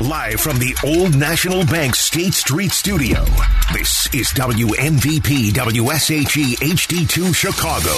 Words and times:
Live 0.00 0.40
from 0.40 0.58
the 0.58 0.76
Old 0.84 1.14
National 1.14 1.64
Bank 1.66 1.94
State 1.94 2.34
Street 2.34 2.72
Studio, 2.72 3.24
this 3.72 4.12
is 4.12 4.26
WMVP 4.30 5.50
WSHE 5.52 6.56
HD2 6.56 7.32
Chicago, 7.32 7.92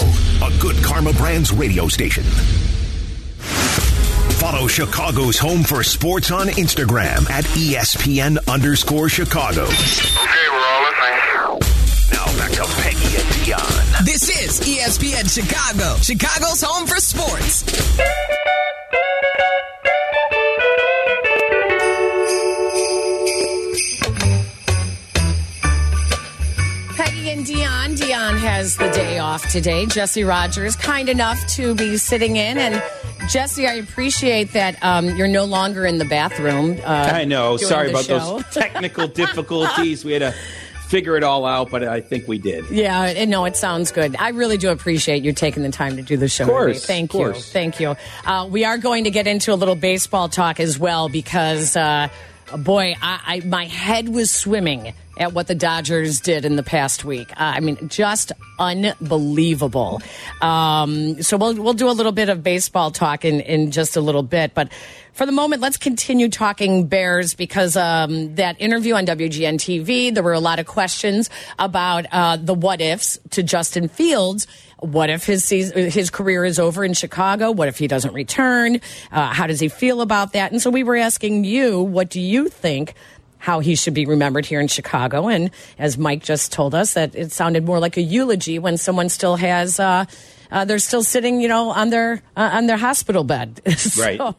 a 0.45 0.59
good 0.61 0.77
Karma 0.85 1.15
Brands 1.15 1.53
radio 1.53 1.89
station. 1.89 2.23
Follow 4.37 4.67
Chicago's 4.67 5.39
Home 5.39 5.63
for 5.63 5.83
Sports 5.83 6.31
on 6.31 6.49
Instagram 6.49 7.31
at 7.31 7.45
ESPN 7.45 8.47
underscore 8.47 9.09
Chicago. 9.09 9.63
Okay, 9.63 10.49
we're 10.51 10.67
all 10.67 10.83
listening. 10.83 11.61
Now 12.13 12.27
back 12.37 12.53
to 12.53 12.65
Peggy 12.83 13.17
and 13.17 13.27
Dionne. 13.41 14.05
This 14.05 14.29
is 14.29 14.61
ESPN 14.61 15.33
Chicago, 15.35 15.97
Chicago's 16.03 16.61
home 16.61 16.87
for 16.87 16.97
sports. 16.97 17.65
And 27.37 27.45
Dionne. 27.45 27.99
Dionne 27.99 28.39
has 28.39 28.79
the 28.79 28.89
day 28.89 29.19
off 29.19 29.47
today. 29.51 29.85
Jesse 29.85 30.25
Rogers, 30.25 30.75
kind 30.75 31.11
enough 31.11 31.39
to 31.49 31.75
be 31.75 31.99
sitting 31.99 32.37
in. 32.37 32.57
And 32.57 32.83
Jesse, 33.29 33.67
I 33.67 33.75
appreciate 33.75 34.55
that 34.55 34.83
um, 34.83 35.15
you're 35.17 35.29
no 35.29 35.45
longer 35.45 35.85
in 35.85 35.99
the 35.99 36.07
bathroom. 36.07 36.79
Uh, 36.83 37.11
I 37.13 37.27
know. 37.27 37.59
Sorry 37.59 37.91
about 37.91 38.05
show. 38.05 38.19
those 38.19 38.45
technical 38.55 39.07
difficulties. 39.07 40.03
We 40.03 40.15
had 40.15 40.21
to 40.21 40.35
figure 40.89 41.15
it 41.19 41.25
all 41.25 41.45
out, 41.45 41.71
but 41.71 41.85
I 41.85 42.01
think 42.01 42.27
we 42.27 42.39
did. 42.39 42.71
Yeah, 42.71 43.03
and 43.03 43.31
no, 43.31 43.45
it 43.45 43.55
sounds 43.55 43.93
good. 43.93 44.17
I 44.17 44.31
really 44.31 44.57
do 44.57 44.71
appreciate 44.71 45.23
you 45.23 45.35
taking 45.35 45.63
the 45.63 45.71
time 45.71 45.97
to 45.97 46.03
do 46.03 46.17
the 46.17 46.29
show. 46.29 46.45
Of 46.45 46.49
course, 46.49 46.81
today. 46.81 46.87
Thank 46.87 47.15
of 47.15 47.21
you. 47.21 47.33
Thank 47.35 47.81
you. 47.81 47.97
Uh, 48.25 48.49
we 48.51 48.65
are 48.65 48.79
going 48.79 49.05
to 49.05 49.11
get 49.11 49.27
into 49.27 49.53
a 49.53 49.57
little 49.57 49.77
baseball 49.77 50.31
talk 50.31 50.59
as 50.59 50.79
well 50.79 51.11
because, 51.11 51.77
uh, 51.77 52.09
boy, 52.57 52.95
I, 53.03 53.21
I, 53.27 53.47
my 53.47 53.67
head 53.67 54.09
was 54.09 54.31
swimming 54.31 54.95
at 55.17 55.33
what 55.33 55.47
the 55.47 55.55
Dodgers 55.55 56.21
did 56.21 56.45
in 56.45 56.57
the 56.57 56.63
past 56.63 57.05
week. 57.05 57.31
Uh, 57.33 57.55
I 57.57 57.61
mean, 57.61 57.89
just 57.89 58.33
unbelievable. 58.59 60.01
Um, 60.41 61.23
so 61.23 61.37
we'll 61.37 61.55
we'll 61.55 61.75
do 61.75 61.89
a 61.89 61.93
little 61.93 62.13
bit 62.13 62.29
of 62.29 62.43
baseball 62.43 62.91
talk 62.91 63.25
in 63.25 63.41
in 63.41 63.71
just 63.71 63.97
a 63.97 64.01
little 64.01 64.23
bit, 64.23 64.55
but. 64.55 64.71
For 65.13 65.25
the 65.25 65.33
moment, 65.33 65.63
let's 65.63 65.79
continue 65.79 66.29
talking 66.29 66.89
Bears 66.89 67.33
because 67.33 67.75
um, 67.75 68.35
that 68.35 68.61
interview 68.61 68.93
on 68.93 69.07
WGN 69.07 69.55
TV, 69.55 70.13
there 70.13 70.23
were 70.23 70.35
a 70.35 70.41
lot 70.41 70.59
of 70.59 70.67
questions 70.67 71.31
about 71.59 72.05
uh, 72.13 72.37
the 72.37 72.53
what 72.53 72.83
ifs 72.83 73.19
to 73.31 73.43
Justin 73.43 73.89
Fields. 73.89 74.47
What 74.81 75.09
if 75.09 75.25
his 75.25 75.43
season, 75.43 75.91
his 75.91 76.11
career 76.11 76.45
is 76.45 76.59
over 76.59 76.85
in 76.85 76.93
Chicago? 76.93 77.51
What 77.51 77.69
if 77.69 77.79
he 77.79 77.87
doesn't 77.87 78.13
return? 78.13 78.79
Uh, 79.11 79.33
how 79.33 79.47
does 79.47 79.59
he 79.59 79.69
feel 79.69 80.03
about 80.03 80.35
that? 80.35 80.53
And 80.53 80.61
so 80.61 80.69
we 80.69 80.83
were 80.83 80.97
asking 80.97 81.45
you, 81.45 81.81
what 81.81 82.11
do 82.11 82.21
you 82.21 82.51
think? 82.51 82.93
How 83.39 83.61
he 83.61 83.77
should 83.77 83.95
be 83.95 84.07
remembered 84.07 84.47
here 84.47 84.61
in 84.61 84.69
Chicago, 84.69 85.29
and 85.29 85.51
as 85.79 85.97
Mike 85.99 86.23
just 86.25 86.53
told 86.53 86.75
us, 86.75 86.95
that 86.95 87.15
it 87.15 87.33
sounded 87.33 87.65
more 87.65 87.79
like 87.79 87.97
a 87.97 88.03
eulogy 88.03 88.59
when 88.59 88.77
someone 88.77 89.09
still 89.09 89.37
has 89.37 89.79
uh, 89.79 90.07
uh, 90.51 90.65
they're 90.65 90.79
still 90.79 91.03
sitting, 91.03 91.41
you 91.41 91.49
know, 91.49 91.71
on 91.71 91.91
their 91.91 92.23
uh, 92.37 92.51
on 92.53 92.67
their 92.67 92.77
hospital 92.77 93.25
bed. 93.25 93.61
Right. 93.97 94.19
so, 94.19 94.35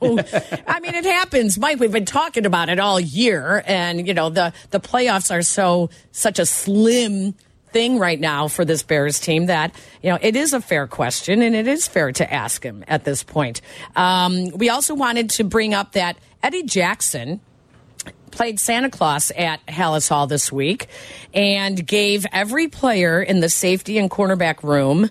I 0.67 0.80
mean, 0.81 0.94
it 0.94 1.06
happens, 1.06 1.58
Mike. 1.58 1.80
We've 1.80 1.92
been 1.92 2.06
talking 2.06 2.45
about 2.45 2.70
it 2.70 2.80
all 2.80 3.00
year, 3.00 3.64
and 3.66 4.08
you 4.08 4.14
know, 4.14 4.30
the 4.30 4.54
the 4.72 4.80
playoffs 4.80 5.34
are 5.34 5.42
so 5.42 5.89
such 6.11 6.38
a 6.38 6.45
slim 6.45 7.34
thing 7.72 7.98
right 7.98 8.20
now 8.20 8.48
for 8.48 8.66
this 8.66 8.84
Bears 8.84 9.20
team 9.20 9.48
that 9.48 9.73
you 10.02 10.09
know 10.09 10.17
it 10.22 10.36
is 10.36 10.54
a 10.54 10.61
fair 10.61 10.86
question, 10.86 11.42
and 11.42 11.56
it 11.56 11.67
is 11.67 11.88
fair 11.88 12.11
to 12.11 12.34
ask 12.34 12.64
him 12.64 12.84
at 12.88 13.04
this 13.04 13.23
point. 13.23 13.61
Um, 13.95 14.50
we 14.50 14.70
also 14.70 14.94
wanted 14.94 15.32
to 15.32 15.44
bring 15.44 15.73
up 15.73 15.94
that 15.94 16.17
Eddie 16.44 16.64
Jackson 16.64 17.39
played 18.31 18.59
Santa 18.59 18.89
Claus 18.89 19.31
at 19.31 19.66
Halas 19.67 20.08
Hall 20.09 20.27
this 20.27 20.52
week 20.52 20.88
and 21.33 21.86
gave 21.86 22.25
every 22.31 22.67
player 22.67 23.22
in 23.22 23.39
the 23.39 23.49
safety 23.49 23.97
and 23.97 24.09
cornerback 24.11 24.64
room 24.64 25.09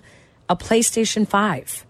a 0.49 0.55
PlayStation 0.55 1.27
5. 1.27 1.85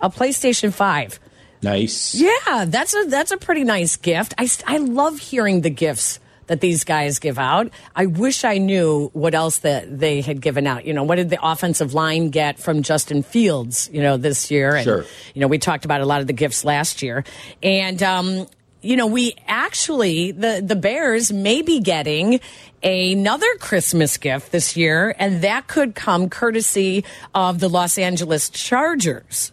A 0.00 0.10
PlayStation 0.10 0.72
5. 0.72 1.20
Nice. 1.62 2.14
Yeah, 2.14 2.64
that's 2.66 2.94
a 2.94 3.04
that's 3.04 3.30
a 3.30 3.36
pretty 3.36 3.62
nice 3.64 3.96
gift. 3.96 4.34
I 4.36 4.48
I 4.66 4.78
love 4.78 5.18
hearing 5.18 5.60
the 5.60 5.70
gifts 5.70 6.18
that 6.48 6.60
these 6.60 6.82
guys 6.82 7.20
give 7.20 7.38
out. 7.38 7.70
I 7.94 8.06
wish 8.06 8.42
I 8.44 8.58
knew 8.58 9.10
what 9.12 9.32
else 9.32 9.58
that 9.58 9.96
they 10.00 10.22
had 10.22 10.40
given 10.40 10.66
out. 10.66 10.84
You 10.84 10.92
know, 10.92 11.04
what 11.04 11.16
did 11.16 11.30
the 11.30 11.38
offensive 11.40 11.94
line 11.94 12.30
get 12.30 12.58
from 12.58 12.82
Justin 12.82 13.22
Fields, 13.22 13.88
you 13.92 14.02
know, 14.02 14.16
this 14.16 14.50
year? 14.50 14.74
And 14.74 14.84
Sure. 14.84 15.04
you 15.34 15.40
know, 15.40 15.46
we 15.46 15.58
talked 15.58 15.84
about 15.84 16.00
a 16.00 16.04
lot 16.04 16.20
of 16.20 16.26
the 16.26 16.32
gifts 16.32 16.64
last 16.64 17.00
year. 17.00 17.22
And 17.62 18.02
um 18.02 18.48
you 18.82 18.96
know, 18.96 19.06
we 19.06 19.34
actually 19.46 20.32
the 20.32 20.62
the 20.64 20.76
Bears 20.76 21.32
may 21.32 21.62
be 21.62 21.80
getting 21.80 22.40
another 22.82 23.46
Christmas 23.60 24.16
gift 24.16 24.52
this 24.52 24.76
year, 24.76 25.14
and 25.18 25.42
that 25.42 25.68
could 25.68 25.94
come 25.94 26.28
courtesy 26.28 27.04
of 27.34 27.60
the 27.60 27.68
Los 27.68 27.96
Angeles 27.96 28.50
Chargers. 28.50 29.52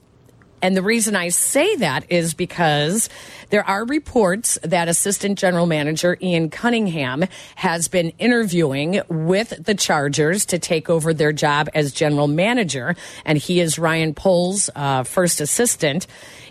And 0.62 0.76
the 0.76 0.82
reason 0.82 1.16
I 1.16 1.30
say 1.30 1.76
that 1.78 2.12
is 2.12 2.34
because 2.34 3.10
there 3.50 3.64
are 3.64 3.86
reports 3.86 4.60
that 4.64 4.88
Assistant 4.88 5.40
General 5.40 5.66
Manager 5.66 6.18
Ian 6.22 6.50
Cunningham 6.50 7.24
has 7.56 7.88
been 7.88 8.10
interviewing 8.20 9.02
with 9.08 9.64
the 9.64 9.74
Chargers 9.74 10.46
to 10.48 10.60
take 10.60 10.90
over 10.90 11.14
their 11.14 11.32
job 11.32 11.70
as 11.74 11.94
general 11.94 12.28
manager. 12.28 12.96
And 13.26 13.38
he 13.38 13.62
is 13.62 13.80
Ryan 13.80 14.14
Poles' 14.14 14.70
uh, 14.76 15.04
first 15.04 15.40
assistant. 15.40 16.08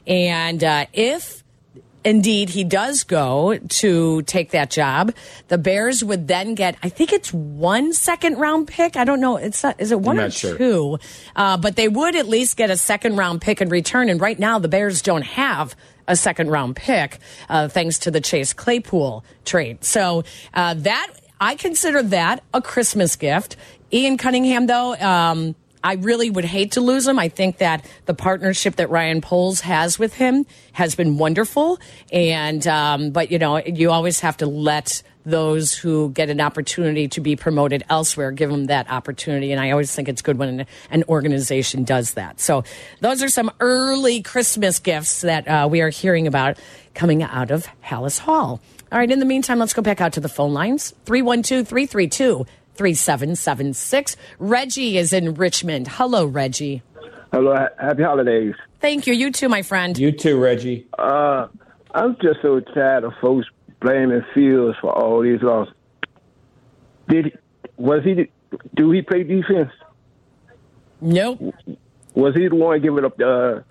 And 0.07 0.65
uh, 0.65 0.87
if 0.95 1.45
indeed 2.09 2.49
he 2.49 2.65
does 2.65 3.05
go 3.05 3.59
to 3.59 4.23
take 4.23 4.53
that 4.53 4.71
job, 4.71 5.13
the 5.49 5.59
Bears 5.59 6.03
would 6.03 6.27
then 6.27 6.55
get, 6.55 6.77
I 6.83 6.89
think 6.89 7.13
it's 7.13 7.33
one 7.33 7.93
second 7.93 8.39
round 8.39 8.67
pick. 8.67 8.97
I 8.97 9.05
don't 9.05 9.21
know. 9.21 9.37
It's 9.37 9.63
not, 9.63 9.79
is 9.79 9.93
it 9.93 10.01
one 10.01 10.19
or 10.19 10.31
sure. 10.31 10.57
two? 10.57 10.99
Uh, 11.37 11.59
but 11.59 11.77
they 11.77 11.87
would 11.87 12.17
at 12.17 12.27
least 12.27 12.57
get 12.57 12.71
a 12.71 12.77
second 12.79 13.17
round 13.17 13.43
pick 13.43 13.61
in 13.61 13.69
return. 13.69 14.09
And 14.09 14.21
right 14.21 14.39
now, 14.39 14.59
the 14.59 14.69
Bears 14.69 15.03
don't 15.03 15.23
have 15.23 15.77
a 16.07 16.17
second 16.17 16.51
round 16.51 16.77
pick, 16.77 17.19
uh, 17.51 17.69
thanks 17.69 17.99
to 18.01 18.11
the 18.11 18.23
Chase 18.23 18.55
Claypool 18.55 19.23
trade. 19.45 19.85
So 19.85 20.25
uh, 20.55 20.75
that 20.75 21.13
I 21.39 21.55
consider 21.57 22.03
that 22.05 22.43
a 22.55 22.63
Christmas 22.63 23.17
gift. 23.17 23.57
Ian 23.93 24.17
Cunningham, 24.17 24.67
though, 24.67 24.95
um, 24.97 25.55
I 25.83 25.95
really 25.95 26.31
would 26.31 26.45
hate 26.45 26.73
to 26.73 26.81
lose 26.81 27.07
him. 27.07 27.19
I 27.19 27.29
think 27.29 27.59
that 27.59 27.85
the 28.07 28.15
partnership 28.15 28.77
that 28.77 28.91
Ryan 28.91 29.21
Poles 29.21 29.61
has 29.61 29.99
with 29.99 30.15
him 30.15 30.47
has 30.73 30.95
been 30.95 31.19
wonderful. 31.19 31.79
And, 32.13 32.67
um, 32.67 33.11
but 33.11 33.31
you 33.31 33.39
know, 33.39 33.59
you 33.59 33.91
always 33.91 34.21
have 34.21 34.37
to 34.39 34.47
let 34.47 35.03
those 35.25 35.75
who 35.75 36.11
get 36.11 36.31
an 36.31 36.41
opportunity 36.41 37.07
to 37.09 37.21
be 37.21 37.37
promoted 37.37 37.85
elsewhere 37.91 38.31
give 38.33 38.51
them 38.51 38.67
that 38.67 38.91
opportunity. 38.91 39.53
And 39.53 39.61
I 39.61 39.71
always 39.71 39.95
think 39.95 40.09
it's 40.09 40.23
good 40.23 40.39
when 40.39 40.61
an, 40.61 40.67
an 40.91 41.05
organization 41.09 41.85
does 41.85 42.15
that. 42.15 42.41
So 42.41 42.65
those 43.01 43.23
are 43.23 43.29
some 43.29 43.51
early 43.61 44.23
Christmas 44.23 44.79
gifts 44.79 45.21
that 45.21 45.47
uh, 45.47 45.69
we 45.71 45.81
are 45.83 45.91
hearing 45.91 46.27
about 46.27 46.59
coming 46.95 47.23
out 47.23 47.51
of 47.51 47.69
Halas 47.85 48.19
Hall. 48.19 48.61
All 48.91 48.99
right. 48.99 49.11
In 49.11 49.19
the 49.19 49.27
meantime, 49.27 49.59
let's 49.59 49.75
go 49.75 49.83
back 49.83 50.01
out 50.01 50.15
to 50.15 50.21
the 50.21 50.31
phone 50.31 50.55
lines 50.55 50.95
312 51.05 51.69
332 51.69 52.47
3776. 52.79 54.17
Reggie 54.39 54.97
is 54.97 55.13
in 55.13 55.35
Richmond. 55.35 55.89
Hello, 55.89 56.25
Reggie. 56.25 56.83
Hello, 57.33 57.55
happy 57.79 58.03
holidays. 58.05 58.55
Thank 58.81 59.07
you. 59.07 59.13
You 59.13 59.31
too, 59.33 59.49
my 59.49 59.63
friend. 59.63 59.99
You 59.99 60.13
too, 60.13 60.39
Reggie. 60.41 60.87
Uh, 60.99 61.49
I'm 61.95 62.17
just 62.23 62.41
so 62.41 62.61
tired 62.61 63.05
of 63.05 63.13
folks 63.21 63.47
blaming 63.81 64.23
Fields 64.33 64.79
for 64.81 64.93
all 64.97 65.23
these 65.23 65.43
losses. 65.43 65.75
Did 67.09 67.27
he, 67.27 67.33
was 67.77 68.05
he? 68.05 68.31
Do 68.75 68.91
he 68.93 69.03
play 69.03 69.25
defense? 69.25 69.73
Nope. 71.01 71.55
Was 72.15 72.35
he 72.35 72.49
the 72.49 72.55
one 72.55 72.81
giving 72.81 73.05
up 73.05 73.17
the 73.17 73.29
uh, 73.29 73.63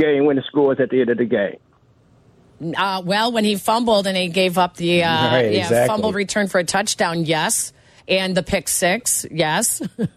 game 0.00 0.24
winning 0.26 0.44
scores 0.48 0.80
at 0.80 0.90
the 0.90 1.00
end 1.00 1.10
of 1.10 1.18
the 1.18 1.24
game? 1.26 2.74
Uh, 2.76 3.02
well, 3.04 3.32
when 3.32 3.44
he 3.44 3.56
fumbled 3.56 4.06
and 4.06 4.16
he 4.16 4.28
gave 4.28 4.58
up 4.58 4.76
the 4.76 5.02
uh, 5.02 5.08
Right, 5.32 5.52
yeah, 5.52 5.60
exactly. 5.64 5.86
fumble 5.88 6.12
return 6.12 6.48
for 6.48 6.58
a 6.58 6.64
touchdown, 6.64 7.24
yes. 7.24 7.72
And 8.08 8.36
the 8.36 8.42
pick 8.42 8.68
six, 8.68 9.24
yes. 9.30 9.80
It 9.80 10.08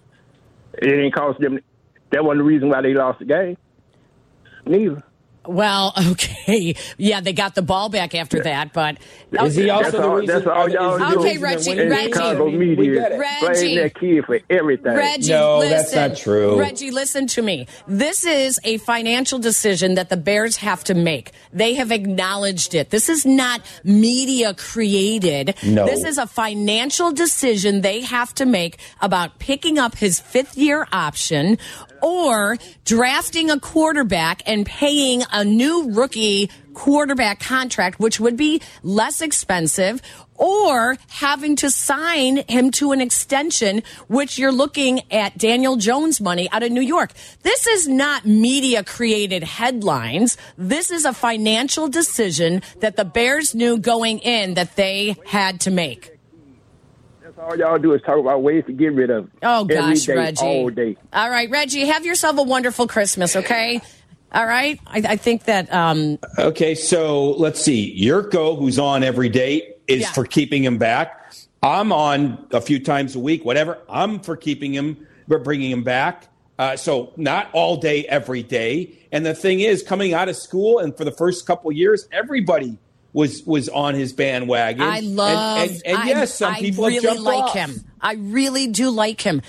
didn't 0.81 1.12
cost 1.13 1.39
them. 1.39 1.60
That 2.12 2.24
wasn't 2.24 2.39
the 2.39 2.44
reason 2.44 2.69
why 2.69 2.81
they 2.81 2.94
lost 2.94 3.19
the 3.19 3.25
game. 3.25 3.57
Neither. 4.66 5.04
Well, 5.47 5.94
okay. 6.11 6.75
Yeah, 6.97 7.21
they 7.21 7.33
got 7.33 7.55
the 7.55 7.61
ball 7.61 7.89
back 7.89 8.13
after 8.15 8.41
that, 8.44 8.73
but. 8.73 8.97
Is 9.31 9.55
he 9.55 9.69
also 9.69 9.83
That's 9.91 9.97
the 9.97 10.03
all- 10.03 10.15
reason? 10.15 10.35
that's 10.35 10.47
all 10.47 10.67
is 10.67 10.73
y'all 10.73 10.97
the 10.99 11.05
do. 11.05 11.19
Okay, 11.19 11.38
reason 11.38 11.41
that 11.41 11.47
Reggie, 11.55 11.69
when 11.69 11.79
In 11.79 11.89
Reggie. 11.89 12.11
Chicago 12.13 12.45
We 12.45 12.51
get 12.51 12.59
media, 12.59 13.07
it. 13.15 13.19
Reggie. 13.19 13.45
blame 13.75 13.75
that 13.83 13.95
kid 13.99 14.25
for 14.25 14.39
everything. 14.49 14.94
Reggie, 14.94 15.31
No, 15.31 15.57
listen. 15.59 15.77
that's 15.77 15.95
not 15.95 16.17
true. 16.17 16.59
Reggie, 16.59 16.91
listen 16.91 17.27
to 17.27 17.41
me. 17.41 17.67
This 17.88 18.25
is 18.25 18.59
a 18.63 18.77
financial 18.77 19.39
decision 19.39 19.95
that 19.95 20.09
the 20.09 20.17
Bears 20.17 20.55
have 20.57 20.83
to 20.85 20.94
make. 20.94 21.31
They 21.51 21.73
have 21.75 21.91
acknowledged 21.91 22.73
it. 22.73 22.89
This 22.89 23.09
is 23.09 23.25
not 23.25 23.61
media 23.83 24.53
created. 24.53 25.55
No. 25.63 25.85
This 25.85 26.03
is 26.05 26.17
a 26.17 26.27
financial 26.27 27.11
decision 27.11 27.81
they 27.81 28.01
have 28.01 28.33
to 28.35 28.45
make 28.45 28.79
about 29.01 29.39
picking 29.39 29.77
up 29.77 29.95
his 29.95 30.19
fifth 30.19 30.57
year 30.57 30.88
option 30.93 31.57
or 32.01 32.57
drafting 32.85 33.49
a 33.49 33.59
quarterback 33.59 34.41
and 34.45 34.65
paying 34.65 35.23
a 35.31 35.44
new 35.44 35.91
rookie 35.91 36.49
quarterback 36.73 37.39
contract, 37.39 37.99
which 37.99 38.19
would 38.19 38.38
be 38.38 38.61
less 38.83 39.21
expensive, 39.21 40.01
or 40.35 40.95
having 41.09 41.55
to 41.55 41.71
sign 41.71 42.38
him 42.47 42.69
to 42.69 42.91
an 42.91 43.01
extension, 43.01 43.81
which 44.07 44.38
you're 44.38 44.51
looking 44.51 45.01
at 45.11 45.38
Daniel 45.38 45.75
Jones 45.75 46.21
money 46.21 46.47
out 46.51 46.61
of 46.61 46.71
New 46.71 46.81
York. 46.81 47.11
This 47.41 47.65
is 47.65 47.88
not 47.88 48.25
media 48.25 48.83
created 48.83 49.43
headlines. 49.43 50.38
This 50.57 50.91
is 50.91 51.05
a 51.05 51.13
financial 51.13 51.88
decision 51.88 52.61
that 52.79 52.95
the 52.95 53.05
Bears 53.05 53.55
knew 53.55 53.79
going 53.79 54.19
in 54.19 54.53
that 54.53 54.75
they 54.75 55.15
had 55.25 55.61
to 55.61 55.71
make. 55.71 56.16
That's 57.38 57.51
all 57.51 57.57
y'all 57.57 57.78
do 57.78 57.94
is 57.94 58.01
talk 58.01 58.18
about 58.19 58.42
ways 58.42 58.63
to 58.66 58.74
get 58.74 58.94
rid 58.94 59.10
of. 59.12 59.25
it. 59.25 59.31
Oh 59.44 59.63
gosh, 59.66 60.01
day, 60.06 60.16
Reggie. 60.16 60.42
all 60.45 60.69
day. 60.69 60.98
All 61.13 61.30
right, 61.30 61.50
Reggie, 61.50 61.86
have 61.86 62.04
yourself 62.06 62.38
a 62.39 62.44
wonderful 62.44 62.88
Christmas, 62.88 63.36
okay? 63.36 63.80
All 64.31 64.45
right. 64.45 64.80
I, 64.88 64.98
I 65.07 65.16
think 65.18 65.45
that 65.45 65.72
um, 65.74 66.18
Okay, 66.38 66.74
so 66.75 67.31
let's 67.31 67.62
see. 67.62 67.95
Yurko, 68.04 68.57
who's 68.57 68.80
on 68.80 69.04
every 69.04 69.30
day, 69.30 69.74
is 69.88 70.01
Yeah. 70.01 70.12
for 70.13 70.25
keeping 70.25 70.63
him 70.63 70.78
back. 70.78 71.31
I'm 71.63 71.92
on 71.92 72.45
a 72.51 72.60
few 72.62 72.80
times 72.80 73.16
a 73.16 73.19
week, 73.19 73.45
whatever. 73.45 73.78
I'm 73.89 74.19
for 74.19 74.36
keeping 74.36 74.74
him, 74.74 75.06
but 75.28 75.44
bringing 75.44 75.72
him 75.72 75.84
back. 75.84 76.28
Uh, 76.60 76.75
so 76.75 77.13
not 77.18 77.50
all 77.54 77.78
day, 77.78 78.04
every 78.06 78.42
day. 78.44 78.98
And 79.12 79.25
the 79.25 79.34
thing 79.36 79.60
is, 79.60 79.84
coming 79.84 80.13
out 80.13 80.28
of 80.28 80.36
school, 80.36 80.80
and 80.80 80.95
for 80.98 81.06
the 81.06 81.12
first 81.12 81.45
couple 81.45 81.72
years, 81.72 82.07
everybody 82.12 82.78
was 83.13 83.44
was 83.45 83.69
on 83.69 83.95
his 83.95 84.13
bandwagon. 84.13 84.81
I 84.83 85.00
love. 85.00 85.69
And, 85.69 85.81
and, 85.86 85.98
I, 85.98 86.07
yes, 86.07 86.36
some 86.36 86.54
I 86.54 86.59
people 86.59 86.86
really 86.88 87.18
like 87.18 87.44
off. 87.44 87.54
him. 87.54 87.86
I 88.00 88.13
really 88.13 88.68
do 88.68 88.89
like 88.89 89.21
him, 89.21 89.42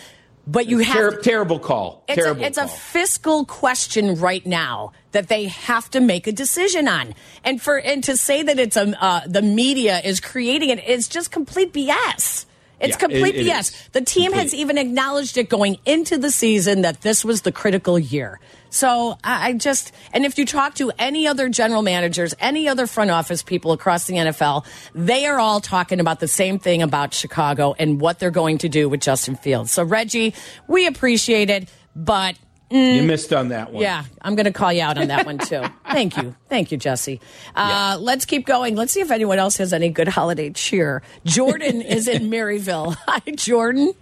but 0.46 0.66
you 0.66 0.78
have. 0.78 0.96
Ter- 0.96 1.20
terrible 1.20 1.58
call. 1.58 2.04
it's 2.08 2.16
terrible 2.16 2.42
a, 2.42 2.46
it's 2.46 2.58
a 2.58 2.68
fiscal 2.68 3.44
question 3.44 4.14
right 4.16 4.44
now 4.46 4.92
that 5.12 5.28
they 5.28 5.44
have 5.46 5.90
to 5.90 6.00
make 6.00 6.26
a 6.26 6.32
decision 6.32 6.88
on, 6.88 7.14
and 7.44 7.60
for 7.60 7.78
and 7.78 8.02
to 8.04 8.16
say 8.16 8.42
that 8.42 8.58
it's 8.58 8.76
a 8.76 9.04
uh, 9.04 9.20
the 9.26 9.42
media 9.42 10.00
is 10.00 10.20
creating 10.20 10.70
it, 10.70 10.84
is 10.84 11.08
just 11.08 11.30
complete 11.30 11.72
BS. 11.72 12.46
It's 12.80 12.90
Yeah, 12.90 12.96
complete 12.96 13.34
it- 13.34 13.46
it 13.46 13.50
BS. 13.50 13.90
The 13.90 14.02
team 14.02 14.32
has 14.32 14.54
even 14.54 14.78
acknowledged 14.78 15.36
it 15.36 15.48
going 15.48 15.78
into 15.84 16.16
the 16.16 16.30
season 16.30 16.82
that 16.82 17.00
this 17.02 17.24
was 17.24 17.42
the 17.42 17.50
critical 17.50 17.98
year. 17.98 18.38
So 18.70 19.16
I 19.24 19.48
I 19.48 19.52
just, 19.54 19.92
and 20.12 20.24
if 20.26 20.36
you 20.38 20.44
talk 20.44 20.74
to 20.74 20.92
any 20.98 21.26
other 21.26 21.48
general 21.48 21.82
managers, 21.82 22.34
any 22.38 22.68
other 22.68 22.86
front 22.86 23.10
office 23.10 23.42
people 23.42 23.72
across 23.72 24.06
the 24.06 24.14
NFL, 24.14 24.66
they 24.94 25.26
are 25.26 25.38
all 25.38 25.60
talking 25.60 26.00
about 26.00 26.20
the 26.20 26.28
same 26.28 26.58
thing 26.58 26.82
about 26.82 27.14
Chicago 27.14 27.74
and 27.78 28.00
what 28.00 28.18
they're 28.18 28.30
going 28.30 28.58
to 28.58 28.68
do 28.68 28.88
with 28.88 29.00
Justin 29.00 29.36
Fields. 29.36 29.70
So 29.70 29.82
Reggie, 29.84 30.34
we 30.66 30.86
appreciate 30.86 31.48
it, 31.50 31.68
but 31.96 32.36
you 32.70 33.02
missed 33.02 33.32
on 33.32 33.48
that 33.48 33.72
one. 33.72 33.82
yeah, 33.82 34.04
I'm 34.20 34.34
going 34.34 34.44
to 34.44 34.52
call 34.52 34.70
you 34.70 34.82
out 34.82 34.98
on 34.98 35.08
that 35.08 35.24
one 35.24 35.38
too. 35.38 35.62
Thank 35.90 36.18
you. 36.18 36.34
Thank 36.50 36.70
you, 36.70 36.76
Jesse. 36.76 37.18
Uh, 37.56 37.96
Let's 37.98 38.26
keep 38.26 38.44
going. 38.44 38.76
Let's 38.76 38.92
see 38.92 39.00
if 39.00 39.10
anyone 39.10 39.38
else 39.38 39.56
has 39.56 39.72
any 39.72 39.88
good 39.88 40.08
holiday 40.08 40.50
cheer. 40.50 41.02
Jordan 41.24 41.80
is 41.96 42.06
in 42.08 42.24
Maryville. 42.30 42.94
Hi, 43.08 43.20
Jordan. 43.34 43.94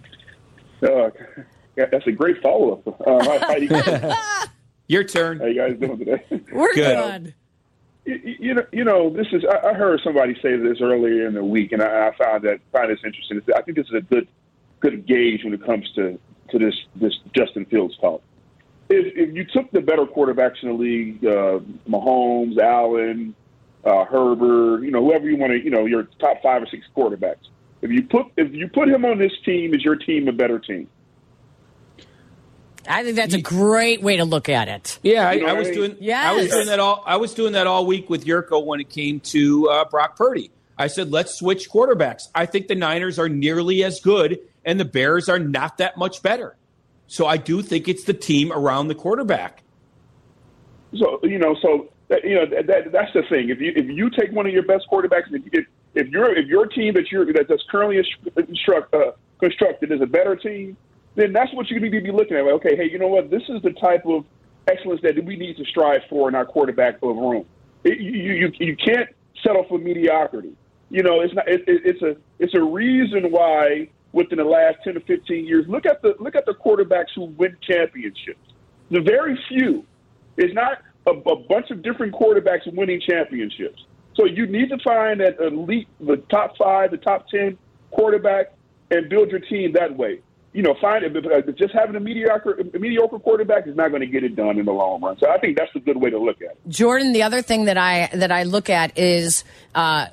Uh, 0.83 1.09
yeah, 1.77 1.85
that's 1.89 2.07
a 2.07 2.11
great 2.11 2.41
follow 2.41 2.73
up. 2.85 3.01
Uh, 3.07 4.47
hi, 4.89 4.95
how, 4.95 4.97
you 4.97 5.03
guys, 5.03 5.03
Your 5.03 5.03
turn. 5.03 5.39
how 5.39 5.45
you 5.45 5.55
guys 5.55 5.79
doing 5.79 5.99
today? 5.99 6.23
We're 6.51 6.73
Good. 6.73 7.23
good. 7.23 7.33
you, 8.05 8.35
you 8.39 8.53
know, 8.53 8.65
you 8.71 8.83
know, 8.83 9.09
this 9.09 9.27
is. 9.31 9.43
I, 9.45 9.69
I 9.69 9.73
heard 9.73 9.99
somebody 10.03 10.35
say 10.41 10.55
this 10.57 10.79
earlier 10.81 11.27
in 11.27 11.33
the 11.33 11.43
week, 11.43 11.71
and 11.71 11.81
I, 11.81 12.09
I 12.09 12.15
found 12.17 12.43
that 12.43 12.59
find 12.71 12.89
this 12.89 12.99
interesting. 13.05 13.41
I 13.55 13.61
think 13.61 13.77
this 13.77 13.87
is 13.87 13.93
a 13.95 14.01
good 14.01 14.27
good 14.79 15.05
gauge 15.07 15.43
when 15.43 15.53
it 15.53 15.65
comes 15.65 15.89
to 15.95 16.19
to 16.51 16.59
this 16.59 16.75
this 16.95 17.13
Justin 17.35 17.65
Fields 17.65 17.97
talk. 17.97 18.21
If, 18.89 19.13
if 19.17 19.35
you 19.35 19.43
took 19.45 19.69
the 19.71 19.81
better 19.81 20.05
quarterbacks 20.05 20.63
in 20.63 20.69
the 20.69 20.75
league, 20.75 21.25
uh, 21.25 21.59
Mahomes, 21.89 22.57
Allen, 22.57 23.35
uh, 23.83 24.05
Herbert, 24.05 24.83
you 24.83 24.91
know, 24.91 25.03
whoever 25.03 25.29
you 25.29 25.35
want 25.35 25.51
to, 25.51 25.61
you 25.61 25.71
know, 25.71 25.85
your 25.85 26.03
top 26.19 26.41
five 26.41 26.63
or 26.63 26.67
six 26.67 26.85
quarterbacks. 26.95 27.49
If 27.81 27.91
you 27.91 28.03
put 28.03 28.27
if 28.37 28.53
you 28.53 28.67
put 28.69 28.87
him 28.89 29.05
on 29.05 29.17
this 29.19 29.33
team, 29.45 29.73
is 29.73 29.83
your 29.83 29.95
team 29.97 30.27
a 30.29 30.31
better 30.31 30.57
team? 30.59 30.87
I 32.87 33.03
think 33.03 33.15
that's 33.15 33.33
a 33.33 33.41
great 33.41 34.01
way 34.01 34.17
to 34.17 34.25
look 34.25 34.49
at 34.49 34.67
it. 34.67 34.99
Yeah, 35.03 35.27
I, 35.27 35.39
I 35.39 35.53
was 35.53 35.67
I 35.67 35.71
mean? 35.71 35.95
doing. 35.95 36.13
I 36.13 36.33
was 36.33 36.49
doing 36.49 36.67
that 36.67 36.79
all. 36.79 37.03
I 37.05 37.17
was 37.17 37.33
doing 37.33 37.53
that 37.53 37.67
all 37.67 37.85
week 37.85 38.09
with 38.09 38.25
Yurko 38.25 38.65
when 38.65 38.79
it 38.79 38.89
came 38.89 39.19
to 39.21 39.69
uh, 39.69 39.85
Brock 39.85 40.15
Purdy. 40.15 40.51
I 40.77 40.87
said, 40.87 41.11
let's 41.11 41.33
switch 41.33 41.69
quarterbacks. 41.69 42.23
I 42.35 42.45
think 42.45 42.67
the 42.67 42.75
Niners 42.75 43.17
are 43.17 43.29
nearly 43.29 43.83
as 43.83 43.99
good, 43.99 44.39
and 44.63 44.79
the 44.79 44.85
Bears 44.85 45.27
are 45.27 45.39
not 45.39 45.79
that 45.79 45.97
much 45.97 46.21
better. 46.21 46.55
So 47.07 47.25
I 47.25 47.37
do 47.37 47.61
think 47.61 47.87
it's 47.87 48.03
the 48.03 48.13
team 48.13 48.51
around 48.51 48.89
the 48.89 48.95
quarterback. 48.95 49.63
So 50.95 51.19
you 51.23 51.39
know, 51.39 51.55
so 51.61 51.89
that, 52.09 52.23
you 52.23 52.35
know 52.35 52.45
that, 52.45 52.67
that 52.67 52.91
that's 52.91 53.13
the 53.13 53.23
thing. 53.29 53.49
If 53.49 53.59
you 53.59 53.73
if 53.75 53.85
you 53.87 54.09
take 54.09 54.31
one 54.31 54.45
of 54.45 54.53
your 54.53 54.63
best 54.63 54.85
quarterbacks, 54.91 55.31
if 55.31 55.41
if, 55.51 55.65
if 55.95 56.07
your 56.09 56.35
if 56.35 56.47
your 56.47 56.65
team 56.67 56.93
that 56.93 57.11
you're 57.11 57.25
that, 57.33 57.47
that's 57.49 57.63
currently 57.69 58.01
instruct, 58.35 58.93
uh, 58.93 59.11
constructed 59.39 59.91
is 59.91 60.01
a 60.01 60.05
better 60.05 60.35
team, 60.35 60.77
then 61.17 61.33
that's 61.33 61.51
what 61.53 61.69
you 61.69 61.79
need 61.79 61.91
to 61.91 62.01
be 62.01 62.11
looking 62.11 62.37
at. 62.37 62.45
Like, 62.45 62.53
okay, 62.53 62.75
hey, 62.77 62.89
you 62.89 62.99
know 62.99 63.07
what? 63.07 63.31
This 63.31 63.41
is 63.49 63.61
the 63.63 63.71
type 63.71 64.05
of 64.05 64.23
excellence 64.67 65.01
that 65.01 65.15
we 65.25 65.35
need 65.35 65.57
to 65.57 65.65
strive 65.65 66.01
for 66.09 66.29
in 66.29 66.35
our 66.35 66.45
quarterback 66.45 67.01
room. 67.01 67.45
It, 67.83 67.99
you, 67.99 68.33
you 68.33 68.51
you 68.59 68.75
can't 68.77 69.09
settle 69.43 69.65
for 69.67 69.79
mediocrity. 69.79 70.53
You 70.89 71.03
know, 71.03 71.21
it's 71.21 71.33
not. 71.33 71.49
It, 71.49 71.61
it, 71.67 71.81
it's 71.85 72.01
a 72.03 72.15
it's 72.39 72.53
a 72.53 72.61
reason 72.61 73.31
why 73.31 73.89
within 74.13 74.37
the 74.37 74.43
last 74.43 74.77
ten 74.83 74.93
to 74.93 74.99
fifteen 75.01 75.45
years, 75.45 75.65
look 75.67 75.85
at 75.87 76.01
the 76.03 76.15
look 76.19 76.35
at 76.35 76.45
the 76.45 76.53
quarterbacks 76.53 77.11
who 77.15 77.25
win 77.25 77.57
championships. 77.61 78.53
The 78.91 79.01
very 79.01 79.37
few. 79.49 79.85
It's 80.37 80.53
not 80.53 80.83
a, 81.07 81.11
a 81.11 81.35
bunch 81.35 81.71
of 81.71 81.81
different 81.81 82.13
quarterbacks 82.13 82.71
winning 82.71 83.01
championships. 83.01 83.83
So 84.15 84.25
you 84.25 84.45
need 84.45 84.69
to 84.69 84.77
find 84.83 85.19
that 85.19 85.39
elite, 85.39 85.87
the 85.99 86.17
top 86.29 86.57
five, 86.57 86.91
the 86.91 86.97
top 86.97 87.27
ten 87.27 87.57
quarterback, 87.89 88.53
and 88.91 89.09
build 89.09 89.31
your 89.31 89.39
team 89.39 89.73
that 89.73 89.97
way. 89.97 90.21
You 90.53 90.63
know, 90.63 90.75
find 90.81 91.03
it. 91.03 91.13
But 91.13 91.55
just 91.55 91.73
having 91.73 91.95
a 91.95 91.99
mediocre, 91.99 92.59
a 92.73 92.79
mediocre 92.79 93.19
quarterback 93.19 93.67
is 93.67 93.75
not 93.75 93.89
going 93.89 94.01
to 94.01 94.07
get 94.07 94.23
it 94.23 94.35
done 94.35 94.57
in 94.57 94.65
the 94.65 94.71
long 94.71 95.01
run. 95.01 95.17
So 95.19 95.29
I 95.29 95.37
think 95.37 95.57
that's 95.57 95.75
a 95.75 95.79
good 95.79 95.97
way 95.97 96.09
to 96.09 96.17
look 96.17 96.41
at 96.41 96.51
it. 96.51 96.59
Jordan, 96.67 97.13
the 97.13 97.23
other 97.23 97.41
thing 97.41 97.65
that 97.65 97.77
I 97.77 98.09
that 98.13 98.31
I 98.31 98.43
look 98.43 98.69
at 98.69 98.97
is 98.97 99.43
uh, 99.75 100.07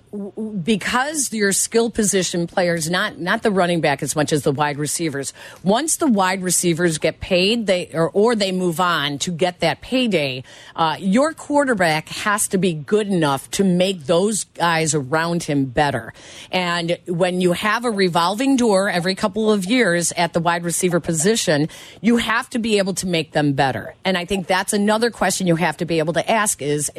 because 0.63 1.33
your 1.33 1.53
skill 1.53 1.89
position 1.91 2.47
players, 2.47 2.91
not 2.91 3.19
not 3.19 3.43
the 3.43 3.51
running 3.51 3.81
back 3.81 4.03
as 4.03 4.15
much 4.15 4.33
as 4.33 4.43
the 4.43 4.53
wide 4.53 4.77
receivers. 4.77 5.33
Once 5.63 5.97
the 5.97 6.07
wide 6.07 6.43
receivers 6.43 6.99
get 6.99 7.21
paid, 7.21 7.67
they 7.67 7.91
or 7.95 8.11
or 8.11 8.35
they 8.35 8.53
move 8.53 8.81
on 8.81 9.19
to 9.19 9.31
get 9.31 9.61
that 9.61 9.81
payday. 9.81 10.43
Uh, 10.77 10.97
your 10.99 11.33
quarterback 11.33 12.09
has 12.11 12.49
to 12.49 12.59
be 12.59 12.75
good 12.75 13.07
enough 13.09 13.51
to 13.53 13.65
make 13.65 14.05
those 14.05 14.45
guys 14.45 14.95
around 14.95 15.45
him 15.45 15.65
better. 15.65 16.13
And 16.51 16.99
when 17.07 17.41
you 17.41 17.53
have 17.53 17.85
a 17.85 17.91
revolving 17.91 18.57
door 18.57 18.89
every 18.91 19.15
couple 19.15 19.51
of 19.51 19.65
years 19.65 20.13
at 20.25 20.33
the 20.33 20.41
wide 20.41 20.65
receiver 20.65 21.01
position, 21.01 21.69
you 22.01 22.17
have 22.17 22.49
to 22.51 22.59
be 22.59 22.79
able 22.79 22.95
to 22.95 23.07
make 23.07 23.33
them 23.33 23.53
better. 23.53 23.95
And 24.05 24.17
I 24.17 24.25
think 24.25 24.47
that's 24.47 24.73
another 24.73 25.11
question 25.11 25.47
you 25.47 25.57
have 25.57 25.77
to 25.77 25.85
be 25.85 25.99
able 25.99 26.15
to 26.15 26.29
ask 26.31 26.63
is 26.63 26.91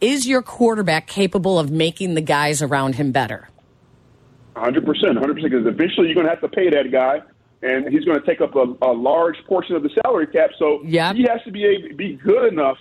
is 0.00 0.26
your 0.26 0.42
quarterback 0.42 1.06
capable 1.06 1.58
of 1.58 1.70
making 1.70 2.12
the 2.14 2.20
guys 2.20 2.60
around 2.60 2.96
him 2.96 3.10
better? 3.10 3.48
100%, 4.54 4.84
100%, 4.84 5.34
because 5.34 5.66
eventually 5.66 6.08
you're 6.08 6.14
going 6.14 6.26
to 6.26 6.30
have 6.30 6.42
to 6.42 6.48
pay 6.48 6.68
that 6.68 6.92
guy, 6.92 7.22
and 7.62 7.88
he's 7.88 8.04
going 8.04 8.20
to 8.20 8.26
take 8.26 8.42
up 8.42 8.54
a, 8.54 8.66
a 8.82 8.92
large 8.92 9.36
portion 9.46 9.74
of 9.74 9.82
the 9.82 9.90
salary 10.02 10.26
cap. 10.26 10.50
So 10.58 10.82
Yep. 10.84 11.16
he 11.16 11.22
has 11.22 11.40
to 11.44 11.50
be 11.50 11.64
able, 11.64 11.96
be 11.96 12.16
good 12.16 12.52
enough 12.52 12.76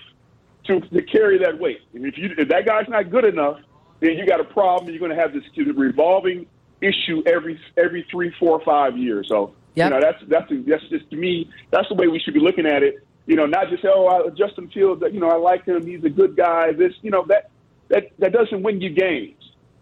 to, 0.65 0.81
to 0.81 1.01
carry 1.03 1.37
that 1.39 1.57
weight. 1.59 1.79
And 1.93 2.05
if 2.05 2.17
you 2.17 2.29
if 2.37 2.49
that 2.49 2.65
guy's 2.65 2.89
not 2.89 3.09
good 3.09 3.23
enough, 3.25 3.59
then 4.01 4.17
you 4.17 4.27
got 4.27 4.41
a 4.41 4.43
problem. 4.43 4.91
You're 4.91 4.99
going 4.99 5.15
to 5.15 5.21
have 5.21 5.31
this 5.33 5.43
revolving 5.75 6.45
issue 6.81 7.23
every 7.25 7.59
every 7.77 8.05
three, 8.11 8.33
four, 8.39 8.61
five 8.65 8.97
years. 8.97 9.27
So 9.29 9.55
Yep. 9.75 9.85
you 9.85 9.89
know 9.89 10.01
that's 10.01 10.23
that's 10.27 10.51
that's 10.67 10.83
just 10.89 11.09
to 11.09 11.15
me 11.15 11.49
that's 11.71 11.87
the 11.89 11.95
way 11.95 12.07
we 12.07 12.19
should 12.19 12.33
be 12.33 12.39
looking 12.39 12.65
at 12.65 12.83
it. 12.83 13.05
You 13.25 13.37
know, 13.37 13.45
not 13.45 13.69
just 13.69 13.81
say, 13.81 13.89
oh, 13.91 14.07
I, 14.07 14.29
Justin 14.31 14.69
Fields. 14.69 14.99
That, 15.01 15.13
you 15.13 15.19
know, 15.21 15.29
I 15.29 15.37
like 15.37 15.65
him. 15.65 15.85
He's 15.85 16.03
a 16.03 16.09
good 16.09 16.35
guy. 16.35 16.73
This, 16.73 16.91
you 17.01 17.09
know, 17.09 17.25
that 17.27 17.49
that 17.89 18.11
that 18.19 18.33
doesn't 18.33 18.63
win 18.63 18.81
you 18.81 18.89
games. 18.89 19.35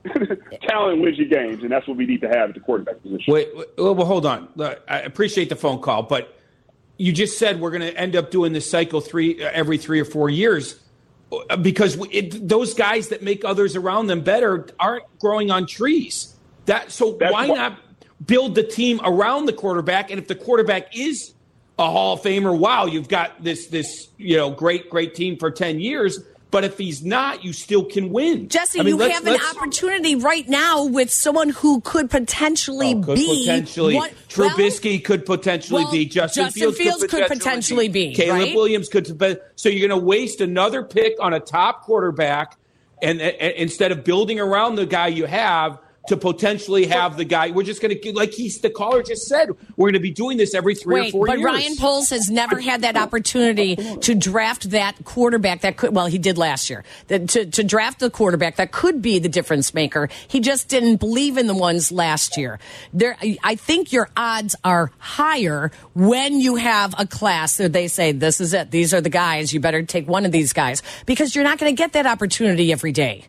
Talent 0.67 1.01
wins 1.01 1.17
you 1.17 1.27
games, 1.27 1.61
and 1.61 1.71
that's 1.71 1.87
what 1.87 1.97
we 1.97 2.05
need 2.05 2.21
to 2.21 2.27
have 2.27 2.49
at 2.49 2.55
the 2.55 2.59
quarterback 2.59 3.01
position. 3.01 3.33
Wait, 3.33 3.49
wait, 3.55 3.67
well, 3.77 3.95
well, 3.95 4.05
hold 4.07 4.25
on. 4.25 4.47
Look, 4.55 4.81
I 4.87 4.99
appreciate 4.99 5.49
the 5.49 5.55
phone 5.55 5.79
call, 5.79 6.03
but 6.03 6.35
you 6.97 7.11
just 7.11 7.37
said 7.37 7.59
we're 7.59 7.71
going 7.71 7.81
to 7.81 7.95
end 7.97 8.15
up 8.15 8.31
doing 8.31 8.53
this 8.53 8.69
cycle 8.69 9.01
three 9.01 9.43
uh, 9.43 9.49
every 9.51 9.77
three 9.77 9.99
or 9.99 10.05
four 10.05 10.29
years 10.29 10.79
uh, 11.31 11.55
because 11.57 11.97
it, 12.11 12.47
those 12.47 12.73
guys 12.73 13.09
that 13.09 13.21
make 13.21 13.45
others 13.45 13.75
around 13.75 14.07
them 14.07 14.21
better 14.21 14.67
aren't 14.79 15.03
growing 15.19 15.51
on 15.51 15.65
trees. 15.67 16.35
That 16.65 16.91
so 16.91 17.17
That's 17.19 17.33
why 17.33 17.47
why- 17.47 17.55
not 17.55 17.79
build 18.25 18.55
the 18.55 18.63
team 18.63 18.99
around 19.03 19.45
the 19.45 19.53
quarterback? 19.53 20.11
And 20.11 20.19
if 20.19 20.27
the 20.27 20.35
quarterback 20.35 20.95
is 20.95 21.33
a 21.79 21.89
Hall 21.89 22.13
of 22.13 22.21
Famer, 22.21 22.57
wow, 22.57 22.85
you've 22.85 23.07
got 23.09 23.43
this 23.43 23.67
this 23.67 24.07
you 24.17 24.37
know 24.37 24.51
great 24.51 24.89
great 24.89 25.15
team 25.15 25.37
for 25.37 25.51
ten 25.51 25.79
years. 25.79 26.19
But 26.51 26.65
if 26.65 26.77
he's 26.77 27.01
not, 27.01 27.45
you 27.45 27.53
still 27.53 27.85
can 27.85 28.09
win. 28.09 28.49
Jesse, 28.49 28.77
I 28.77 28.83
mean, 28.83 28.89
you 28.89 28.97
let's- 28.97 29.13
have 29.13 29.25
an 29.25 29.31
let's- 29.31 29.55
opportunity 29.55 30.15
right 30.17 30.45
now 30.49 30.83
with 30.83 31.09
someone 31.09 31.47
who 31.47 31.79
could 31.79 32.09
potentially 32.09 32.93
Oh, 32.93 33.01
could 33.01 33.15
be 33.15 33.45
potentially 33.45 33.95
well, 33.95 34.09
Trubisky 34.27 35.01
could 35.01 35.25
potentially 35.25 35.83
well, 35.83 35.91
be 35.93 36.05
Justin, 36.05 36.43
Justin 36.43 36.59
Fields, 36.59 36.77
Fields 36.77 37.05
could 37.05 37.27
potentially 37.27 37.87
be, 37.87 38.13
Caleb 38.13 38.37
right? 38.41 38.53
Williams 38.53 38.89
could 38.89 39.17
be. 39.17 39.37
So 39.55 39.69
you're 39.69 39.87
going 39.87 39.97
to 39.97 40.05
waste 40.05 40.41
another 40.41 40.83
pick 40.83 41.13
on 41.21 41.33
a 41.33 41.39
top 41.39 41.83
quarterback 41.83 42.57
and, 43.01 43.21
and 43.21 43.53
instead 43.53 43.93
of 43.93 44.03
building 44.03 44.37
around 44.37 44.75
the 44.75 44.85
guy 44.85 45.07
you 45.07 45.27
have 45.27 45.79
to 46.07 46.17
potentially 46.17 46.87
have 46.87 47.17
the 47.17 47.25
guy. 47.25 47.51
We're 47.51 47.63
just 47.63 47.81
going 47.81 47.97
to 47.97 48.13
like 48.13 48.31
he's 48.31 48.59
the 48.59 48.69
caller 48.69 49.03
just 49.03 49.27
said. 49.27 49.51
We're 49.75 49.87
going 49.87 49.93
to 49.93 49.99
be 49.99 50.11
doing 50.11 50.37
this 50.37 50.53
every 50.53 50.75
three 50.75 50.95
Wait, 50.95 51.09
or 51.09 51.11
four 51.11 51.27
but 51.27 51.39
years. 51.39 51.51
But 51.51 51.57
Ryan 51.57 51.75
Poles 51.77 52.09
has 52.09 52.29
never 52.29 52.59
had 52.59 52.81
that 52.81 52.97
opportunity 52.97 53.75
to 53.75 54.15
draft 54.15 54.71
that 54.71 55.03
quarterback 55.05 55.61
that 55.61 55.77
could. 55.77 55.95
Well, 55.95 56.07
he 56.07 56.17
did 56.17 56.37
last 56.37 56.69
year. 56.69 56.83
That 57.07 57.29
to, 57.29 57.45
to 57.45 57.63
draft 57.63 57.99
the 57.99 58.09
quarterback 58.09 58.55
that 58.55 58.71
could 58.71 59.01
be 59.01 59.19
the 59.19 59.29
difference 59.29 59.73
maker. 59.73 60.09
He 60.27 60.39
just 60.39 60.67
didn't 60.67 60.97
believe 60.97 61.37
in 61.37 61.47
the 61.47 61.53
ones 61.55 61.91
last 61.91 62.37
year. 62.37 62.59
There, 62.93 63.15
I 63.43 63.55
think 63.55 63.91
your 63.91 64.09
odds 64.17 64.55
are 64.63 64.91
higher 64.97 65.71
when 65.93 66.39
you 66.39 66.55
have 66.55 66.95
a 66.97 67.05
class 67.05 67.57
that 67.57 67.73
they 67.73 67.87
say 67.87 68.11
this 68.11 68.41
is 68.41 68.53
it. 68.53 68.71
These 68.71 68.93
are 68.93 69.01
the 69.01 69.09
guys. 69.09 69.53
You 69.53 69.59
better 69.59 69.83
take 69.83 70.07
one 70.07 70.25
of 70.25 70.31
these 70.31 70.53
guys 70.53 70.81
because 71.05 71.35
you're 71.35 71.43
not 71.43 71.59
going 71.59 71.75
to 71.75 71.77
get 71.77 71.93
that 71.93 72.05
opportunity 72.07 72.71
every 72.71 72.91
day. 72.91 73.25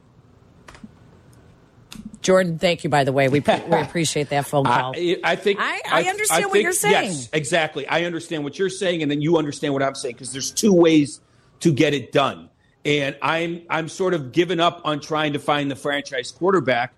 Jordan, 2.22 2.58
thank 2.58 2.84
you. 2.84 2.90
By 2.90 3.04
the 3.04 3.12
way, 3.12 3.28
we 3.28 3.40
we 3.68 3.76
appreciate 3.76 4.30
that 4.30 4.46
phone 4.46 4.64
call. 4.64 4.94
I, 4.96 5.18
I 5.22 5.36
think 5.36 5.58
I- 5.60 5.80
I 5.90 6.02
understand 6.04 6.44
what 6.46 6.52
think- 6.54 6.62
you're 6.62 6.72
saying. 6.72 7.10
Yes, 7.12 7.28
exactly. 7.32 7.86
I 7.86 8.04
understand 8.04 8.44
what 8.44 8.58
you're 8.58 8.70
saying, 8.70 9.02
and 9.02 9.10
then 9.10 9.20
you 9.20 9.36
understand 9.36 9.74
what 9.74 9.82
I'm 9.82 9.94
saying 9.94 10.14
because 10.14 10.32
there's 10.32 10.50
two 10.50 10.72
ways 10.72 11.20
to 11.60 11.72
get 11.72 11.92
it 11.94 12.12
done. 12.12 12.48
And 12.84 13.16
I'm 13.22 13.62
I'm 13.68 13.88
sort 13.88 14.14
of 14.14 14.32
given 14.32 14.58
up 14.60 14.80
on 14.84 15.00
trying 15.00 15.34
to 15.34 15.38
find 15.38 15.70
the 15.70 15.76
franchise 15.76 16.30
quarterback. 16.30 16.94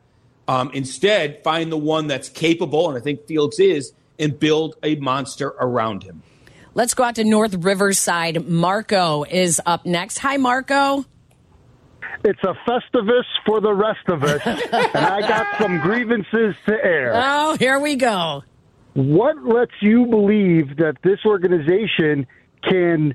Um, 0.46 0.70
instead, 0.74 1.42
find 1.42 1.72
the 1.72 1.78
one 1.78 2.06
that's 2.06 2.28
capable, 2.28 2.88
and 2.88 2.98
I 2.98 3.00
think 3.00 3.26
Fields 3.26 3.58
is, 3.58 3.92
and 4.18 4.38
build 4.38 4.76
a 4.82 4.94
monster 4.96 5.48
around 5.58 6.02
him. 6.02 6.22
Let's 6.74 6.92
go 6.94 7.04
out 7.04 7.14
to 7.16 7.24
North 7.24 7.54
Riverside. 7.54 8.46
Marco 8.48 9.24
is 9.24 9.60
up 9.64 9.86
next. 9.86 10.18
Hi, 10.18 10.36
Marco. 10.38 11.04
It's 12.24 12.42
a 12.42 12.54
festivus 12.68 13.24
for 13.46 13.60
the 13.60 13.72
rest 13.72 14.08
of 14.08 14.24
us, 14.24 14.40
and 14.46 15.04
I 15.06 15.20
got 15.20 15.46
some 15.60 15.80
grievances 15.80 16.54
to 16.66 16.72
air. 16.72 17.12
Oh, 17.14 17.56
here 17.58 17.78
we 17.78 17.96
go. 17.96 18.44
What 18.94 19.44
lets 19.44 19.72
you 19.80 20.06
believe 20.06 20.76
that 20.76 20.96
this 21.02 21.18
organization 21.26 22.26
can 22.62 23.14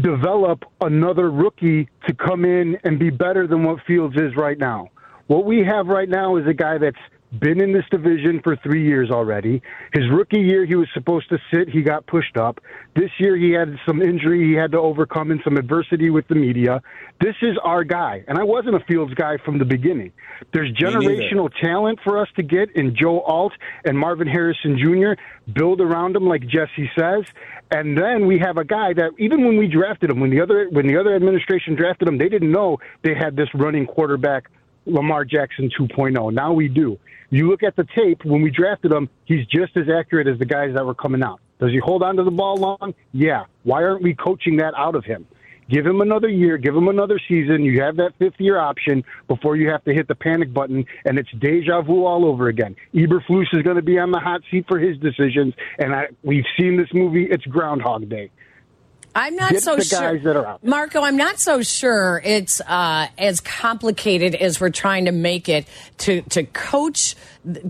develop 0.00 0.64
another 0.80 1.30
rookie 1.30 1.88
to 2.06 2.14
come 2.14 2.44
in 2.44 2.78
and 2.84 2.98
be 2.98 3.10
better 3.10 3.46
than 3.46 3.64
what 3.64 3.78
Fields 3.86 4.16
is 4.16 4.34
right 4.36 4.58
now? 4.58 4.88
What 5.26 5.44
we 5.44 5.64
have 5.64 5.86
right 5.86 6.08
now 6.08 6.36
is 6.36 6.46
a 6.46 6.54
guy 6.54 6.78
that's 6.78 6.96
been 7.32 7.60
in 7.60 7.72
this 7.72 7.84
division 7.90 8.40
for 8.42 8.56
three 8.56 8.86
years 8.86 9.10
already. 9.10 9.62
His 9.92 10.04
rookie 10.10 10.40
year, 10.40 10.64
he 10.64 10.74
was 10.74 10.88
supposed 10.94 11.28
to 11.28 11.38
sit. 11.52 11.68
He 11.68 11.82
got 11.82 12.06
pushed 12.06 12.36
up. 12.36 12.60
This 12.96 13.10
year, 13.18 13.36
he 13.36 13.50
had 13.52 13.76
some 13.86 14.00
injury 14.00 14.48
he 14.48 14.54
had 14.54 14.72
to 14.72 14.78
overcome 14.78 15.30
and 15.30 15.40
some 15.44 15.56
adversity 15.56 16.10
with 16.10 16.26
the 16.28 16.34
media. 16.34 16.82
This 17.20 17.34
is 17.42 17.56
our 17.62 17.84
guy. 17.84 18.24
And 18.28 18.38
I 18.38 18.44
wasn't 18.44 18.76
a 18.76 18.80
Fields 18.80 19.12
guy 19.14 19.36
from 19.44 19.58
the 19.58 19.64
beginning. 19.64 20.12
There's 20.52 20.72
generational 20.72 21.50
talent 21.60 21.98
for 22.02 22.18
us 22.18 22.28
to 22.36 22.42
get 22.42 22.70
in 22.74 22.96
Joe 22.96 23.20
Alt 23.20 23.52
and 23.84 23.98
Marvin 23.98 24.28
Harrison 24.28 24.78
Jr. 24.78 25.20
Build 25.52 25.80
around 25.80 26.16
him, 26.16 26.26
like 26.26 26.42
Jesse 26.46 26.90
says. 26.98 27.24
And 27.70 27.98
then 27.98 28.26
we 28.26 28.38
have 28.38 28.56
a 28.56 28.64
guy 28.64 28.94
that 28.94 29.10
even 29.18 29.44
when 29.44 29.58
we 29.58 29.66
drafted 29.66 30.10
him, 30.10 30.20
when 30.20 30.30
the 30.30 30.40
other 30.40 30.68
when 30.70 30.86
the 30.86 30.96
other 30.96 31.14
administration 31.14 31.74
drafted 31.74 32.08
him, 32.08 32.16
they 32.16 32.28
didn't 32.28 32.50
know 32.50 32.78
they 33.02 33.14
had 33.14 33.36
this 33.36 33.48
running 33.54 33.86
quarterback 33.86 34.48
Lamar 34.86 35.24
Jackson 35.24 35.70
2.0. 35.78 36.32
Now 36.32 36.52
we 36.52 36.68
do. 36.68 36.98
You 37.30 37.48
look 37.48 37.62
at 37.62 37.76
the 37.76 37.86
tape 37.96 38.24
when 38.24 38.42
we 38.42 38.50
drafted 38.50 38.92
him, 38.92 39.08
he's 39.24 39.46
just 39.46 39.76
as 39.76 39.84
accurate 39.88 40.26
as 40.26 40.38
the 40.38 40.46
guys 40.46 40.74
that 40.74 40.84
were 40.84 40.94
coming 40.94 41.22
out. 41.22 41.40
Does 41.60 41.70
he 41.70 41.78
hold 41.78 42.02
on 42.02 42.16
to 42.16 42.24
the 42.24 42.30
ball 42.30 42.56
long? 42.56 42.94
Yeah. 43.12 43.44
Why 43.64 43.82
aren't 43.82 44.02
we 44.02 44.14
coaching 44.14 44.56
that 44.58 44.74
out 44.76 44.94
of 44.94 45.04
him? 45.04 45.26
Give 45.68 45.84
him 45.84 46.00
another 46.00 46.28
year, 46.28 46.56
give 46.56 46.74
him 46.74 46.88
another 46.88 47.20
season. 47.28 47.62
You 47.62 47.82
have 47.82 47.96
that 47.96 48.12
fifth 48.18 48.36
year 48.38 48.58
option 48.58 49.04
before 49.26 49.56
you 49.56 49.68
have 49.68 49.84
to 49.84 49.92
hit 49.92 50.08
the 50.08 50.14
panic 50.14 50.54
button, 50.54 50.86
and 51.04 51.18
it's 51.18 51.28
deja 51.38 51.82
vu 51.82 52.06
all 52.06 52.24
over 52.24 52.48
again. 52.48 52.74
Eberflus 52.94 53.52
is 53.52 53.62
going 53.62 53.76
to 53.76 53.82
be 53.82 53.98
on 53.98 54.10
the 54.10 54.18
hot 54.18 54.40
seat 54.50 54.64
for 54.66 54.78
his 54.78 54.96
decisions, 54.98 55.52
and 55.78 55.94
I, 55.94 56.06
we've 56.22 56.46
seen 56.58 56.78
this 56.78 56.88
movie. 56.94 57.26
It's 57.30 57.44
Groundhog 57.44 58.08
Day. 58.08 58.30
I'm 59.18 59.34
not 59.34 59.50
Get 59.50 59.62
so 59.64 59.74
the 59.74 59.82
sure. 59.82 60.00
guys 60.00 60.22
that 60.22 60.36
are 60.36 60.46
out. 60.46 60.64
Marco, 60.64 61.02
I'm 61.02 61.16
not 61.16 61.40
so 61.40 61.60
sure 61.60 62.22
it's 62.24 62.60
uh, 62.60 63.08
as 63.18 63.40
complicated 63.40 64.36
as 64.36 64.60
we're 64.60 64.70
trying 64.70 65.06
to 65.06 65.12
make 65.12 65.48
it 65.48 65.66
to 65.98 66.22
to 66.22 66.44
coach 66.44 67.16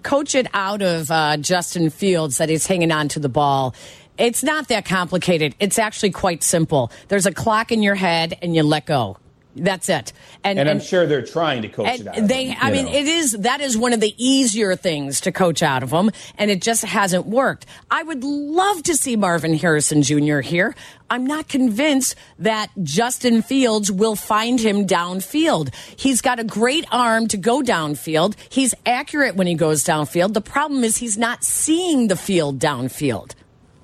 coach 0.02 0.34
it 0.34 0.46
out 0.52 0.82
of 0.82 1.10
uh, 1.10 1.38
Justin 1.38 1.88
Fields 1.88 2.36
that 2.36 2.50
he's 2.50 2.66
hanging 2.66 2.92
on 2.92 3.08
to 3.08 3.18
the 3.18 3.30
ball. 3.30 3.74
It's 4.18 4.42
not 4.42 4.68
that 4.68 4.84
complicated. 4.84 5.54
It's 5.58 5.78
actually 5.78 6.10
quite 6.10 6.42
simple. 6.42 6.92
There's 7.08 7.24
a 7.24 7.32
clock 7.32 7.72
in 7.72 7.82
your 7.82 7.94
head, 7.94 8.36
and 8.42 8.54
you 8.54 8.62
let 8.62 8.84
go. 8.84 9.16
That's 9.56 9.88
it. 9.88 10.12
And, 10.44 10.60
I'm 10.60 10.80
sure 10.80 11.06
they're 11.06 11.22
trying 11.22 11.62
to 11.62 11.68
coach 11.68 12.00
it 12.00 12.06
out. 12.06 12.16
and 12.16 12.24
of 12.24 12.28
they, 12.28 12.46
him, 12.46 12.58
I 12.60 12.70
mean, 12.70 12.86
know. 12.86 12.92
it 12.92 13.06
is 13.06 13.32
that 13.32 13.60
is 13.60 13.76
one 13.76 13.92
of 13.92 14.00
the 14.00 14.14
easier 14.16 14.76
things 14.76 15.20
to 15.22 15.32
coach 15.32 15.62
out 15.62 15.82
of 15.82 15.90
them, 15.90 16.10
and 16.36 16.50
it 16.50 16.62
just 16.62 16.84
hasn't 16.84 17.26
worked. 17.26 17.66
I 17.90 18.02
would 18.02 18.22
love 18.22 18.82
to 18.84 18.96
see 18.96 19.16
Marvin 19.16 19.54
Harrison 19.54 20.02
Jr. 20.02 20.40
here. 20.40 20.74
I'm 21.10 21.26
not 21.26 21.48
convinced 21.48 22.14
that 22.38 22.70
Justin 22.82 23.42
Fields 23.42 23.90
will 23.90 24.14
find 24.14 24.60
him 24.60 24.86
downfield. 24.86 25.74
He's 25.96 26.20
got 26.20 26.38
a 26.38 26.44
great 26.44 26.86
arm 26.92 27.26
to 27.28 27.36
go 27.36 27.62
downfield. 27.62 28.34
He's 28.50 28.74
accurate 28.84 29.34
when 29.34 29.46
he 29.46 29.54
goes 29.54 29.82
downfield. 29.84 30.34
The 30.34 30.40
problem 30.42 30.84
is 30.84 30.98
he's 30.98 31.16
not 31.16 31.42
seeing 31.42 32.08
the 32.08 32.16
field 32.16 32.58
downfield. 32.58 33.34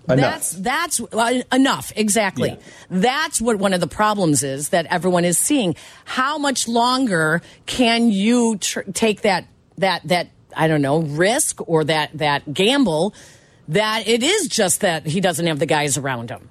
Enough. 0.06 0.18
That's 0.18 0.50
that's 0.52 1.00
uh, 1.00 1.42
enough 1.50 1.92
exactly. 1.96 2.50
Yeah. 2.50 2.56
That's 2.90 3.40
what 3.40 3.56
one 3.56 3.72
of 3.72 3.80
the 3.80 3.86
problems 3.86 4.42
is 4.42 4.68
that 4.68 4.84
everyone 4.86 5.24
is 5.24 5.38
seeing. 5.38 5.76
How 6.04 6.36
much 6.36 6.68
longer 6.68 7.40
can 7.64 8.10
you 8.10 8.58
tr- 8.58 8.82
take 8.92 9.22
that 9.22 9.46
that 9.78 10.06
that 10.08 10.28
I 10.54 10.68
don't 10.68 10.82
know 10.82 11.00
risk 11.00 11.66
or 11.66 11.84
that 11.84 12.10
that 12.18 12.52
gamble 12.52 13.14
that 13.68 14.06
it 14.06 14.22
is 14.22 14.48
just 14.48 14.82
that 14.82 15.06
he 15.06 15.20
doesn't 15.20 15.46
have 15.46 15.58
the 15.58 15.66
guys 15.66 15.96
around 15.96 16.30
him. 16.30 16.50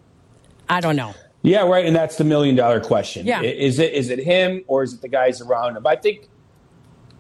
I 0.68 0.80
don't 0.80 0.96
know. 0.96 1.14
Yeah, 1.44 1.68
right. 1.68 1.86
And 1.86 1.96
that's 1.96 2.16
the 2.16 2.24
million 2.24 2.56
dollar 2.56 2.80
question. 2.80 3.28
Yeah. 3.28 3.42
Is 3.42 3.78
it 3.78 3.94
is 3.94 4.10
it 4.10 4.20
him 4.20 4.64
or 4.68 4.84
is 4.84 4.94
it 4.94 5.02
the 5.02 5.10
guys 5.10 5.42
around 5.42 5.78
him? 5.78 5.86
I 5.86 5.96
think 5.96 6.30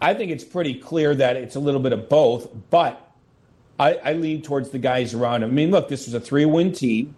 I 0.02 0.14
think 0.14 0.32
it's 0.32 0.44
pretty 0.44 0.76
clear 0.76 1.14
that 1.14 1.36
it's 1.36 1.56
a 1.56 1.60
little 1.60 1.80
bit 1.80 1.94
of 1.94 2.10
both, 2.10 2.50
but 2.70 3.03
I, 3.84 4.00
I 4.12 4.14
lean 4.14 4.42
towards 4.42 4.70
the 4.70 4.80
guys 4.80 5.14
around 5.14 5.44
him. 5.44 5.50
I 5.50 5.54
mean, 5.54 5.72
look, 5.72 5.90
this 5.90 6.06
was 6.06 6.14
a 6.14 6.20
three 6.22 6.46
win 6.46 6.72
team. 6.72 7.16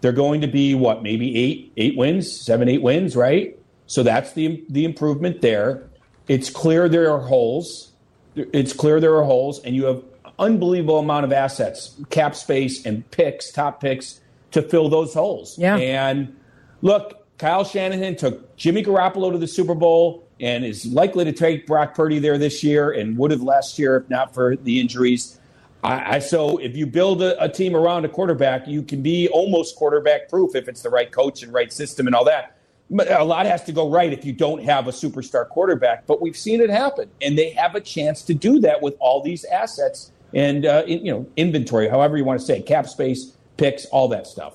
They're 0.00 0.12
going 0.12 0.42
to 0.42 0.46
be 0.46 0.74
what, 0.74 1.02
maybe 1.02 1.36
eight, 1.36 1.72
eight 1.76 1.96
wins, 1.96 2.30
seven, 2.30 2.68
eight 2.68 2.82
wins, 2.82 3.16
right? 3.16 3.58
So 3.86 4.02
that's 4.02 4.32
the 4.32 4.64
the 4.68 4.84
improvement 4.84 5.40
there. 5.40 5.82
It's 6.28 6.50
clear 6.50 6.88
there 6.88 7.12
are 7.12 7.20
holes. 7.20 7.92
It's 8.36 8.72
clear 8.72 9.00
there 9.00 9.16
are 9.16 9.24
holes, 9.24 9.58
and 9.60 9.74
you 9.74 9.84
have 9.86 10.02
unbelievable 10.38 10.98
amount 10.98 11.24
of 11.24 11.32
assets, 11.32 11.96
cap 12.10 12.34
space, 12.34 12.86
and 12.86 13.08
picks, 13.10 13.50
top 13.50 13.80
picks 13.80 14.20
to 14.52 14.62
fill 14.62 14.88
those 14.88 15.14
holes. 15.14 15.58
Yeah. 15.58 15.76
And 15.76 16.36
look, 16.82 17.26
Kyle 17.38 17.64
Shanahan 17.64 18.16
took 18.16 18.56
Jimmy 18.56 18.82
Garoppolo 18.84 19.32
to 19.32 19.38
the 19.38 19.46
Super 19.46 19.74
Bowl 19.74 20.26
and 20.40 20.64
is 20.64 20.86
likely 20.86 21.24
to 21.24 21.32
take 21.32 21.66
Brock 21.66 21.94
Purdy 21.94 22.18
there 22.18 22.38
this 22.38 22.62
year 22.62 22.90
and 22.90 23.16
would 23.18 23.30
have 23.30 23.42
last 23.42 23.78
year 23.78 23.96
if 23.96 24.08
not 24.08 24.34
for 24.34 24.56
the 24.56 24.80
injuries. 24.80 25.38
I, 25.84 26.16
I 26.16 26.18
so 26.18 26.56
if 26.58 26.74
you 26.74 26.86
build 26.86 27.22
a, 27.22 27.42
a 27.42 27.48
team 27.48 27.76
around 27.76 28.04
a 28.04 28.08
quarterback, 28.08 28.66
you 28.66 28.82
can 28.82 29.02
be 29.02 29.28
almost 29.28 29.76
quarterback 29.76 30.28
proof 30.28 30.54
if 30.54 30.66
it's 30.66 30.82
the 30.82 30.90
right 30.90 31.12
coach 31.12 31.42
and 31.42 31.52
right 31.52 31.72
system 31.72 32.06
and 32.06 32.16
all 32.16 32.24
that. 32.24 32.56
But 32.90 33.10
a 33.10 33.24
lot 33.24 33.46
has 33.46 33.62
to 33.64 33.72
go 33.72 33.90
right 33.90 34.12
if 34.12 34.24
you 34.24 34.32
don't 34.32 34.62
have 34.62 34.88
a 34.88 34.90
superstar 34.90 35.48
quarterback. 35.48 36.06
But 36.06 36.20
we've 36.20 36.36
seen 36.36 36.60
it 36.60 36.70
happen, 36.70 37.10
and 37.22 37.38
they 37.38 37.50
have 37.50 37.74
a 37.74 37.80
chance 37.80 38.22
to 38.22 38.34
do 38.34 38.60
that 38.60 38.82
with 38.82 38.94
all 38.98 39.22
these 39.22 39.44
assets 39.44 40.10
and 40.32 40.66
uh, 40.66 40.82
in, 40.86 41.04
you 41.04 41.12
know 41.12 41.26
inventory, 41.36 41.88
however 41.88 42.16
you 42.16 42.24
want 42.24 42.40
to 42.40 42.46
say, 42.46 42.58
it, 42.58 42.66
cap 42.66 42.86
space, 42.88 43.36
picks, 43.56 43.84
all 43.86 44.08
that 44.08 44.26
stuff. 44.26 44.54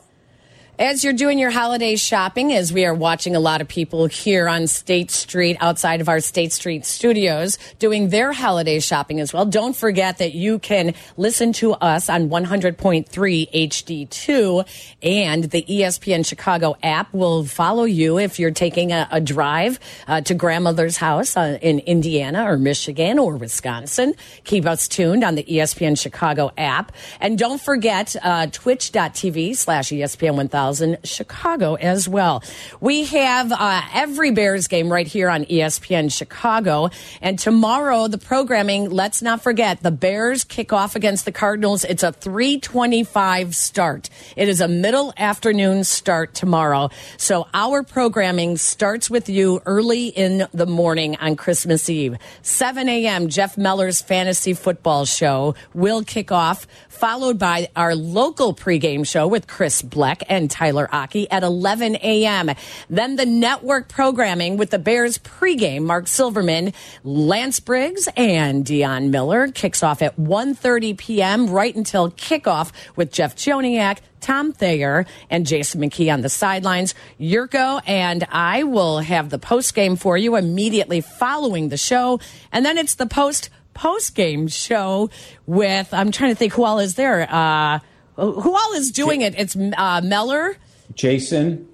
As 0.80 1.04
you're 1.04 1.12
doing 1.12 1.40
your 1.40 1.50
holiday 1.52 1.98
shopping, 1.98 2.54
as 2.54 2.72
we 2.72 2.86
are 2.86 2.94
watching 2.94 3.36
a 3.36 3.40
lot 3.42 3.60
of 3.60 3.68
people 3.68 4.06
here 4.06 4.48
on 4.48 4.66
State 4.66 5.12
Street, 5.12 5.58
outside 5.60 6.00
of 6.00 6.08
our 6.08 6.22
State 6.22 6.54
Street 6.54 6.86
studios, 6.86 7.58
doing 7.80 8.08
their 8.08 8.32
holiday 8.32 8.80
shopping 8.80 9.20
as 9.20 9.34
well, 9.34 9.46
don't 9.46 9.76
forget 9.76 10.20
that 10.20 10.34
you 10.34 10.58
can 10.58 10.94
listen 11.18 11.52
to 11.52 11.74
us 11.74 12.10
on 12.10 12.30
100.3 12.30 13.10
HD2 13.10 14.66
and 15.04 15.44
the 15.52 15.64
ESPN 15.64 16.26
Chicago 16.26 16.78
app 16.82 17.14
will 17.14 17.44
follow 17.44 17.84
you 17.84 18.18
if 18.18 18.40
you're 18.40 18.50
taking 18.50 18.94
a, 18.94 19.06
a 19.12 19.20
drive 19.20 19.82
uh, 20.08 20.22
to 20.22 20.34
grandmother's 20.34 20.96
house 20.96 21.36
uh, 21.36 21.58
in 21.62 21.80
Indiana 21.80 22.50
or 22.50 22.58
Michigan 22.58 23.20
or 23.20 23.36
Wisconsin. 23.36 24.14
Keep 24.46 24.66
us 24.66 24.88
tuned 24.88 25.26
on 25.26 25.36
the 25.36 25.44
ESPN 25.44 26.00
Chicago 26.00 26.54
app. 26.58 26.94
And 27.20 27.38
don't 27.38 27.60
forget 27.60 28.16
uh, 28.24 28.48
twitch.tv 28.48 29.58
slash 29.58 29.90
ESPN 29.90 30.38
1000 30.38 30.69
1000 30.70 31.00
Chicago 31.04 31.76
as 31.76 32.08
well. 32.08 32.44
We 32.80 33.06
have 33.06 33.52
uh, 33.52 33.82
every 33.94 34.32
Bears 34.32 34.68
game 34.68 34.92
right 34.92 35.08
here 35.08 35.30
on 35.30 35.46
ESPN 35.46 36.12
Chicago. 36.12 36.90
And 37.22 37.40
tomorrow, 37.40 38.08
the 38.08 38.20
programming, 38.20 38.90
let's 38.92 39.22
not 39.24 39.42
forget, 39.42 39.82
the 39.82 39.92
Bears 39.92 40.44
kick 40.44 40.72
off 40.72 40.96
against 40.96 41.26
the 41.26 41.32
Cardinals. 41.32 41.84
It's 41.84 42.04
a 42.04 42.12
325 42.12 43.56
start. 43.56 44.10
It 44.36 44.48
is 44.48 44.62
a 44.62 44.68
middle 44.68 45.12
afternoon 45.18 45.84
start 45.84 46.36
tomorrow. 46.36 46.90
So 47.18 47.48
our 47.54 47.82
programming 47.82 48.58
starts 48.58 49.10
with 49.10 49.28
you 49.28 49.62
early 49.66 50.08
in 50.08 50.48
the 50.54 50.68
morning 50.68 51.16
on 51.16 51.36
Christmas 51.36 51.90
Eve. 51.90 52.18
7 52.44 52.88
a.m., 52.88 53.30
Jeff 53.30 53.58
Meller's 53.58 54.02
fantasy 54.02 54.54
football 54.54 55.06
show 55.06 55.56
will 55.74 56.04
kick 56.04 56.32
off, 56.32 56.68
followed 56.90 57.40
by 57.40 57.70
our 57.76 57.96
local 57.96 58.54
pregame 58.54 59.08
show 59.08 59.28
with 59.28 59.48
Chris 59.48 59.82
Bleck 59.82 60.22
and 60.30 60.50
Tyler 60.60 60.90
Aki 60.92 61.32
at 61.32 61.42
11 61.42 61.96
a.m. 62.04 62.52
Then 62.90 63.16
the 63.16 63.26
network 63.26 63.88
programming 63.88 64.58
with 64.58 64.72
the 64.72 64.78
Bears 64.78 65.18
pregame, 65.18 65.84
Marc 65.84 66.08
Silverman, 66.08 66.74
Lance 67.06 67.62
Briggs, 67.62 68.10
and 68.18 68.66
Dionne 68.66 69.10
Miller 69.10 69.48
kicks 69.48 69.84
off 69.84 70.02
at 70.02 70.20
1.30 70.20 70.98
p.m. 70.98 71.50
right 71.50 71.74
until 71.74 72.12
kickoff 72.12 72.74
with 72.98 73.10
Jeff 73.10 73.38
Joniak, 73.38 74.00
Tom 74.20 74.52
Thayer 74.52 75.06
and 75.30 75.46
Jason 75.46 75.80
McKie 75.80 76.12
on 76.12 76.20
the 76.20 76.30
sidelines. 76.30 76.94
Yurko 77.22 77.82
and 77.88 78.28
I 78.30 78.64
will 78.64 79.00
have 79.00 79.30
the 79.30 79.40
post 79.40 79.74
game 79.74 79.96
for 79.96 80.18
you 80.18 80.36
immediately 80.36 81.00
following 81.00 81.70
the 81.70 81.78
show. 81.78 82.20
And 82.52 82.66
then 82.66 82.78
it's 82.78 82.96
the 82.96 83.06
post 83.06 83.50
post 83.74 84.14
game 84.14 84.50
show 84.50 85.10
with, 85.46 85.94
I'm 85.94 86.12
trying 86.12 86.32
to 86.32 86.36
think 86.36 86.52
who 86.52 86.66
all 86.66 86.80
is 86.80 86.96
there. 86.96 87.34
Uh, 87.34 87.80
who 88.20 88.54
all 88.56 88.74
is 88.74 88.92
doing 88.92 89.22
it? 89.22 89.34
It's 89.38 89.56
uh, 89.56 90.02
Meller. 90.04 90.58
Jason. 90.94 91.69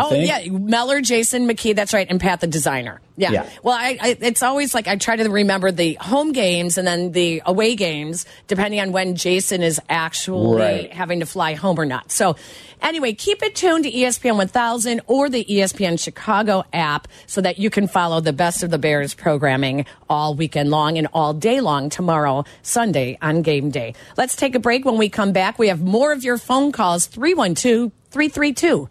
I 0.00 0.04
oh 0.04 0.10
think. 0.10 0.28
yeah, 0.28 0.50
Meller, 0.50 1.00
Jason 1.00 1.48
McKie. 1.48 1.74
That's 1.74 1.92
right, 1.94 2.06
and 2.08 2.20
Pat 2.20 2.40
the 2.40 2.46
designer. 2.46 3.00
Yeah. 3.18 3.30
Yeah. 3.32 3.48
Well, 3.62 3.74
I, 3.74 3.96
I 4.00 4.16
it's 4.20 4.42
always 4.42 4.74
like 4.74 4.88
I 4.88 4.96
try 4.96 5.16
to 5.16 5.28
remember 5.30 5.72
the 5.72 5.94
home 5.94 6.32
games 6.32 6.76
and 6.76 6.86
then 6.86 7.12
the 7.12 7.42
away 7.46 7.74
games, 7.74 8.26
depending 8.46 8.78
on 8.80 8.92
when 8.92 9.16
Jason 9.16 9.62
is 9.62 9.80
actually 9.88 10.60
Right. 10.60 10.92
having 10.92 11.20
to 11.20 11.26
fly 11.26 11.54
home 11.54 11.80
or 11.80 11.86
not. 11.86 12.12
So, 12.12 12.36
anyway, 12.82 13.14
keep 13.14 13.42
it 13.42 13.54
tuned 13.54 13.84
to 13.84 13.90
ESPN 13.90 14.36
1000 14.36 15.00
or 15.06 15.30
the 15.30 15.42
ESPN 15.46 15.98
Chicago 15.98 16.62
app 16.74 17.08
so 17.26 17.40
that 17.40 17.58
you 17.58 17.70
can 17.70 17.88
follow 17.88 18.20
the 18.20 18.34
best 18.34 18.62
of 18.62 18.70
the 18.70 18.76
Bears 18.78 19.14
programming 19.14 19.86
all 20.10 20.34
weekend 20.34 20.70
long 20.70 20.98
and 20.98 21.08
all 21.14 21.32
day 21.32 21.62
long 21.62 21.88
tomorrow, 21.88 22.44
Sunday 22.60 23.16
on 23.22 23.40
game 23.40 23.70
day. 23.70 23.94
Let's 24.18 24.36
take 24.36 24.54
a 24.54 24.58
break. 24.58 24.84
When 24.84 24.98
we 24.98 25.08
come 25.08 25.32
back, 25.32 25.58
we 25.58 25.68
have 25.68 25.80
more 25.80 26.12
of 26.12 26.22
your 26.22 26.36
phone 26.36 26.70
calls 26.70 27.06
312 27.06 27.92
332 28.10 28.90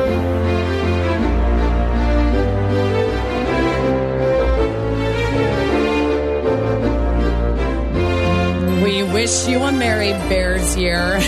Wish 9.13 9.47
you 9.47 9.61
a 9.61 9.71
Merry 9.71 10.11
Bears 10.29 10.75
year. 10.77 11.19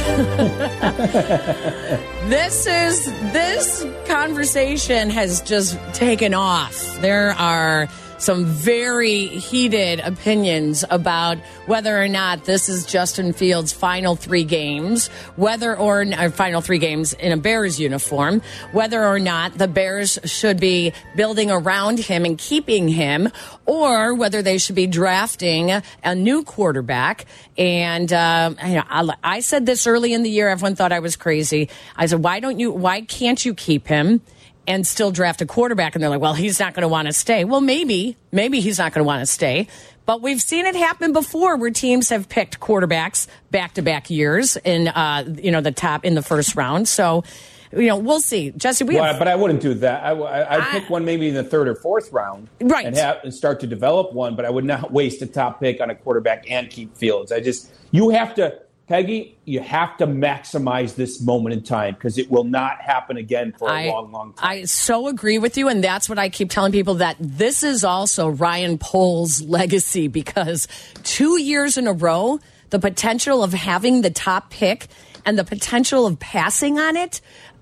this 2.30 2.66
is 2.66 3.06
this 3.34 3.86
conversation 4.08 5.10
has 5.10 5.42
just 5.42 5.78
taken 5.94 6.34
off. 6.34 7.02
There 7.02 7.32
are 7.32 7.90
some 8.24 8.46
very 8.46 9.28
heated 9.28 10.00
opinions 10.00 10.86
about 10.90 11.38
whether 11.66 12.02
or 12.02 12.08
not 12.08 12.46
this 12.46 12.70
is 12.70 12.86
Justin 12.86 13.34
Fields' 13.34 13.74
final 13.74 14.16
three 14.16 14.46
games, 14.46 15.10
whether 15.36 15.76
or 15.76 16.06
or 16.18 16.30
final 16.30 16.62
three 16.62 16.80
games 16.80 17.12
in 17.14 17.34
a 17.34 17.38
Bears 17.38 17.80
uniform, 17.80 18.42
whether 18.72 19.06
or 19.06 19.20
not 19.20 19.58
the 19.58 19.68
Bears 19.68 20.18
should 20.24 20.60
be 20.60 20.94
building 21.18 21.52
around 21.52 22.00
him 22.00 22.24
and 22.24 22.38
keeping 22.38 22.88
him, 22.88 23.30
or 23.66 24.14
whether 24.14 24.42
they 24.42 24.58
should 24.58 24.76
be 24.76 24.88
drafting 24.88 25.82
a 26.04 26.16
new 26.16 26.44
quarterback. 26.44 27.26
And 27.58 28.12
um, 28.14 28.58
you 28.66 28.76
know, 28.76 28.84
I, 28.90 29.14
I 29.24 29.40
said 29.42 29.66
this 29.66 29.86
early 29.86 30.14
in 30.14 30.24
the 30.24 30.30
year. 30.30 30.48
Everyone 30.48 30.76
thought 30.76 30.94
I 30.94 31.00
was 31.00 31.18
crazy. 31.18 31.70
I 31.98 32.06
said, 32.06 32.24
"Why 32.24 32.40
don't 32.40 32.60
you? 32.60 32.72
Why 32.72 33.02
can't 33.02 33.44
you 33.44 33.54
keep 33.54 33.88
him?" 33.88 34.22
And 34.68 34.86
still 34.88 35.12
draft 35.12 35.42
a 35.42 35.46
quarterback. 35.46 35.96
And 35.96 36.02
they're 36.04 36.10
like, 36.10 36.22
well, 36.22 36.34
he's 36.34 36.60
not 36.60 36.74
going 36.74 36.82
to 36.84 36.88
want 36.88 37.08
to 37.08 37.14
stay. 37.14 37.44
Well, 37.46 37.62
maybe, 37.62 38.18
maybe 38.32 38.60
he's 38.60 38.78
not 38.80 38.94
going 38.94 39.04
to 39.04 39.08
want 39.08 39.22
to 39.22 39.26
stay. 39.26 39.68
But 40.06 40.22
we've 40.22 40.42
seen 40.42 40.66
it 40.66 40.76
happen 40.76 41.14
before 41.14 41.56
where 41.58 41.72
teams 41.72 42.10
have 42.10 42.28
picked 42.28 42.60
quarterbacks 42.60 43.28
back 43.52 43.76
to 43.76 43.82
back 43.82 44.10
years 44.10 44.58
in, 44.58 44.90
uh, 44.90 45.24
you 45.42 45.52
know, 45.52 45.62
the 45.62 45.72
top 45.72 46.04
in 46.06 46.14
the 46.16 46.22
first 46.22 46.56
round. 46.58 46.88
So, 46.90 47.24
you 47.72 47.88
know, 47.88 47.98
we'll 47.98 48.20
see. 48.20 48.52
Jesse, 48.52 48.84
we 48.84 48.96
Well, 48.96 49.06
have. 49.06 49.18
but 49.18 49.28
I 49.30 49.36
wouldn't 49.36 49.62
do 49.62 49.74
that. 49.76 50.04
I, 50.04 50.10
I, 50.12 50.56
I'd 50.56 50.62
I- 50.62 50.72
pick 50.72 50.90
one 50.90 51.06
maybe 51.06 51.30
in 51.30 51.34
the 51.36 51.44
third 51.44 51.68
or 51.70 51.76
fourth 51.76 52.12
round, 52.12 52.50
Right. 52.62 52.86
and, 52.86 52.96
have, 52.98 53.20
and 53.24 53.34
start 53.34 53.62
to 53.62 53.68
develop 53.68 54.12
one. 54.14 54.36
But 54.36 54.44
I 54.46 54.50
would 54.50 54.66
not 54.66 54.92
waste 54.92 55.22
a 55.22 55.26
top 55.26 55.60
pick 55.62 55.80
on 55.82 55.90
a 55.90 55.96
quarterback 55.96 56.50
and 56.52 56.70
keep 56.70 56.96
Fields. 56.98 57.32
I 57.32 57.40
just 57.40 57.72
you 57.92 58.10
have 58.10 58.36
to, 58.36 58.60
Peggy, 58.88 59.38
you 59.46 59.62
have 59.62 59.96
to 59.98 60.08
maximize 60.08 60.96
this 60.96 61.22
moment 61.22 61.54
in 61.54 61.64
time 61.64 61.94
because 61.94 62.18
it 62.18 62.30
will 62.30 62.44
not 62.44 62.82
happen 62.82 63.16
again 63.16 63.54
for 63.58 63.70
a 63.70 63.72
I, 63.72 63.88
long, 63.88 64.12
long 64.12 64.34
time. 64.34 64.50
I 64.50 64.64
so 64.66 65.08
agree 65.08 65.38
with 65.38 65.58
you, 65.58 65.70
and 65.70 65.82
that's 65.82 66.10
what 66.10 66.20
I 66.20 66.28
keep 66.28 66.50
telling 66.50 66.74
people 66.74 66.96
that 66.96 67.16
this 67.20 67.64
is 67.64 67.86
also 67.86 68.28
Ryan 68.28 68.78
Poles' 68.78 69.42
legacy 69.42 70.10
because 70.10 70.68
two 71.04 71.40
years 71.40 71.78
in 71.78 71.88
a 71.88 71.94
row, 71.94 72.40
the 72.72 72.80
potential 72.80 73.42
of 73.42 73.54
having 73.54 74.02
the 74.02 74.10
top 74.10 74.50
pick 74.50 74.88
and 75.26 75.40
the 75.40 75.46
potential 75.46 76.06
of 76.06 76.20
passing 76.20 76.78
on 76.78 76.98
it. 76.98 77.22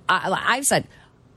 I, 0.10 0.56
I've 0.58 0.66
said. 0.66 0.88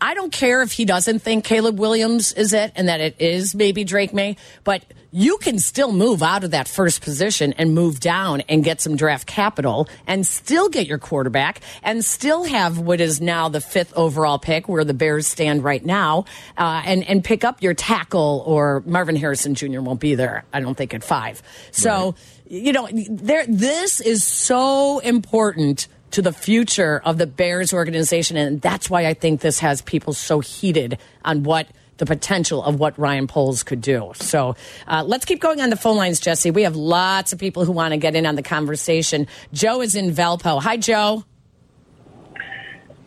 I 0.01 0.13
don't 0.13 0.33
care 0.33 0.61
if 0.61 0.73
he 0.73 0.85
doesn't 0.85 1.21
think 1.21 1.45
Caleb 1.45 1.79
Williams 1.79 2.33
is 2.33 2.53
it 2.53 2.73
and 2.75 2.89
that 2.89 3.01
it 3.01 3.17
is 3.21 3.55
maybe 3.55 3.85
Drake 3.85 4.13
Maye, 4.13 4.37
but 4.63 4.85
you 5.17 5.39
can 5.39 5.61
still 5.61 5.93
move 5.93 6.25
out 6.25 6.43
of 6.43 6.51
that 6.51 6.67
first 6.67 7.01
position 7.01 7.53
and 7.53 7.73
move 7.73 8.01
down 8.01 8.41
and 8.49 8.65
get 8.65 8.81
some 8.81 8.97
draft 8.97 9.29
capital 9.29 9.89
and 10.09 10.27
still 10.27 10.69
get 10.69 10.89
your 10.89 10.99
quarterback 10.99 11.61
and 11.85 12.05
still 12.05 12.43
have 12.43 12.81
what 12.81 13.01
is 13.01 13.21
now 13.21 13.49
the 13.49 13.61
fifth 13.61 13.93
overall 13.95 14.41
pick 14.41 14.69
where 14.69 14.83
the 14.83 14.93
Bears 14.93 15.29
stand 15.29 15.63
right 15.63 15.85
now 15.85 16.25
uh, 16.59 16.83
and, 16.85 17.05
and 17.05 17.23
pick 17.23 17.45
up 17.45 17.63
your 17.63 17.75
tackle 17.75 18.43
or 18.45 18.83
Marvin 18.87 19.15
Harrison 19.15 19.55
Jr. 19.55 19.81
won't 19.83 20.01
be 20.01 20.17
there, 20.17 20.45
I 20.53 20.59
don't 20.59 20.75
think, 20.75 20.93
at 20.95 21.05
five. 21.05 21.45
So, 21.71 22.17
you 22.49 22.73
know, 22.73 22.89
there, 22.91 23.47
this 23.47 24.01
is 24.01 24.25
so 24.25 24.99
important 24.99 25.87
to 26.11 26.23
the 26.23 26.33
future 26.33 27.01
of 27.05 27.19
the 27.19 27.29
Bears 27.29 27.73
organization. 27.73 28.37
And 28.37 28.61
that's 28.61 28.91
why 28.91 29.07
I 29.07 29.15
think 29.15 29.43
this 29.43 29.61
has 29.61 29.81
people 29.81 30.13
so 30.13 30.41
heated 30.41 30.99
on 31.25 31.45
what 31.45 31.69
the 31.97 32.07
potential 32.07 32.63
of 32.63 32.79
what 32.79 32.99
Ryan 32.99 33.27
Poles 33.27 33.63
could 33.63 33.81
do. 33.81 34.13
So 34.15 34.57
uh, 34.87 35.05
let's 35.07 35.25
keep 35.25 35.41
going 35.41 35.61
on 35.61 35.71
the 35.71 35.77
phone 35.77 35.97
lines, 35.97 36.21
Jesse. 36.21 36.51
We 36.51 36.63
have 36.63 36.77
lots 36.77 37.33
of 37.33 37.39
people 37.39 37.65
who 37.65 37.73
want 37.73 37.93
to 37.93 37.99
get 37.99 38.15
in 38.15 38.27
on 38.27 38.35
the 38.35 38.43
conversation. 38.43 39.27
Joe 39.53 39.81
is 39.81 39.95
in 39.95 40.11
Valpo. 40.11 40.61
Hi, 40.63 40.77
Joe. 40.77 41.25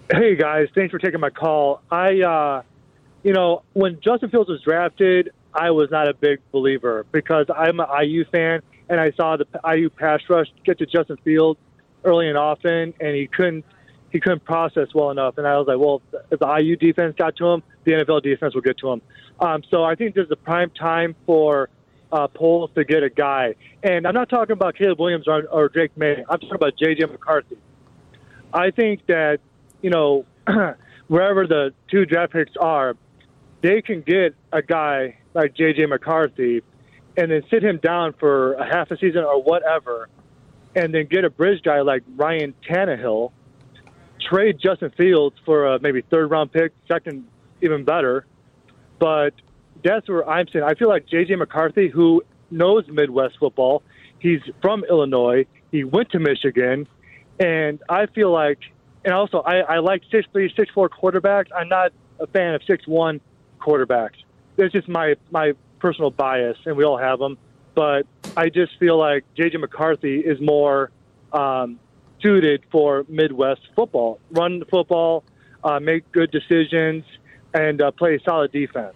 Hey 0.09 0.37
guys, 0.37 0.69
thanks 0.73 0.91
for 0.91 0.99
taking 0.99 1.19
my 1.19 1.29
call. 1.29 1.81
I, 1.91 2.21
uh, 2.21 2.61
you 3.23 3.33
know, 3.33 3.63
when 3.73 3.99
Justin 3.99 4.29
Fields 4.29 4.49
was 4.49 4.61
drafted, 4.61 5.31
I 5.53 5.71
was 5.71 5.91
not 5.91 6.07
a 6.07 6.13
big 6.13 6.39
believer 6.53 7.05
because 7.11 7.47
I'm 7.53 7.81
an 7.81 7.87
IU 8.03 8.23
fan 8.31 8.61
and 8.87 9.01
I 9.01 9.11
saw 9.11 9.35
the 9.35 9.45
IU 9.69 9.89
pass 9.89 10.21
rush 10.29 10.47
get 10.63 10.77
to 10.79 10.85
Justin 10.85 11.17
Fields 11.25 11.59
early 12.05 12.29
and 12.29 12.37
often, 12.37 12.93
and 13.01 13.15
he 13.15 13.27
couldn't 13.27 13.65
he 14.11 14.19
couldn't 14.19 14.43
process 14.45 14.87
well 14.93 15.11
enough. 15.11 15.37
And 15.37 15.47
I 15.47 15.57
was 15.57 15.67
like, 15.67 15.77
well, 15.79 16.01
if 16.31 16.39
the 16.39 16.47
IU 16.47 16.75
defense 16.75 17.15
got 17.17 17.35
to 17.37 17.47
him, 17.47 17.63
the 17.83 17.91
NFL 17.93 18.23
defense 18.23 18.53
will 18.53 18.61
get 18.61 18.77
to 18.79 18.91
him. 18.91 19.01
Um, 19.39 19.63
so 19.69 19.83
I 19.83 19.95
think 19.95 20.15
this 20.15 20.25
is 20.25 20.31
a 20.31 20.37
prime 20.37 20.71
time 20.71 21.15
for 21.25 21.69
uh, 22.11 22.27
Poles 22.27 22.71
to 22.75 22.83
get 22.83 23.03
a 23.03 23.09
guy. 23.09 23.55
And 23.83 24.07
I'm 24.07 24.13
not 24.13 24.29
talking 24.29 24.53
about 24.53 24.75
Caleb 24.75 24.99
Williams 24.99 25.27
or, 25.27 25.43
or 25.47 25.69
Drake 25.69 25.95
Maye. 25.97 26.23
I'm 26.29 26.39
talking 26.39 26.55
about 26.55 26.77
J.J. 26.77 27.05
McCarthy. 27.05 27.57
I 28.53 28.71
think 28.71 29.05
that 29.07 29.39
you 29.81 29.89
know 29.89 30.25
wherever 31.07 31.45
the 31.45 31.73
two 31.91 32.05
draft 32.05 32.33
picks 32.33 32.55
are, 32.59 32.95
they 33.61 33.81
can 33.81 34.01
get 34.01 34.35
a 34.51 34.61
guy 34.61 35.17
like 35.33 35.53
J.J. 35.53 35.85
McCarthy, 35.87 36.63
and 37.17 37.31
then 37.31 37.43
sit 37.49 37.63
him 37.63 37.77
down 37.77 38.13
for 38.13 38.53
a 38.53 38.65
half 38.65 38.89
a 38.91 38.97
season 38.97 39.23
or 39.23 39.41
whatever, 39.41 40.09
and 40.75 40.93
then 40.93 41.07
get 41.07 41.25
a 41.25 41.29
bridge 41.29 41.61
guy 41.63 41.81
like 41.81 42.03
Ryan 42.15 42.53
Tannehill, 42.67 43.31
trade 44.27 44.59
Justin 44.59 44.91
Fields 44.97 45.35
for 45.45 45.75
a 45.75 45.79
maybe 45.79 46.01
third 46.01 46.29
round 46.29 46.51
pick, 46.51 46.73
second 46.87 47.25
even 47.61 47.83
better. 47.83 48.25
But 48.99 49.33
that's 49.83 50.07
where 50.09 50.27
I'm 50.27 50.47
saying 50.47 50.65
I 50.65 50.73
feel 50.75 50.89
like 50.89 51.07
J.J. 51.07 51.35
McCarthy, 51.35 51.87
who 51.89 52.23
knows 52.51 52.85
Midwest 52.87 53.37
football. 53.39 53.83
He's 54.19 54.41
from 54.61 54.83
Illinois. 54.83 55.45
He 55.71 55.83
went 55.83 56.11
to 56.11 56.19
Michigan, 56.19 56.87
and 57.39 57.81
I 57.87 58.07
feel 58.07 58.31
like, 58.31 58.59
and 59.05 59.13
also 59.13 59.39
I, 59.39 59.59
I 59.59 59.79
like 59.79 60.01
six 60.11 60.27
three, 60.31 60.51
six 60.55 60.71
four 60.73 60.89
quarterbacks. 60.89 61.47
I'm 61.55 61.69
not 61.69 61.91
a 62.19 62.27
fan 62.27 62.55
of 62.55 62.61
six 62.65 62.87
one 62.87 63.21
quarterbacks. 63.59 64.15
That's 64.55 64.73
just 64.73 64.87
my 64.87 65.15
my 65.31 65.53
personal 65.79 66.09
bias, 66.09 66.57
and 66.65 66.75
we 66.75 66.83
all 66.83 66.97
have 66.97 67.19
them. 67.19 67.37
But 67.75 68.07
I 68.35 68.49
just 68.49 68.77
feel 68.79 68.97
like 68.97 69.23
JJ 69.35 69.59
McCarthy 69.59 70.19
is 70.19 70.41
more 70.41 70.89
um, 71.31 71.79
suited 72.21 72.63
for 72.71 73.05
Midwest 73.07 73.61
football. 73.75 74.19
Run 74.31 74.59
the 74.59 74.65
football, 74.65 75.23
uh, 75.63 75.79
make 75.79 76.11
good 76.11 76.31
decisions, 76.31 77.03
and 77.53 77.81
uh, 77.81 77.91
play 77.91 78.19
solid 78.23 78.51
defense. 78.51 78.95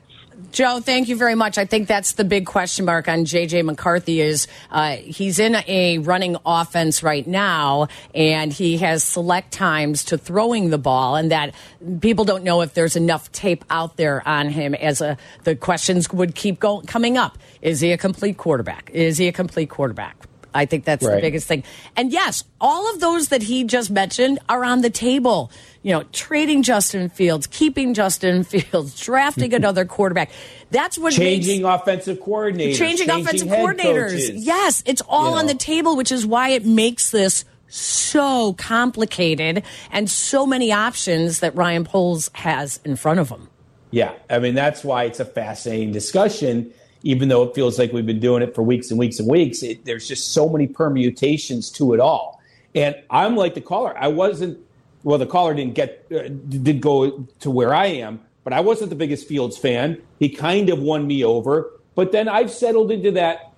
Joe, 0.51 0.79
thank 0.79 1.07
you 1.07 1.15
very 1.15 1.35
much. 1.35 1.57
I 1.57 1.65
think 1.65 1.87
that's 1.87 2.13
the 2.13 2.23
big 2.23 2.45
question 2.45 2.85
mark 2.85 3.07
on 3.07 3.25
JJ 3.25 3.63
McCarthy 3.63 4.21
is 4.21 4.47
uh, 4.71 4.95
he's 4.95 5.39
in 5.39 5.55
a 5.67 5.99
running 5.99 6.35
offense 6.45 7.03
right 7.03 7.25
now, 7.25 7.87
and 8.15 8.51
he 8.51 8.77
has 8.77 9.03
select 9.03 9.51
times 9.51 10.05
to 10.05 10.17
throwing 10.17 10.69
the 10.69 10.77
ball, 10.77 11.15
and 11.15 11.31
that 11.31 11.53
people 11.99 12.25
don't 12.25 12.43
know 12.43 12.61
if 12.61 12.73
there's 12.73 12.95
enough 12.95 13.31
tape 13.31 13.63
out 13.69 13.97
there 13.97 14.27
on 14.27 14.49
him. 14.49 14.73
As 14.73 15.01
a, 15.01 15.17
the 15.43 15.55
questions 15.55 16.11
would 16.11 16.33
keep 16.33 16.59
going 16.59 16.85
coming 16.85 17.17
up: 17.17 17.37
Is 17.61 17.79
he 17.79 17.91
a 17.91 17.97
complete 17.97 18.37
quarterback? 18.37 18.89
Is 18.93 19.17
he 19.17 19.27
a 19.27 19.33
complete 19.33 19.69
quarterback? 19.69 20.27
I 20.53 20.65
think 20.65 20.85
that's 20.85 21.05
the 21.05 21.19
biggest 21.21 21.47
thing. 21.47 21.63
And 21.95 22.11
yes, 22.11 22.43
all 22.59 22.93
of 22.93 22.99
those 22.99 23.29
that 23.29 23.41
he 23.41 23.63
just 23.63 23.89
mentioned 23.89 24.39
are 24.49 24.63
on 24.63 24.81
the 24.81 24.89
table. 24.89 25.51
You 25.83 25.93
know, 25.93 26.03
trading 26.11 26.61
Justin 26.61 27.09
Fields, 27.09 27.47
keeping 27.47 27.93
Justin 27.93 28.43
Fields, 28.45 28.99
drafting 28.99 29.53
another 29.53 29.85
quarterback. 29.85 30.29
That's 30.69 30.97
what 30.97 31.13
Changing 31.13 31.63
makes, 31.63 31.81
offensive 31.81 32.19
coordinators, 32.19 32.77
changing 32.77 33.09
offensive 33.09 33.47
coordinators. 33.47 34.11
coaches. 34.11 34.45
Yes, 34.45 34.83
it's 34.85 35.01
all 35.07 35.31
You 35.31 35.37
on 35.39 35.45
the 35.47 35.55
table, 35.55 35.95
which 35.95 36.11
is 36.11 36.25
why 36.25 36.49
it 36.49 36.65
makes 36.65 37.09
this 37.11 37.45
so 37.67 38.53
complicated 38.53 39.63
and 39.91 40.09
so 40.09 40.45
many 40.45 40.71
options 40.71 41.39
that 41.39 41.55
Ryan 41.55 41.85
Poles 41.85 42.29
has 42.33 42.79
in 42.83 42.95
front 42.95 43.19
of 43.19 43.29
him. 43.29 43.49
Yeah, 43.91 44.13
I 44.29 44.39
mean 44.39 44.55
that's 44.55 44.83
why 44.83 45.03
it's 45.05 45.19
a 45.19 45.25
fascinating 45.25 45.91
discussion. 45.91 46.73
Even 47.03 47.29
though 47.29 47.43
it 47.43 47.55
feels 47.55 47.79
like 47.79 47.91
we've 47.91 48.05
been 48.05 48.19
doing 48.19 48.43
it 48.43 48.53
for 48.53 48.61
weeks 48.61 48.91
and 48.91 48.99
weeks 48.99 49.19
and 49.19 49.27
weeks, 49.29 49.63
it, 49.63 49.85
there's 49.85 50.07
just 50.07 50.33
so 50.33 50.47
many 50.47 50.67
permutations 50.67 51.69
to 51.71 51.93
it 51.93 51.99
all. 51.99 52.41
And 52.75 52.95
I'm 53.09 53.35
like 53.35 53.53
the 53.53 53.61
caller. 53.61 53.97
I 53.97 54.07
wasn't. 54.07 54.59
Well, 55.03 55.17
the 55.17 55.25
caller 55.25 55.53
didn't 55.53 55.73
get 55.73 56.05
uh, 56.11 56.27
did 56.27 56.79
go 56.79 57.27
to 57.39 57.51
where 57.51 57.73
I 57.73 57.87
am, 57.87 58.21
but 58.43 58.53
I 58.53 58.59
wasn't 58.59 58.91
the 58.91 58.95
biggest 58.95 59.27
Fields 59.27 59.57
fan. 59.57 60.01
He 60.19 60.29
kind 60.29 60.69
of 60.69 60.79
won 60.79 61.07
me 61.07 61.23
over, 61.23 61.71
but 61.95 62.11
then 62.11 62.29
I've 62.29 62.51
settled 62.51 62.91
into 62.91 63.11
that 63.11 63.51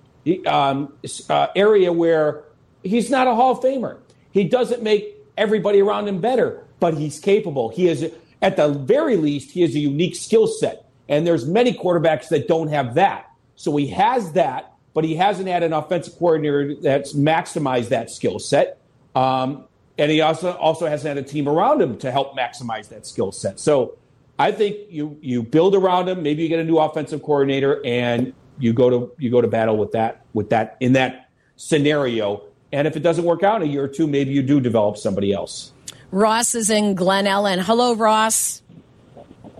um, 0.46 0.94
uh, 1.28 1.48
area 1.54 1.92
where 1.92 2.44
he's 2.82 3.10
not 3.10 3.26
a 3.26 3.34
Hall 3.34 3.52
of 3.52 3.60
Famer. 3.60 3.98
He 4.32 4.44
doesn't 4.44 4.82
make 4.82 5.16
everybody 5.36 5.80
around 5.80 6.08
him 6.08 6.20
better, 6.20 6.64
but 6.80 6.94
he's 6.96 7.18
capable. 7.18 7.68
He 7.68 7.88
is, 7.88 8.10
at 8.42 8.56
the 8.56 8.68
very 8.68 9.16
least, 9.16 9.50
he 9.52 9.62
has 9.62 9.74
a 9.74 9.78
unique 9.78 10.16
skill 10.16 10.46
set. 10.46 10.90
And 11.08 11.26
there's 11.26 11.46
many 11.46 11.72
quarterbacks 11.72 12.28
that 12.28 12.48
don't 12.48 12.68
have 12.68 12.94
that. 12.94 13.30
So 13.56 13.76
he 13.76 13.88
has 13.88 14.32
that, 14.32 14.72
but 14.92 15.04
he 15.04 15.16
hasn't 15.16 15.48
had 15.48 15.62
an 15.62 15.72
offensive 15.72 16.16
coordinator 16.18 16.74
that's 16.80 17.12
maximized 17.12 17.88
that 17.88 18.10
skill 18.10 18.38
set. 18.38 18.78
Um, 19.14 19.64
and 19.98 20.10
he 20.10 20.20
also 20.20 20.52
also 20.56 20.86
hasn't 20.86 21.16
had 21.16 21.24
a 21.24 21.28
team 21.28 21.48
around 21.48 21.80
him 21.80 21.98
to 21.98 22.10
help 22.10 22.36
maximize 22.36 22.88
that 22.88 23.06
skill 23.06 23.32
set. 23.32 23.60
So 23.60 23.96
I 24.38 24.50
think 24.50 24.76
you 24.90 25.16
you 25.20 25.42
build 25.42 25.74
around 25.74 26.08
him. 26.08 26.22
Maybe 26.22 26.42
you 26.42 26.48
get 26.48 26.58
a 26.58 26.64
new 26.64 26.78
offensive 26.78 27.22
coordinator, 27.22 27.80
and 27.84 28.32
you 28.58 28.72
go 28.72 28.90
to 28.90 29.12
you 29.18 29.30
go 29.30 29.40
to 29.40 29.48
battle 29.48 29.76
with 29.76 29.92
that 29.92 30.24
with 30.32 30.50
that 30.50 30.76
in 30.80 30.94
that 30.94 31.30
scenario. 31.56 32.42
And 32.72 32.88
if 32.88 32.96
it 32.96 33.00
doesn't 33.00 33.24
work 33.24 33.44
out 33.44 33.62
in 33.62 33.68
a 33.68 33.70
year 33.70 33.84
or 33.84 33.88
two, 33.88 34.08
maybe 34.08 34.32
you 34.32 34.42
do 34.42 34.60
develop 34.60 34.96
somebody 34.96 35.32
else. 35.32 35.72
Ross 36.10 36.56
is 36.56 36.70
in 36.70 36.96
Glen 36.96 37.26
Ellyn. 37.26 37.62
Hello, 37.62 37.94
Ross. 37.94 38.62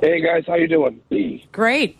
Hey 0.01 0.21
guys, 0.21 0.45
how 0.47 0.57
you 0.57 0.67
doing? 0.67 1.01
Great. 1.53 1.97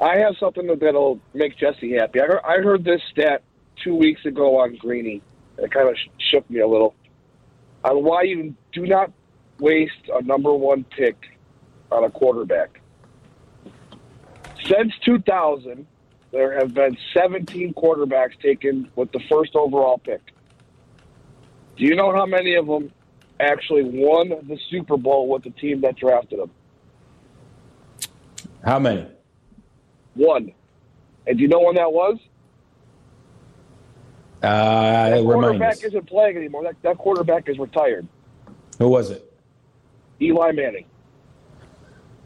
I 0.00 0.18
have 0.18 0.36
something 0.38 0.66
that- 0.66 0.80
that'll 0.80 1.20
make 1.32 1.56
Jesse 1.56 1.92
happy. 1.92 2.20
I 2.20 2.26
heard, 2.26 2.40
I 2.44 2.56
heard 2.58 2.84
this 2.84 3.02
stat 3.10 3.42
two 3.82 3.94
weeks 3.94 4.24
ago 4.24 4.58
on 4.58 4.76
Greeny. 4.76 5.22
It 5.58 5.70
kind 5.70 5.88
of 5.88 5.96
sh- 5.96 6.08
shook 6.18 6.48
me 6.50 6.60
a 6.60 6.66
little 6.66 6.94
on 7.84 8.04
why 8.04 8.22
you 8.22 8.54
do 8.72 8.86
not 8.86 9.10
waste 9.58 10.10
a 10.12 10.22
number 10.22 10.52
one 10.52 10.84
pick 10.84 11.16
on 11.90 12.04
a 12.04 12.10
quarterback. 12.10 12.80
Since 14.64 14.94
2000, 15.04 15.86
there 16.32 16.58
have 16.58 16.74
been 16.74 16.96
17 17.14 17.72
quarterbacks 17.74 18.38
taken 18.40 18.90
with 18.96 19.12
the 19.12 19.20
first 19.30 19.54
overall 19.54 19.98
pick. 19.98 20.20
Do 21.76 21.84
you 21.84 21.94
know 21.94 22.12
how 22.12 22.26
many 22.26 22.54
of 22.54 22.66
them 22.66 22.92
actually 23.38 23.84
won 23.84 24.28
the 24.28 24.58
Super 24.70 24.96
Bowl 24.96 25.28
with 25.28 25.44
the 25.44 25.50
team 25.50 25.80
that 25.82 25.96
drafted 25.96 26.40
them? 26.40 26.50
How 28.64 28.78
many? 28.78 29.06
One. 30.16 30.52
And 31.26 31.36
do 31.36 31.42
you 31.42 31.48
know 31.48 31.60
when 31.60 31.74
that 31.76 31.92
was? 31.92 32.18
Uh, 34.42 35.10
That 35.10 35.22
quarterback 35.22 35.72
us. 35.74 35.84
isn't 35.84 36.06
playing 36.06 36.36
anymore. 36.36 36.64
That, 36.64 36.80
that 36.82 36.98
quarterback 36.98 37.48
is 37.48 37.58
retired. 37.58 38.06
Who 38.78 38.88
was 38.88 39.10
it? 39.10 39.32
Eli 40.20 40.52
Manning. 40.52 40.86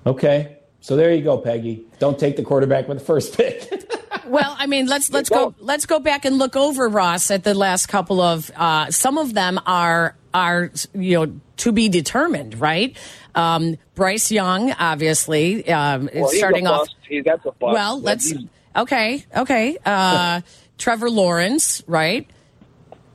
Okay, 0.06 0.58
so 0.80 0.96
there 0.96 1.12
you 1.12 1.22
go, 1.22 1.38
Peggy. 1.38 1.84
Don't 1.98 2.18
take 2.18 2.36
the 2.36 2.42
quarterback 2.42 2.88
with 2.88 2.98
the 2.98 3.04
first 3.04 3.36
pick. 3.36 3.68
Well, 4.26 4.54
I 4.56 4.66
mean, 4.68 4.86
let's 4.86 5.10
let's 5.10 5.28
go 5.28 5.56
let's 5.58 5.86
go 5.86 5.98
back 5.98 6.24
and 6.24 6.38
look 6.38 6.54
over 6.54 6.88
Ross 6.88 7.32
at 7.32 7.42
the 7.42 7.52
last 7.52 7.86
couple 7.86 8.20
of. 8.20 8.48
Uh, 8.54 8.88
some 8.92 9.18
of 9.18 9.34
them 9.34 9.58
are 9.66 10.14
are 10.32 10.70
you 10.94 11.26
know 11.26 11.40
to 11.58 11.72
be 11.72 11.88
determined, 11.88 12.60
right? 12.60 12.96
Um, 13.34 13.76
Bryce 13.94 14.30
Young, 14.30 14.72
obviously, 14.72 15.68
um, 15.70 16.08
is 16.08 16.14
Well, 16.14 16.30
he's 16.30 16.38
starting 16.38 16.66
a 16.66 16.72
off. 16.72 16.88
He, 17.08 17.20
that's 17.20 17.44
a 17.44 17.52
bust. 17.52 17.74
Well, 17.74 18.00
let's 18.00 18.32
okay, 18.76 19.24
okay. 19.36 19.78
Uh, 19.84 20.40
Trevor 20.78 21.10
Lawrence, 21.10 21.82
right? 21.86 22.28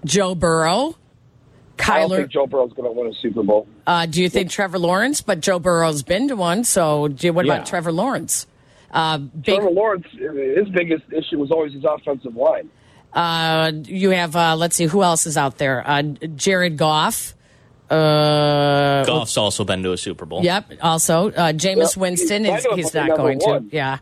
Joe 0.06 0.36
Burrow, 0.36 0.96
I 1.80 2.00
don't 2.02 2.10
think 2.12 2.32
Joe 2.32 2.48
Burrow's 2.48 2.74
going 2.74 2.88
to 2.88 2.92
win 2.92 3.12
a 3.12 3.16
Super 3.16 3.44
Bowl. 3.44 3.68
Uh, 3.86 4.06
do 4.06 4.22
you 4.22 4.30
think 4.30 4.50
Trevor 4.50 4.80
Lawrence? 4.80 5.22
But 5.22 5.42
Joe 5.42 5.60
Burrow's 5.60 6.04
been 6.04 6.28
to 6.30 6.36
one. 6.36 6.64
So, 6.64 7.08
do 7.08 7.34
what 7.34 7.46
Yeah. 7.46 7.56
about 7.56 7.66
Trevor 7.68 7.92
Lawrence? 7.92 8.48
Uh, 8.92 9.18
big, 9.18 9.56
Trevor 9.56 9.72
Lawrence, 9.72 10.06
his 10.12 10.70
biggest 10.70 11.04
issue 11.12 11.38
was 11.38 11.52
always 11.52 11.74
his 11.74 11.84
offensive 11.84 12.36
line. 12.36 12.70
Uh, 13.16 13.72
you 13.86 14.10
have. 14.12 14.36
Uh, 14.36 14.56
let's 14.58 14.76
see 14.76 14.86
who 14.86 15.02
else 15.02 15.26
is 15.26 15.38
out 15.38 15.58
there. 15.58 15.82
Uh, 15.88 16.02
Jared 16.04 16.78
Goff. 16.78 17.34
Uh, 17.90 19.06
Goff's 19.06 19.38
also 19.38 19.64
been 19.64 19.84
to 19.84 19.94
a 19.94 19.98
Super 19.98 20.26
Bowl. 20.26 20.44
Yep. 20.44 20.74
Also, 20.82 21.30
uh, 21.32 21.54
Jameis 21.54 21.96
Yep. 21.96 21.98
Winston 21.98 22.46
He's 22.46 22.56
is 22.56 22.64
kind 22.66 22.72
of 22.74 22.78
he's 22.78 22.94
not 22.94 23.18
going 23.18 23.40
one. 23.40 23.70
to. 23.70 23.76
Yeah. 23.76 23.98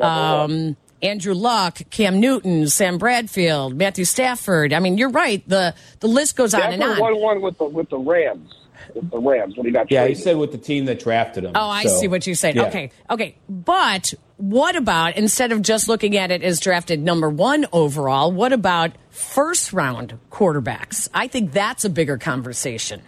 Um, 0.00 0.76
Andrew 1.02 1.34
Luck, 1.34 1.78
Cam 1.90 2.18
Newton, 2.20 2.66
Sam 2.68 2.98
Bradford, 2.98 3.76
Matthew 3.76 4.04
Stafford. 4.04 4.72
I 4.72 4.80
mean, 4.80 4.98
you're 4.98 5.10
right. 5.10 5.42
The 5.48 5.74
the 6.00 6.08
list 6.08 6.36
goes 6.36 6.54
on 6.54 6.72
and 6.72 6.82
on. 6.82 6.98
won 6.98 7.16
one 7.20 7.40
with 7.40 7.56
the 7.58 7.64
with 7.64 7.88
the 7.90 7.98
Rams. 7.98 8.52
With 8.94 9.10
the 9.10 9.18
Rams 9.18 9.56
when 9.56 9.66
he 9.66 9.72
got 9.72 9.90
yeah, 9.90 10.06
he 10.08 10.14
said 10.14 10.36
with 10.36 10.50
the 10.50 10.58
team 10.58 10.86
that 10.86 10.98
drafted 11.00 11.44
him. 11.44 11.52
Oh, 11.54 11.68
I 11.68 11.84
So, 11.84 12.00
see 12.00 12.08
what 12.08 12.26
you're 12.26 12.34
saying. 12.34 12.56
yeah. 12.56 12.66
Okay, 12.68 12.90
okay. 13.10 13.36
But 13.48 14.14
what 14.38 14.76
about 14.76 15.16
instead 15.16 15.50
of 15.50 15.62
just 15.62 15.88
looking 15.88 16.16
at 16.16 16.30
it 16.30 16.44
as 16.44 16.60
drafted 16.60 17.00
number 17.00 17.28
one 17.28 17.66
overall? 17.72 18.30
What 18.30 18.52
about 18.52 18.92
first 19.10 19.72
round 19.72 20.16
quarterbacks? 20.30 21.08
I 21.12 21.26
think 21.26 21.52
that's 21.52 21.84
a 21.84 21.90
bigger 21.90 22.16
conversation. 22.16 23.02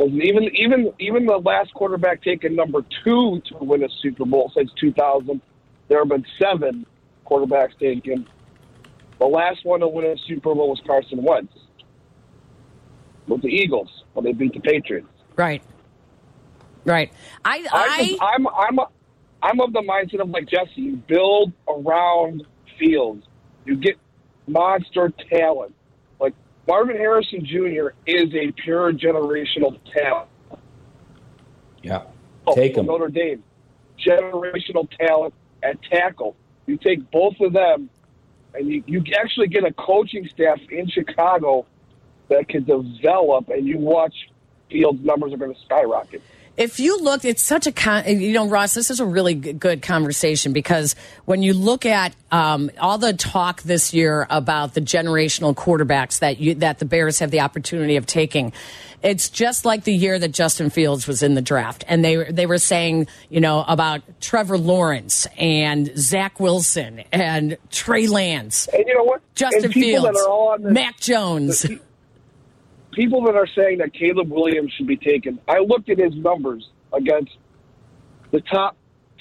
Even 0.00 0.44
even 0.54 0.92
even 0.98 1.26
the 1.26 1.36
last 1.36 1.72
quarterback 1.74 2.22
taken 2.22 2.56
number 2.56 2.82
two 3.04 3.42
to 3.46 3.56
win 3.60 3.84
a 3.84 3.88
Super 4.00 4.24
Bowl 4.24 4.50
since 4.54 4.70
2000, 4.80 5.40
there 5.88 5.98
have 5.98 6.08
been 6.08 6.24
seven 6.38 6.86
quarterbacks 7.26 7.78
taken. 7.78 8.26
The 9.18 9.26
last 9.26 9.64
one 9.64 9.80
to 9.80 9.88
win 9.88 10.06
a 10.06 10.16
Super 10.26 10.54
Bowl 10.54 10.70
was 10.70 10.80
Carson 10.86 11.22
Wentz 11.22 11.52
with 13.26 13.42
the 13.42 13.48
Eagles 13.48 13.90
when 14.14 14.24
they 14.24 14.32
beat 14.32 14.54
the 14.54 14.60
Patriots. 14.60 15.08
Right. 15.34 15.62
Right. 16.86 17.12
I 17.44 17.66
I, 17.70 18.16
I 18.20 18.34
I'm 18.34 18.46
I'm 18.46 18.86
I'm 19.46 19.60
of 19.60 19.72
the 19.72 19.80
mindset 19.80 20.20
of 20.20 20.28
like 20.30 20.48
Jesse. 20.48 20.72
You 20.74 20.96
build 20.96 21.52
around 21.68 22.44
Fields. 22.80 23.24
You 23.64 23.76
get 23.76 23.96
monster 24.48 25.12
talent. 25.30 25.72
Like 26.18 26.34
Marvin 26.66 26.96
Harrison 26.96 27.44
Jr. 27.44 27.90
is 28.06 28.34
a 28.34 28.50
pure 28.50 28.92
generational 28.92 29.78
talent. 29.94 30.28
Yeah. 31.80 32.02
Oh, 32.44 32.56
Take 32.56 32.74
from 32.74 32.80
him. 32.80 32.86
Notre 32.86 33.08
Dame, 33.08 33.44
generational 34.04 34.88
talent 34.98 35.32
at 35.62 35.80
tackle. 35.84 36.34
You 36.66 36.76
take 36.76 37.08
both 37.12 37.34
of 37.40 37.52
them, 37.52 37.88
and 38.52 38.68
you, 38.68 38.82
you 38.86 39.04
actually 39.16 39.46
get 39.46 39.64
a 39.64 39.72
coaching 39.72 40.28
staff 40.32 40.58
in 40.70 40.88
Chicago 40.88 41.66
that 42.28 42.48
can 42.48 42.64
develop. 42.64 43.48
And 43.48 43.64
you 43.64 43.78
watch 43.78 44.14
Fields' 44.68 45.04
numbers 45.04 45.32
are 45.32 45.36
going 45.36 45.54
to 45.54 45.60
skyrocket. 45.60 46.20
If 46.56 46.80
you 46.80 46.98
look, 46.98 47.24
it's 47.24 47.42
such 47.42 47.66
a 47.66 47.72
con- 47.72 48.06
you 48.06 48.32
know, 48.32 48.48
Ross. 48.48 48.74
This 48.74 48.90
is 48.90 49.00
a 49.00 49.06
really 49.06 49.34
good 49.34 49.82
conversation 49.82 50.52
because 50.52 50.96
when 51.26 51.42
you 51.42 51.52
look 51.52 51.84
at 51.84 52.14
um, 52.32 52.70
all 52.80 52.96
the 52.96 53.12
talk 53.12 53.62
this 53.62 53.92
year 53.92 54.26
about 54.30 54.72
the 54.74 54.80
generational 54.80 55.54
quarterbacks 55.54 56.20
that 56.20 56.38
you 56.38 56.54
that 56.56 56.78
the 56.78 56.86
Bears 56.86 57.18
have 57.18 57.30
the 57.30 57.40
opportunity 57.40 57.96
of 57.96 58.06
taking, 58.06 58.52
it's 59.02 59.28
just 59.28 59.66
like 59.66 59.84
the 59.84 59.92
year 59.92 60.18
that 60.18 60.32
Justin 60.32 60.70
Fields 60.70 61.06
was 61.06 61.22
in 61.22 61.34
the 61.34 61.42
draft, 61.42 61.84
and 61.88 62.04
they 62.04 62.30
they 62.30 62.46
were 62.46 62.58
saying, 62.58 63.06
you 63.28 63.40
know, 63.40 63.64
about 63.68 64.00
Trevor 64.20 64.56
Lawrence 64.56 65.26
and 65.36 65.92
Zach 65.98 66.40
Wilson 66.40 67.04
and 67.12 67.58
Trey 67.70 68.06
Lance, 68.06 68.66
And 68.68 68.84
you 68.86 68.94
know 68.94 69.04
what? 69.04 69.20
Justin 69.34 69.72
Fields, 69.72 70.04
that 70.04 70.26
all 70.26 70.48
on 70.54 70.62
this, 70.62 70.72
Mac 70.72 70.98
Jones. 71.00 71.66
People 72.96 73.22
that 73.24 73.36
are 73.36 73.46
saying 73.46 73.78
that 73.78 73.92
Caleb 73.92 74.30
Williams 74.30 74.72
should 74.72 74.86
be 74.86 74.96
taken, 74.96 75.38
I 75.46 75.58
looked 75.58 75.90
at 75.90 75.98
his 75.98 76.14
numbers 76.16 76.68
against 76.92 77.36
the 78.32 78.40
top 78.40 78.76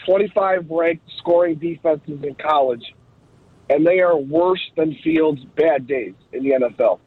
25 0.06 0.68
ranked 0.70 1.08
scoring 1.20 1.56
defenses 1.56 2.24
in 2.24 2.36
college, 2.36 2.96
and 3.70 3.86
they 3.86 4.00
are 4.00 4.18
worse 4.18 4.62
than 4.78 4.96
Fields' 5.04 5.44
bad 5.58 5.86
days 5.88 6.14
in 6.32 6.44
the 6.44 6.52
NFL. 6.52 7.00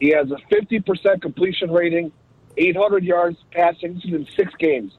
He 0.00 0.10
has 0.10 0.30
a 0.30 0.54
50% 0.54 1.22
completion 1.22 1.70
rating, 1.70 2.12
800 2.56 3.04
yards 3.04 3.38
passing 3.52 4.00
in 4.04 4.26
six 4.36 4.52
games, 4.58 4.92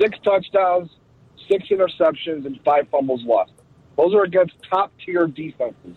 six 0.00 0.18
touchdowns, 0.24 0.90
six 1.48 1.68
interceptions, 1.68 2.46
and 2.46 2.58
five 2.64 2.88
fumbles 2.90 3.22
lost. 3.24 3.52
Those 3.96 4.12
are 4.14 4.24
against 4.24 4.54
top 4.68 4.92
tier 5.04 5.26
defenses. 5.28 5.96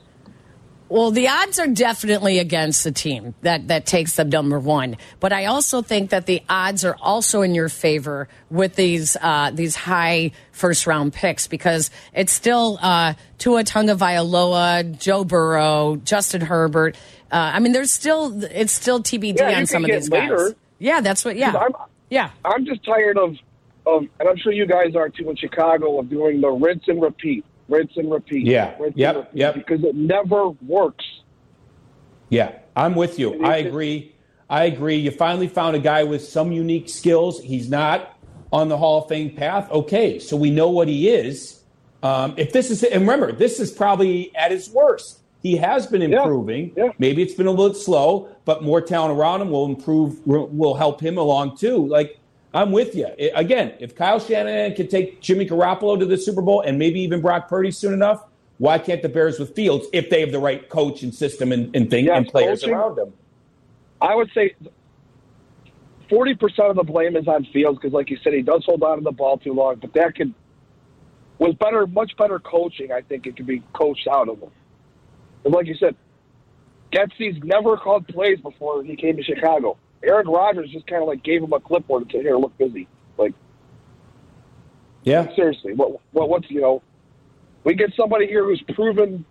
Well, 0.90 1.12
the 1.12 1.28
odds 1.28 1.60
are 1.60 1.68
definitely 1.68 2.40
against 2.40 2.84
the 2.84 2.92
team 2.92 3.36
that, 3.42 3.68
that 3.68 3.86
takes 3.86 4.16
them 4.16 4.30
number 4.30 4.60
one. 4.60 4.98
But 5.20 5.32
I 5.32 5.46
also 5.46 5.84
think 5.84 6.10
that 6.10 6.26
the 6.26 6.42
odds 6.50 6.84
are 6.84 6.96
also 7.00 7.44
in 7.44 7.54
your 7.54 7.70
favor 7.70 8.28
with 8.50 8.76
these 8.76 9.16
uh, 9.22 9.52
these 9.54 9.76
high 9.76 10.32
first 10.52 10.88
round 10.88 11.14
picks 11.14 11.46
because 11.48 11.92
it's 12.14 12.34
still 12.34 12.80
uh, 12.82 13.14
Tua 13.38 13.64
Tagovailoa, 13.64 15.00
Joe 15.00 15.24
Burrow, 15.24 15.98
Justin 16.04 16.42
Herbert. 16.42 16.96
Uh, 17.32 17.52
I 17.54 17.60
mean, 17.60 17.72
there's 17.74 17.92
still 17.92 18.44
it's 18.46 18.74
still 18.74 19.02
TBD 19.02 19.38
Yeah, 19.38 19.60
on 19.60 19.66
some 19.68 19.86
of 19.86 19.92
these 19.92 20.10
guys. 20.10 20.30
later. 20.30 20.56
Yeah, 20.80 21.02
that's 21.02 21.24
what. 21.24 21.36
Yeah, 21.36 21.54
I'm, 21.56 21.72
yeah. 22.10 22.32
I'm 22.44 22.66
just 22.66 22.84
tired 22.84 23.18
of, 23.18 23.36
of, 23.86 24.04
and 24.20 24.28
I'm 24.30 24.38
sure 24.38 24.52
you 24.52 24.66
guys 24.66 24.96
are 24.96 25.10
too 25.10 25.30
in 25.30 25.36
Chicago, 25.36 26.00
of 26.00 26.10
doing 26.10 26.42
the 26.42 26.50
rinse 26.50 26.86
and 26.88 27.00
repeat, 27.02 27.46
rinse 27.70 27.92
and 27.96 28.12
repeat. 28.12 28.46
Yeah. 28.46 28.76
rinse 28.80 28.96
Yep, 28.98 29.16
repeat, 29.16 29.38
yep. 29.38 29.54
Because 29.56 29.84
it 29.84 29.96
never 29.96 30.50
works. 30.50 31.06
Yeah, 32.30 32.54
I'm 32.76 32.96
with 32.96 33.18
you. 33.20 33.44
I 33.44 33.58
agree. 33.58 34.16
I 34.50 34.66
agree. 34.66 34.96
You 34.96 35.12
finally 35.12 35.48
found 35.48 35.76
a 35.76 35.80
guy 35.80 36.04
with 36.04 36.28
some 36.28 36.52
unique 36.52 36.90
skills. 36.90 37.42
He's 37.42 37.70
not 37.70 38.18
on 38.52 38.68
the 38.68 38.78
Hall 38.78 39.04
of 39.04 39.10
Fame 39.10 39.36
path. 39.36 39.70
Okay, 39.72 40.20
so 40.20 40.36
we 40.36 40.50
know 40.50 40.70
what 40.70 40.88
he 40.88 41.10
is. 41.10 41.62
Um, 42.02 42.34
if 42.38 42.54
this 42.54 42.72
is, 42.72 42.84
and 42.84 43.02
remember, 43.02 43.32
this 43.32 43.60
is 43.60 43.72
probably 43.72 44.36
at 44.36 44.52
his 44.52 44.70
worst. 44.70 45.20
He 45.42 45.56
has 45.58 45.88
been 45.88 46.02
improving. 46.02 46.74
Yeah, 46.76 46.86
yeah. 46.86 46.92
Maybe 46.98 47.22
it's 47.22 47.34
been 47.34 47.48
a 47.48 47.52
little 47.52 47.74
slow, 47.74 48.36
but 48.46 48.64
more 48.64 48.82
talent 48.82 49.18
around 49.18 49.42
him 49.42 49.52
will 49.52 49.66
improve. 49.66 50.26
Will 50.28 50.76
help 50.76 51.02
him 51.02 51.18
along 51.18 51.58
too. 51.58 51.88
Like 51.88 52.19
I'm 52.54 52.72
with 52.72 52.96
you. 52.96 53.08
Again, 53.36 53.74
if 53.80 53.96
Kyle 53.96 54.20
Shanahan 54.20 54.74
can 54.76 54.88
take 54.88 55.22
Jimmy 55.22 55.48
Garoppolo 55.48 56.00
to 56.00 56.06
the 56.06 56.18
Super 56.18 56.42
Bowl 56.42 56.62
and 56.62 56.80
maybe 56.80 57.00
even 57.02 57.22
Brock 57.22 57.48
Purdy 57.48 57.72
soon 57.72 57.94
enough, 57.94 58.24
why 58.58 58.80
can't 58.80 59.02
the 59.02 59.10
Bears 59.10 59.40
with 59.40 59.56
Fields 59.56 59.88
if 59.94 60.10
they 60.10 60.22
have 60.22 60.32
the 60.32 60.40
right 60.40 60.68
coach 60.68 61.04
and 61.04 61.14
system 61.14 61.52
and, 61.52 61.76
and 61.76 61.90
thing 61.90 62.06
Yes, 62.06 62.18
and 62.18 62.28
players 62.28 62.62
coaching. 62.62 62.74
around 62.74 62.96
them? 62.96 63.14
I 64.02 64.16
would 64.16 64.32
say 64.34 64.56
40% 66.10 66.70
of 66.70 66.76
the 66.76 66.84
blame 66.84 67.16
is 67.16 67.28
on 67.28 67.46
Fields 67.54 67.78
because, 67.80 67.94
like 67.94 68.10
you 68.10 68.18
said, 68.24 68.34
he 68.34 68.42
does 68.42 68.64
hold 68.66 68.82
on 68.84 68.98
to 68.98 69.04
the 69.04 69.12
ball 69.12 69.38
too 69.38 69.54
long. 69.54 69.76
But 69.76 69.94
that 69.94 70.16
could, 70.16 70.34
with 71.38 71.58
better, 71.60 71.86
much 71.86 72.18
better 72.18 72.40
coaching, 72.40 72.92
I 72.92 73.02
think 73.02 73.28
it 73.28 73.38
could 73.38 73.48
be 73.48 73.62
coached 73.74 74.08
out 74.08 74.28
of 74.28 74.40
him. 74.40 74.50
And 75.46 75.54
like 75.54 75.68
you 75.68 75.76
said, 75.76 75.96
Getsy's 76.92 77.42
never 77.44 77.78
called 77.78 78.08
plays 78.08 78.40
before 78.42 78.84
he 78.84 78.96
came 78.96 79.18
to 79.18 79.24
Chicago. 79.24 79.78
Aaron 80.04 80.28
Rodgers 80.28 80.70
just 80.72 80.88
kind 80.88 81.02
of 81.02 81.08
like 81.08 81.24
gave 81.24 81.44
him 81.44 81.52
a 81.54 81.60
clipboard 81.60 82.04
and 82.04 82.12
said, 82.12 82.22
"Here, 82.22 82.38
look 82.38 82.58
busy." 82.58 82.88
Like, 83.18 83.34
Yeah. 85.04 85.28
seriously, 85.36 85.74
what, 85.74 86.00
what, 86.12 86.30
what's 86.30 86.50
you 86.50 86.62
know, 86.62 86.82
we 87.64 87.76
get 87.76 87.92
somebody 87.96 88.28
here 88.28 88.44
who's 88.46 88.62
proven. 88.74 89.26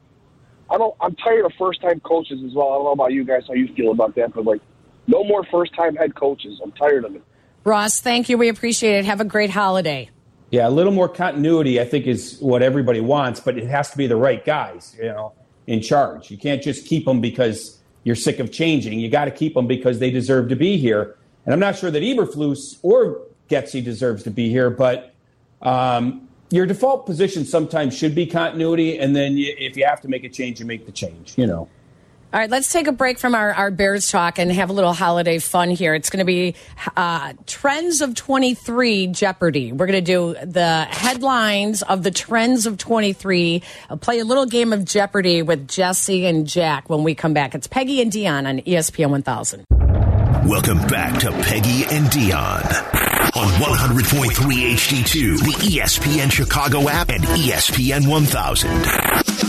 I 0.70 0.76
don't. 0.76 0.94
I'm 1.00 1.14
tired 1.16 1.46
of 1.46 1.52
first 1.58 1.80
time 1.80 2.00
coaches 2.00 2.40
as 2.44 2.52
well. 2.54 2.68
I 2.68 2.74
don't 2.74 2.84
know 2.84 2.92
about 2.92 3.12
you 3.12 3.24
guys 3.24 3.44
how 3.48 3.54
you 3.54 3.72
feel 3.74 3.90
about 3.92 4.14
that, 4.16 4.34
but 4.34 4.44
like, 4.44 4.60
no 5.06 5.24
more 5.24 5.44
first 5.50 5.74
time 5.74 5.96
head 5.96 6.14
coaches. 6.14 6.60
I'm 6.62 6.72
tired 6.72 7.04
of 7.04 7.16
it. 7.16 7.22
Ross, 7.64 8.00
thank 8.00 8.28
you. 8.28 8.36
We 8.38 8.48
appreciate 8.48 8.98
it. 8.98 9.04
Have 9.06 9.20
a 9.20 9.24
great 9.24 9.50
holiday. 9.50 10.10
Yeah, 10.50 10.68
a 10.68 10.70
little 10.70 10.92
more 10.92 11.08
continuity, 11.08 11.78
I 11.80 11.84
think, 11.84 12.06
is 12.06 12.38
what 12.40 12.62
everybody 12.62 13.00
wants, 13.00 13.40
but 13.40 13.58
it 13.58 13.66
has 13.66 13.90
to 13.90 13.98
be 13.98 14.06
the 14.06 14.16
right 14.16 14.42
guys, 14.42 14.96
you 14.98 15.04
know, 15.08 15.34
in 15.66 15.82
charge. 15.82 16.30
You 16.30 16.38
can't 16.38 16.62
just 16.62 16.86
keep 16.86 17.04
them 17.04 17.20
because 17.20 17.78
you're 18.04 18.16
sick 18.16 18.38
of 18.38 18.52
changing. 18.52 19.00
You 19.00 19.10
got 19.10 19.26
to 19.26 19.30
keep 19.30 19.54
them 19.54 19.66
because 19.66 19.98
they 19.98 20.10
deserve 20.10 20.48
to 20.48 20.56
be 20.56 20.76
here. 20.76 21.16
And 21.44 21.52
I'm 21.52 21.60
not 21.60 21.76
sure 21.76 21.90
that 21.90 22.02
Eberflus 22.02 22.78
or 22.82 23.22
Getsy 23.48 23.82
deserves 23.82 24.22
to 24.24 24.30
be 24.30 24.50
here, 24.50 24.70
but 24.70 25.14
um, 25.62 26.28
your 26.50 26.66
default 26.66 27.06
position 27.06 27.44
sometimes 27.44 27.96
should 27.96 28.14
be 28.14 28.26
continuity, 28.26 28.98
and 28.98 29.14
then 29.14 29.36
you, 29.36 29.54
if 29.58 29.76
you 29.76 29.84
have 29.86 30.00
to 30.02 30.08
make 30.08 30.24
a 30.24 30.28
change, 30.28 30.60
you 30.60 30.66
make 30.66 30.86
the 30.86 30.92
change. 30.92 31.34
You 31.36 31.46
know. 31.46 31.68
All 32.30 32.38
right, 32.38 32.50
let's 32.50 32.70
take 32.70 32.86
a 32.88 32.92
break 32.92 33.18
from 33.18 33.34
our, 33.34 33.54
our 33.54 33.70
Bears 33.70 34.10
talk 34.10 34.38
and 34.38 34.52
have 34.52 34.68
a 34.68 34.74
little 34.74 34.92
holiday 34.92 35.38
fun 35.38 35.70
here. 35.70 35.94
It's 35.94 36.10
going 36.10 36.18
to 36.18 36.26
be 36.26 36.56
uh, 36.94 37.32
Trends 37.46 38.02
of 38.02 38.14
23 38.14 39.06
Jeopardy. 39.06 39.72
We're 39.72 39.86
going 39.86 40.04
to 40.04 40.12
do 40.12 40.34
the 40.44 40.82
headlines 40.90 41.80
of 41.80 42.02
the 42.02 42.10
Trends 42.10 42.66
of 42.66 42.76
23. 42.76 43.62
I'll 43.88 43.96
play 43.96 44.18
a 44.18 44.26
little 44.26 44.44
game 44.44 44.74
of 44.74 44.84
Jeopardy 44.84 45.40
with 45.40 45.68
Jesse 45.68 46.26
and 46.26 46.46
Jack 46.46 46.90
when 46.90 47.02
we 47.02 47.14
come 47.14 47.32
back. 47.32 47.54
It's 47.54 47.66
Peggy 47.66 48.02
and 48.02 48.12
Dionne 48.12 48.46
on 48.46 48.58
ESPN 48.58 49.08
1000. 49.08 49.64
Welcome 50.46 50.86
back 50.86 51.18
to 51.20 51.30
Peggy 51.30 51.84
and 51.84 52.08
Dionne 52.08 52.98
on 53.36 53.48
100.3 53.58 54.32
HD2, 54.74 55.38
the 55.38 55.78
ESPN 55.78 56.30
Chicago 56.30 56.90
app, 56.90 57.08
and 57.08 57.24
ESPN 57.24 58.06
1000. 58.06 59.47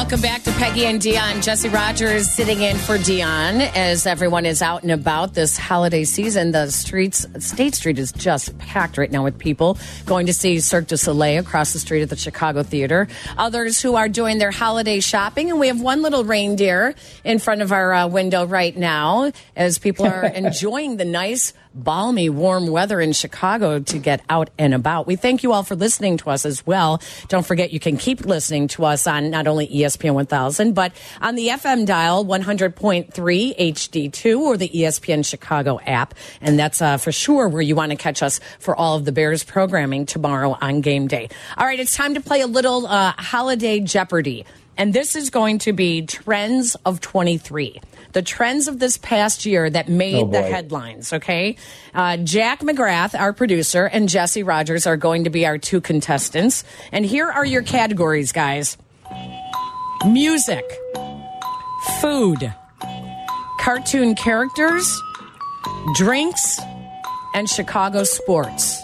Welcome 0.00 0.22
back 0.22 0.42
to 0.44 0.52
Peggy 0.52 0.86
and 0.86 0.98
Dionne. 0.98 1.44
Jesse 1.44 1.68
Rogers 1.68 2.26
sitting 2.26 2.62
in 2.62 2.78
for 2.78 2.96
Dionne 2.96 3.70
as 3.76 4.06
everyone 4.06 4.46
is 4.46 4.62
out 4.62 4.82
and 4.82 4.90
about 4.92 5.34
this 5.34 5.58
holiday 5.58 6.04
season. 6.04 6.52
The 6.52 6.70
streets, 6.70 7.26
State 7.38 7.74
Street 7.74 7.98
is 7.98 8.10
just 8.10 8.56
packed 8.56 8.96
right 8.96 9.12
now 9.12 9.22
with 9.22 9.38
people 9.38 9.76
going 10.06 10.24
to 10.24 10.32
see 10.32 10.58
Cirque 10.60 10.86
du 10.86 10.96
Soleil 10.96 11.40
across 11.40 11.74
the 11.74 11.78
street 11.78 12.00
at 12.00 12.08
the 12.08 12.16
Chicago 12.16 12.62
Theater. 12.62 13.08
Others 13.36 13.82
who 13.82 13.94
are 13.94 14.08
doing 14.08 14.38
their 14.38 14.50
holiday 14.50 15.00
shopping. 15.00 15.50
And 15.50 15.60
we 15.60 15.66
have 15.66 15.82
one 15.82 16.00
little 16.00 16.24
reindeer 16.24 16.94
in 17.22 17.38
front 17.38 17.60
of 17.60 17.70
our 17.70 17.92
uh, 17.92 18.08
window 18.08 18.46
right 18.46 18.74
now 18.74 19.32
as 19.54 19.78
people 19.78 20.06
are 20.06 20.24
enjoying 20.34 20.96
the 20.96 21.04
nice 21.04 21.52
balmy, 21.74 22.28
warm 22.28 22.66
weather 22.66 23.00
in 23.00 23.12
Chicago 23.12 23.78
to 23.78 23.98
get 23.98 24.22
out 24.28 24.50
and 24.58 24.74
about. 24.74 25.06
We 25.06 25.16
thank 25.16 25.42
you 25.42 25.52
all 25.52 25.62
for 25.62 25.76
listening 25.76 26.16
to 26.18 26.30
us 26.30 26.44
as 26.44 26.66
well. 26.66 27.00
Don't 27.28 27.46
forget 27.46 27.72
you 27.72 27.80
can 27.80 27.96
keep 27.96 28.24
listening 28.24 28.68
to 28.68 28.84
us 28.84 29.06
on 29.06 29.30
not 29.30 29.46
only 29.46 29.68
ESPN 29.68 30.14
1000, 30.14 30.74
but 30.74 30.92
on 31.20 31.34
the 31.34 31.48
FM 31.48 31.86
dial 31.86 32.24
100.3 32.24 33.12
HD2 33.12 34.40
or 34.40 34.56
the 34.56 34.68
ESPN 34.68 35.24
Chicago 35.24 35.80
app. 35.86 36.14
And 36.40 36.58
that's 36.58 36.82
uh, 36.82 36.96
for 36.96 37.12
sure 37.12 37.48
where 37.48 37.62
you 37.62 37.76
want 37.76 37.90
to 37.90 37.96
catch 37.96 38.22
us 38.22 38.40
for 38.58 38.74
all 38.74 38.96
of 38.96 39.04
the 39.04 39.12
Bears 39.12 39.44
programming 39.44 40.06
tomorrow 40.06 40.56
on 40.60 40.80
game 40.80 41.06
day. 41.06 41.28
All 41.56 41.66
right, 41.66 41.78
it's 41.78 41.96
time 41.96 42.14
to 42.14 42.20
play 42.20 42.40
a 42.40 42.46
little 42.46 42.86
uh, 42.86 43.12
holiday 43.16 43.80
Jeopardy. 43.80 44.44
And 44.76 44.94
this 44.94 45.14
is 45.14 45.28
going 45.28 45.58
to 45.58 45.74
be 45.74 46.06
Trends 46.06 46.74
of 46.86 47.00
23. 47.00 47.80
The 48.12 48.22
trends 48.22 48.66
of 48.68 48.78
this 48.78 48.96
past 48.98 49.46
year 49.46 49.70
that 49.70 49.88
made 49.88 50.14
Oh, 50.16 50.26
the 50.30 50.42
headlines, 50.42 51.12
okay? 51.12 51.56
Uh, 51.94 52.16
Jack 52.16 52.60
McGrath, 52.60 53.18
our 53.18 53.32
producer, 53.32 53.84
and 53.86 54.08
Jesse 54.08 54.42
Rogers 54.42 54.86
are 54.86 54.96
going 54.96 55.24
to 55.24 55.30
be 55.30 55.46
our 55.46 55.58
two 55.58 55.80
contestants. 55.80 56.64
And 56.92 57.06
here 57.06 57.30
are 57.30 57.44
your 57.44 57.62
categories, 57.62 58.32
guys 58.32 58.76
music, 60.06 60.64
food, 62.00 62.52
cartoon 63.60 64.14
characters, 64.14 64.98
drinks, 65.94 66.58
and 67.34 67.48
Chicago 67.48 68.02
sports. 68.04 68.82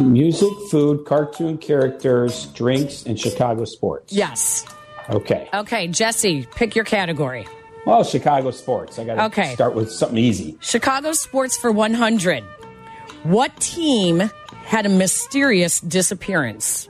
Music, 0.00 0.48
food, 0.70 1.04
cartoon 1.04 1.58
characters, 1.58 2.46
drinks, 2.54 3.04
and 3.04 3.18
Chicago 3.20 3.64
sports. 3.64 4.12
Yes. 4.12 4.64
Okay. 5.10 5.48
Okay, 5.54 5.88
Jesse, 5.88 6.46
pick 6.56 6.74
your 6.74 6.84
category. 6.84 7.46
Well, 7.88 8.04
Chicago 8.04 8.50
sports. 8.50 8.98
I 8.98 9.04
got 9.04 9.14
to 9.14 9.24
Okay. 9.24 9.54
start 9.54 9.74
with 9.74 9.90
something 9.90 10.18
easy. 10.18 10.58
Chicago 10.60 11.12
Sports 11.12 11.56
for 11.56 11.72
100. 11.72 12.44
What 13.22 13.58
team 13.60 14.30
had 14.66 14.84
a 14.84 14.90
mysterious 14.90 15.80
disappearance? 15.80 16.86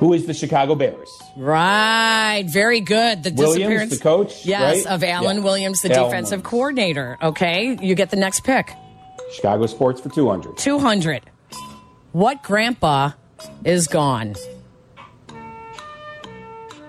Who 0.00 0.14
is 0.14 0.24
the 0.24 0.32
Chicago 0.32 0.74
Bears? 0.74 1.10
Right. 1.36 2.44
Very 2.48 2.80
good. 2.80 3.24
The 3.24 3.30
Williams, 3.32 3.56
disappearance. 3.58 3.90
the 3.98 4.02
coach, 4.02 4.46
Yes, 4.46 4.86
right? 4.86 4.94
of 4.94 5.04
Alan 5.04 5.36
Yeah. 5.36 5.42
Williams, 5.42 5.82
the 5.82 5.92
Alan 5.92 6.04
defensive 6.10 6.30
Williams. 6.38 6.48
coordinator. 6.50 7.18
Okay. 7.22 7.76
You 7.82 7.94
get 7.94 8.08
the 8.08 8.16
next 8.16 8.40
pick. 8.42 8.72
Chicago 9.34 9.66
Sports 9.66 10.00
for 10.00 10.08
200. 10.08 10.56
200. 10.56 11.24
What 12.12 12.42
grandpa 12.42 13.10
is 13.66 13.86
gone? 13.86 14.34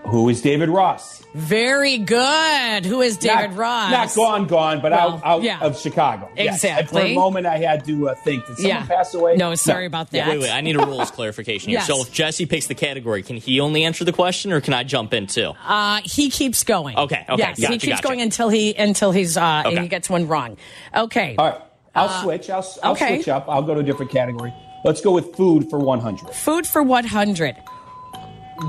Who 0.06 0.30
is 0.30 0.42
David 0.42 0.70
Ross? 0.70 1.24
Very 1.38 2.00
good. 2.00 2.86
Who 2.86 3.02
is 3.02 3.16
David 3.18 3.52
not, 3.52 3.58
Ross? 3.58 3.92
Not 3.92 4.16
gone, 4.16 4.48
gone, 4.48 4.82
but 4.82 4.92
Well, 4.92 5.14
out, 5.16 5.22
out 5.24 5.44
yeah. 5.44 5.60
of 5.60 5.78
Chicago. 5.80 6.30
Yes. 6.36 6.62
For 6.90 7.00
a 7.00 7.14
moment, 7.14 7.46
I 7.46 7.58
had 7.60 7.86
to 7.86 8.10
uh, 8.10 8.16
think, 8.16 8.46
did 8.48 8.56
someone 8.58 8.70
Yeah. 8.70 8.86
pass 8.88 9.14
away? 9.14 9.36
No, 9.38 9.54
sorry 9.56 9.86
about 9.86 10.10
that. 10.12 10.28
Wait, 10.30 10.40
wait. 10.40 10.50
I 10.52 10.62
need 10.62 10.76
a 10.76 10.86
rules 10.86 11.12
clarification 11.12 11.70
here. 11.70 11.78
Yes. 11.78 11.86
So 11.88 12.02
if 12.02 12.12
Jesse 12.12 12.48
picks 12.48 12.66
the 12.68 12.74
category, 12.76 13.22
can 13.22 13.38
he 13.38 13.60
only 13.60 13.84
answer 13.84 14.04
the 14.04 14.12
question, 14.14 14.52
or 14.52 14.62
can 14.62 14.74
I 14.74 14.84
jump 14.84 15.14
in 15.14 15.28
too? 15.28 15.52
Uh, 15.64 16.02
he 16.04 16.32
keeps 16.32 16.64
going. 16.64 16.98
Okay, 16.98 17.24
okay, 17.30 17.38
Yes, 17.38 17.58
he 17.60 17.68
keeps 17.78 17.86
gotcha. 17.88 18.04
going 18.04 18.22
until 18.22 18.50
he 18.50 18.74
until 18.76 19.12
he's 19.12 19.38
uh, 19.38 19.62
Okay. 19.68 19.80
he 19.84 19.88
gets 19.88 20.10
one 20.10 20.28
wrong. 20.28 20.58
Okay. 20.96 21.36
All 21.38 21.52
right. 21.52 21.62
I'll 21.94 22.24
switch. 22.24 22.50
I'll, 22.50 22.66
I'll 22.82 22.92
okay. 22.94 23.18
switch 23.18 23.28
up. 23.28 23.46
I'll 23.48 23.62
go 23.62 23.76
to 23.76 23.82
a 23.82 23.84
different 23.84 24.12
category. 24.12 24.52
Let's 24.84 25.02
go 25.02 25.12
with 25.12 25.36
food 25.36 25.70
for 25.70 25.78
100. 25.78 26.30
Food 26.34 26.66
for 26.66 26.82
100. 26.82 27.56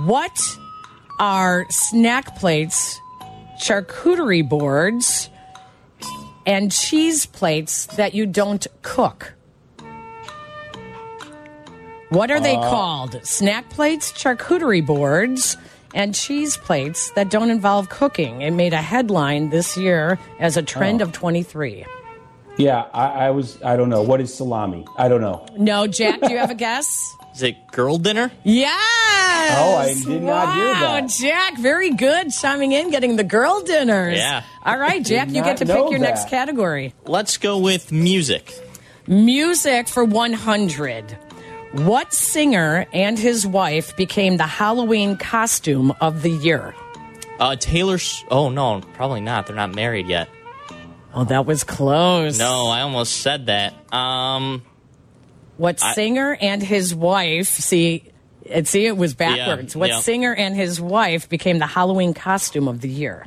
What 0.05 0.59
are 1.19 1.67
snack 1.71 2.37
plates, 2.37 3.01
charcuterie 3.61 4.49
boards, 4.49 5.29
and 6.47 6.71
cheese 6.73 7.27
plates 7.27 7.87
that 7.97 8.15
you 8.15 8.25
don't 8.27 8.67
cook? 8.83 9.35
What 12.11 12.31
are 12.31 12.41
they 12.41 12.57
Uh, 12.57 12.63
called? 12.71 13.21
Snack 13.25 13.69
plates, 13.69 14.13
charcuterie 14.13 14.85
boards, 14.85 15.57
and 15.95 16.15
cheese 16.15 16.57
plates 16.57 17.11
that 17.11 17.29
don't 17.31 17.51
involve 17.51 17.91
cooking. 17.91 18.41
It 18.43 18.53
made 18.53 18.73
a 18.73 18.81
headline 18.81 19.51
this 19.51 19.77
year 19.77 20.19
as 20.41 20.57
a 20.57 20.63
trend 20.63 21.03
Oh. 21.03 21.05
of 21.07 21.13
23. 21.13 21.85
Yeah, 22.57 22.87
I, 22.95 23.27
I 23.27 23.31
was, 23.31 23.63
I 23.63 23.77
don't 23.77 23.89
know. 23.91 24.03
What 24.03 24.21
is 24.21 24.33
salami? 24.35 24.85
I 24.97 25.09
don't 25.09 25.21
know. 25.21 25.45
No, 25.57 25.87
Jack, 25.87 26.21
do 26.23 26.31
you 26.33 26.39
have 26.39 26.51
a 26.51 26.55
guess? 26.55 27.15
Is 27.39 27.45
it 27.45 27.71
girl 27.71 27.99
dinner? 27.99 28.33
Yes. 28.43 29.55
Oh, 29.61 29.77
I 29.77 29.95
did 29.95 30.23
not 30.25 30.55
hear 30.57 30.65
Wow, 30.73 30.81
that. 30.81 31.09
Jack, 31.09 31.57
very 31.59 31.91
good. 31.91 32.33
Chiming 32.33 32.73
in, 32.73 32.91
getting 32.91 33.15
the 33.15 33.23
girl 33.23 33.63
dinners. 33.63 34.17
Yeah. 34.19 34.43
All 34.65 34.77
right, 34.77 35.01
Jack, 35.05 35.29
you 35.29 35.45
get 35.45 35.59
to 35.59 35.65
pick 35.67 35.89
your 35.91 36.01
next 36.01 36.29
category. 36.29 36.95
Let's 37.07 37.37
go 37.37 37.59
with 37.59 37.93
music. 37.93 38.53
Music 39.07 39.87
for 39.87 40.03
100. 40.05 41.17
What 41.75 42.13
singer 42.13 42.87
and 42.93 43.17
his 43.17 43.47
wife 43.47 43.97
became 43.97 44.37
the 44.37 44.43
Halloween 44.49 45.17
costume 45.17 45.93
of 46.01 46.23
the 46.23 46.31
year? 46.31 46.75
Uh, 47.39 47.55
Taylor. 47.55 47.95
S- 47.95 48.25
oh 48.33 48.49
no, 48.49 48.81
probably 48.95 49.21
not. 49.21 49.47
They're 49.47 49.55
not 49.55 49.73
married 49.77 50.09
yet. 50.09 50.29
Oh, 51.15 51.23
that 51.23 51.47
was 51.47 51.63
close. 51.63 52.37
No, 52.37 52.67
I 52.67 52.81
almost 52.81 53.19
said 53.19 53.47
that. 53.47 53.75
Um, 53.95 54.63
What 55.59 55.83
I- 55.83 55.93
singer 55.93 56.37
and 56.41 56.63
his 56.63 56.95
wife, 56.95 57.49
see, 57.49 58.05
it, 58.45 58.67
see, 58.67 58.87
it 58.87 58.97
was 58.97 59.13
backwards. 59.15 59.77
what 59.77 59.91
yeah. 59.91 60.01
singer 60.01 60.35
and 60.35 60.57
his 60.57 60.81
wife 60.81 61.29
became 61.29 61.59
the 61.59 61.67
Halloween 61.67 62.15
costume 62.15 62.67
of 62.67 62.81
the 62.81 62.89
year? 62.89 63.27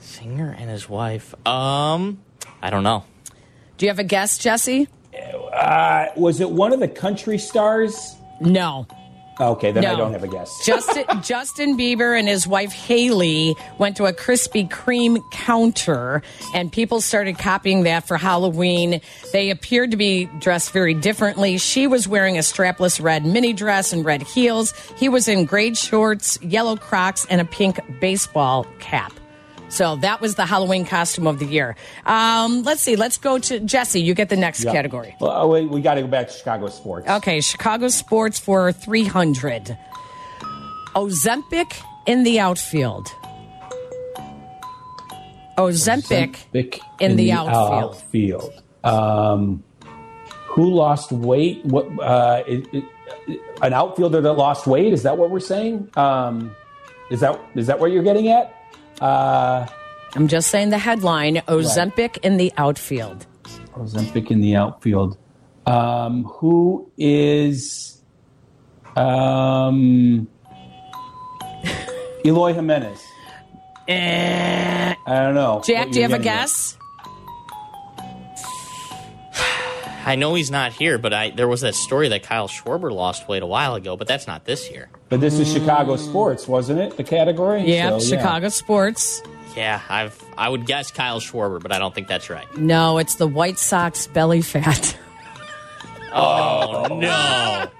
singer 0.00 0.54
and 0.58 0.68
his 0.70 0.88
wife. 0.88 1.34
Um, 1.46 2.22
I 2.60 2.70
don't 2.70 2.82
know. 2.82 3.04
Do 3.78 3.86
you 3.86 3.90
have 3.90 3.98
a 3.98 4.04
guess, 4.04 4.38
Jesse? 4.38 4.88
Uh, 5.52 6.06
was 6.16 6.40
it 6.40 6.50
one 6.50 6.72
of 6.72 6.80
the 6.80 6.88
country 6.88 7.38
stars? 7.38 8.16
No. 8.40 8.86
Okay, 9.40 9.72
then 9.72 9.84
I 9.84 9.96
don't 9.96 10.12
have 10.12 10.24
a 10.24 10.28
guess. 10.28 10.64
Justin, 10.64 11.04
Justin 11.22 11.76
Bieber 11.76 12.18
and 12.18 12.28
his 12.28 12.46
wife 12.46 12.72
Hailey 12.72 13.56
went 13.78 13.96
to 13.96 14.04
a 14.04 14.12
Krispy 14.12 14.68
Kreme 14.68 15.18
counter, 15.30 16.22
and 16.54 16.70
people 16.70 17.00
started 17.00 17.38
copying 17.38 17.84
that 17.84 18.06
for 18.06 18.16
Halloween. 18.16 19.00
They 19.32 19.50
appeared 19.50 19.92
to 19.92 19.96
be 19.96 20.26
dressed 20.38 20.72
very 20.72 20.94
differently. 20.94 21.58
She 21.58 21.86
was 21.86 22.06
wearing 22.06 22.36
a 22.36 22.40
strapless 22.40 23.02
red 23.02 23.24
mini 23.24 23.52
dress 23.52 23.92
and 23.92 24.04
red 24.04 24.22
heels. 24.22 24.74
He 24.96 25.08
was 25.08 25.28
in 25.28 25.46
gray 25.46 25.74
shorts, 25.74 26.38
yellow 26.42 26.76
Crocs, 26.76 27.24
and 27.26 27.40
a 27.40 27.44
pink 27.44 27.80
baseball 28.00 28.66
cap. 28.78 29.12
So 29.72 29.96
that 29.96 30.20
was 30.20 30.34
the 30.34 30.44
Halloween 30.44 30.84
costume 30.84 31.26
of 31.26 31.38
the 31.38 31.46
year. 31.46 31.76
Um, 32.04 32.62
let's 32.62 32.82
see. 32.82 32.94
Let's 32.94 33.16
go 33.16 33.38
to 33.38 33.58
Jesse. 33.58 34.02
You 34.02 34.12
get 34.12 34.28
the 34.28 34.36
next 34.36 34.64
Yeah. 34.64 34.72
category. 34.72 35.16
Well, 35.18 35.32
oh, 35.34 35.48
wait, 35.48 35.70
we 35.70 35.80
got 35.80 35.94
to 35.94 36.02
go 36.02 36.08
back 36.08 36.28
to 36.28 36.34
Chicago 36.34 36.68
sports. 36.68 37.08
Okay, 37.08 37.40
Chicago 37.40 37.88
sports 37.88 38.38
for 38.38 38.70
300. 38.70 39.78
Ozempic 40.94 41.72
in 42.04 42.22
the 42.22 42.38
outfield. 42.38 43.08
Ozempic, 45.56 46.36
Ozempic 46.52 46.80
in 47.00 47.16
the 47.16 47.32
outfield. 47.32 47.94
outfield. 47.94 48.62
Um, 48.84 49.64
who 50.48 50.68
lost 50.68 51.12
weight? 51.12 51.64
What? 51.64 51.86
Uh, 51.98 52.42
it, 52.46 52.66
it, 52.74 52.84
an 53.62 53.72
outfielder 53.72 54.20
that 54.20 54.32
lost 54.34 54.66
weight? 54.66 54.92
Is 54.92 55.02
that 55.04 55.16
what 55.16 55.30
we're 55.30 55.40
saying? 55.40 55.88
Um, 55.96 56.54
is 57.10 57.20
that 57.20 57.40
is 57.54 57.68
that 57.68 57.78
what 57.80 57.90
you're 57.90 58.02
getting 58.02 58.28
at? 58.28 58.54
Uh, 59.00 59.66
I'm 60.14 60.28
just 60.28 60.50
saying 60.50 60.70
the 60.70 60.78
headline 60.78 61.36
Ozempic 61.48 62.18
in 62.18 62.36
the 62.36 62.52
outfield. 62.56 63.26
Ozempic 63.74 64.30
in 64.30 64.40
the 64.40 64.56
outfield. 64.56 65.16
Um, 65.66 66.24
who 66.24 66.90
is 66.98 68.02
um, 68.96 70.28
Eloy 72.24 72.52
Jimenez? 72.52 73.00
Eh. 73.88 74.94
I 75.04 75.14
don't 75.20 75.34
know. 75.34 75.62
Jack, 75.64 75.90
do 75.90 75.96
you 75.96 76.02
have 76.02 76.12
a 76.12 76.18
getting 76.18 76.32
at. 76.32 76.40
guess? 76.40 76.78
I 80.06 80.16
know 80.16 80.34
he's 80.34 80.50
not 80.50 80.72
here, 80.72 80.98
but 80.98 81.12
I 81.12 81.30
there 81.30 81.48
was 81.48 81.62
that 81.62 81.74
story 81.74 82.08
that 82.08 82.22
Kyle 82.22 82.48
Schwarber 82.48 82.92
lost 82.92 83.28
weight 83.28 83.42
a 83.42 83.46
while 83.46 83.74
ago, 83.74 83.96
but 83.96 84.06
that's 84.06 84.26
not 84.26 84.44
this 84.44 84.70
year. 84.70 84.88
But 85.12 85.20
this 85.20 85.38
is 85.38 85.52
Chicago 85.52 85.96
sports, 85.96 86.48
wasn't 86.48 86.80
it? 86.80 86.96
The 86.96 87.04
category. 87.04 87.60
Yeah, 87.64 87.98
So, 87.98 88.16
Chicago 88.16 88.48
sports. 88.48 89.22
Yeah, 89.54 89.82
I've 89.90 90.18
I 90.38 90.48
would 90.48 90.64
guess 90.64 90.90
Kyle 90.90 91.20
Schwarber, 91.20 91.60
but 91.62 91.70
I 91.70 91.78
don't 91.78 91.94
think 91.94 92.08
that's 92.08 92.30
right. 92.30 92.46
No, 92.56 92.96
it's 92.96 93.16
the 93.16 93.26
White 93.26 93.58
Sox 93.58 94.06
belly 94.06 94.40
fat. 94.40 94.96
Oh 96.14 96.98
no! 97.00 97.70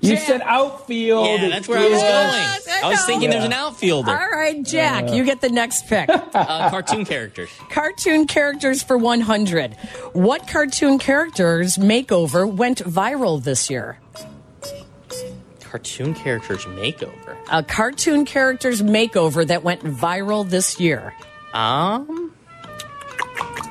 You 0.00 0.16
said 0.16 0.40
outfield. 0.42 1.26
Yeah, 1.40 1.48
that's 1.50 1.68
where 1.68 1.78
I 1.78 1.82
was 1.88 2.00
Yes, 2.00 2.64
going. 2.66 2.76
I 2.82 2.86
I 2.86 2.90
was 2.90 2.98
know. 3.00 3.06
thinking 3.06 3.28
there's 3.30 3.44
an 3.44 3.52
outfielder. 3.52 4.10
All 4.10 4.30
right, 4.30 4.62
Jack, 4.62 5.10
you 5.12 5.22
get 5.24 5.42
the 5.42 5.50
next 5.50 5.86
pick. 5.86 6.08
Uh, 6.34 6.70
cartoon 6.70 7.04
characters. 7.04 7.50
cartoon 7.70 8.26
characters 8.26 8.82
for 8.82 8.96
100. 8.98 9.74
What 10.14 10.48
cartoon 10.48 10.98
characters 10.98 11.76
makeover 11.76 12.50
went 12.50 12.78
viral 12.78 13.42
this 13.42 13.68
year? 13.70 13.98
Cartoon 15.74 16.14
characters 16.14 16.64
makeover. 16.66 17.36
A 17.50 17.60
cartoon 17.60 18.24
character's 18.24 18.80
makeover 18.80 19.44
that 19.44 19.64
went 19.64 19.82
viral 19.82 20.48
this 20.48 20.78
year. 20.78 21.12
Um, 21.52 22.32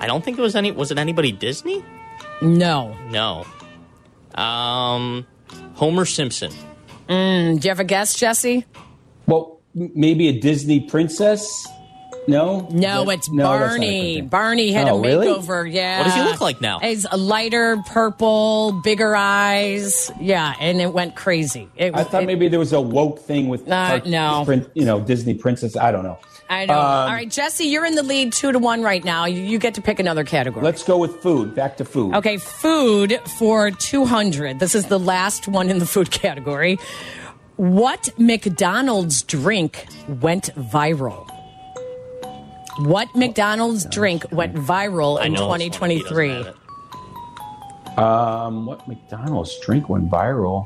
I 0.01 0.03
don't 0.05 0.21
think 0.21 0.37
it 0.37 0.41
was 0.41 0.53
any. 0.57 0.73
Was 0.73 0.91
it 0.91 0.97
anybody 0.97 1.31
Disney? 1.31 1.81
No. 2.41 2.93
No. 3.09 3.45
Um, 4.35 5.25
Homer 5.75 6.03
Simpson. 6.03 6.51
Mm, 7.07 7.61
do 7.61 7.67
you 7.67 7.71
have 7.71 7.79
a 7.79 7.85
guess, 7.85 8.15
Jesse? 8.15 8.65
Well, 9.25 9.61
maybe 9.73 10.27
a 10.27 10.37
Disney 10.41 10.81
princess. 10.81 11.65
No, 12.27 12.67
No, 12.71 13.05
That- 13.05 13.13
it's 13.15 13.29
no, 13.31 13.43
Barney. 13.43 14.21
Barney 14.21 14.71
had 14.71 14.87
Oh, 14.89 14.97
a 14.97 15.01
really? 15.01 15.27
makeover. 15.27 15.71
Yeah. 15.71 15.99
What 15.99 16.03
does 16.05 16.13
he 16.15 16.21
look 16.21 16.41
like 16.41 16.61
now? 16.61 16.79
He's 16.79 17.05
a 17.11 17.17
lighter 17.17 17.77
purple, 17.87 18.79
bigger 18.83 19.15
eyes. 19.15 20.11
Yeah, 20.19 20.53
and 20.59 20.79
it 20.81 20.93
went 20.93 21.15
crazy. 21.15 21.67
It, 21.75 21.93
I 21.95 22.03
thought 22.03 22.23
it- 22.23 22.27
maybe 22.27 22.47
there 22.47 22.59
was 22.59 22.73
a 22.73 22.81
woke 22.81 23.19
thing 23.19 23.47
with 23.49 23.69
Uh, 23.69 23.99
no. 24.05 24.43
prin- 24.45 24.65
you 24.73 24.85
know, 24.85 24.99
Disney 24.99 25.33
princess. 25.33 25.75
I 25.75 25.91
don't 25.91 26.03
know. 26.03 26.17
I 26.49 26.65
know. 26.65 26.73
Um, 26.73 26.79
All 26.79 27.07
right, 27.07 27.29
Jesse, 27.29 27.65
you're 27.65 27.85
in 27.85 27.95
the 27.95 28.03
lead 28.03 28.31
two 28.33 28.51
to 28.51 28.59
one 28.59 28.83
right 28.83 29.03
now. 29.03 29.25
You, 29.25 29.41
you 29.41 29.57
get 29.57 29.73
to 29.75 29.81
pick 29.81 29.99
another 29.99 30.23
category. 30.23 30.63
Let's 30.63 30.83
go 30.83 30.97
with 30.97 31.15
food. 31.21 31.55
Back 31.55 31.77
to 31.77 31.85
food. 31.85 32.13
Okay, 32.15 32.37
food 32.37 33.19
for 33.39 33.71
200. 33.71 34.59
This 34.59 34.75
is 34.75 34.85
the 34.85 34.99
last 34.99 35.47
one 35.47 35.69
in 35.69 35.79
the 35.79 35.85
food 35.85 36.11
category. 36.11 36.77
What 37.55 38.09
McDonald's 38.17 39.23
drink 39.23 39.85
went 40.21 40.49
viral? 40.55 41.27
What 42.79 43.15
McDonald's 43.15 43.85
drink 43.85 44.25
went 44.31 44.55
viral 44.55 45.23
in 45.23 45.33
know 45.33 45.41
it's 45.41 45.47
one, 45.47 45.59
he 45.59 45.69
doesn't 45.69 46.07
2023? 46.07 46.53
Um, 47.97 48.65
what 48.65 48.87
McDonald's 48.87 49.59
drink 49.59 49.89
went 49.89 50.09
viral? 50.09 50.65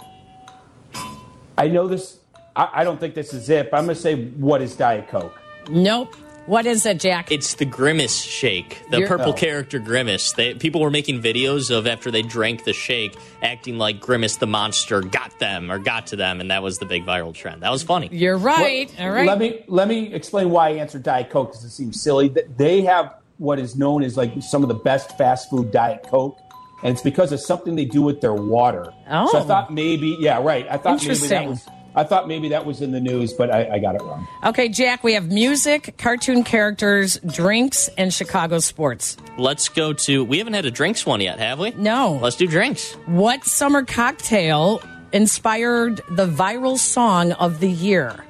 I 1.57 1.67
know 1.67 1.87
this. 1.87 2.19
I, 2.55 2.69
I 2.75 2.83
don't 2.85 2.97
think 2.99 3.13
this 3.13 3.33
is 3.33 3.49
it, 3.49 3.69
but 3.69 3.77
I'm 3.77 3.85
going 3.85 3.95
to 3.95 4.01
say 4.01 4.25
what 4.31 4.61
is 4.61 4.75
Diet 4.75 5.09
Coke? 5.09 5.37
Nope. 5.69 6.15
What 6.47 6.65
is 6.65 6.85
it, 6.85 7.01
Jack? 7.01 7.29
It's 7.29 7.55
the 7.55 7.65
Grimace 7.65 8.21
shake, 8.21 8.81
the 8.89 8.99
You're- 8.99 9.07
purple 9.09 9.31
Oh. 9.31 9.33
character 9.33 9.79
Grimace. 9.79 10.31
They, 10.31 10.53
people 10.53 10.79
were 10.79 10.89
making 10.89 11.21
videos 11.21 11.69
of 11.69 11.85
after 11.85 12.09
they 12.09 12.21
drank 12.21 12.63
the 12.63 12.71
shake, 12.71 13.15
acting 13.43 13.77
like 13.77 13.99
Grimace 13.99 14.37
the 14.37 14.47
monster 14.47 15.01
got 15.01 15.37
them 15.39 15.69
or 15.69 15.77
got 15.77 16.07
to 16.07 16.15
them, 16.15 16.39
and 16.39 16.49
that 16.49 16.63
was 16.63 16.77
the 16.77 16.85
big 16.85 17.05
viral 17.05 17.33
trend. 17.33 17.63
That 17.63 17.71
was 17.71 17.83
funny. 17.83 18.07
You're 18.13 18.37
right. 18.37 18.89
All 18.97 19.09
right. 19.11 19.27
Let 19.27 19.39
me 19.39 19.61
let 19.67 19.89
me 19.89 20.13
explain 20.13 20.49
why 20.49 20.69
I 20.69 20.71
answered 20.75 21.03
Diet 21.03 21.29
Coke 21.29 21.49
because 21.51 21.65
it 21.65 21.69
seems 21.71 22.01
silly. 22.01 22.29
Th- 22.29 22.47
They 22.55 22.81
have 22.83 23.13
what 23.39 23.59
is 23.59 23.75
known 23.75 24.01
as 24.01 24.15
like 24.15 24.31
some 24.41 24.63
of 24.63 24.69
the 24.69 24.73
best 24.75 25.17
fast 25.17 25.49
food 25.49 25.71
Diet 25.71 26.03
Coke, 26.09 26.39
and 26.81 26.93
it's 26.93 27.01
because 27.01 27.33
of 27.33 27.41
something 27.41 27.75
they 27.75 27.83
do 27.85 28.01
with 28.01 28.21
their 28.21 28.33
water. 28.33 28.93
Oh. 29.09 29.29
So 29.33 29.39
I 29.39 29.41
oh. 29.41 29.43
thought 29.43 29.73
maybe, 29.73 30.15
yeah, 30.19 30.41
right. 30.41 30.65
I 30.69 30.77
thought 30.77 31.01
maybe 31.01 31.13
that 31.13 31.23
Interesting. 31.43 31.49
was. 31.49 31.67
I 31.97 32.03
thought 32.03 32.27
maybe 32.27 32.49
that 32.49 32.63
was 32.63 32.83
in 32.83 32.91
the 32.91 32.99
news, 32.99 33.33
but 33.33 33.49
I, 33.49 33.67
I 33.73 33.79
got 33.79 33.95
it 33.95 34.03
wrong. 34.03 34.27
Okay, 34.43 34.69
Jack, 34.69 35.03
we 35.03 35.13
have 35.13 35.31
music, 35.31 35.95
cartoon 35.97 36.43
characters, 36.43 37.17
drinks, 37.25 37.89
and 37.97 38.13
Chicago 38.13 38.59
sports. 38.59 39.17
Let's 39.39 39.67
go 39.67 39.93
to. 39.93 40.23
We 40.23 40.37
haven't 40.37 40.53
had 40.53 40.65
a 40.65 40.71
drinks 40.71 41.07
one 41.07 41.21
yet, 41.21 41.39
have 41.39 41.57
we? 41.57 41.71
No. 41.71 42.19
Let's 42.21 42.35
do 42.35 42.45
drinks. 42.45 42.93
What 43.07 43.43
summer 43.45 43.83
cocktail 43.83 44.79
inspired 45.11 45.97
the 46.11 46.27
viral 46.27 46.77
song 46.77 47.31
of 47.31 47.59
the 47.61 47.71
year? 47.71 48.23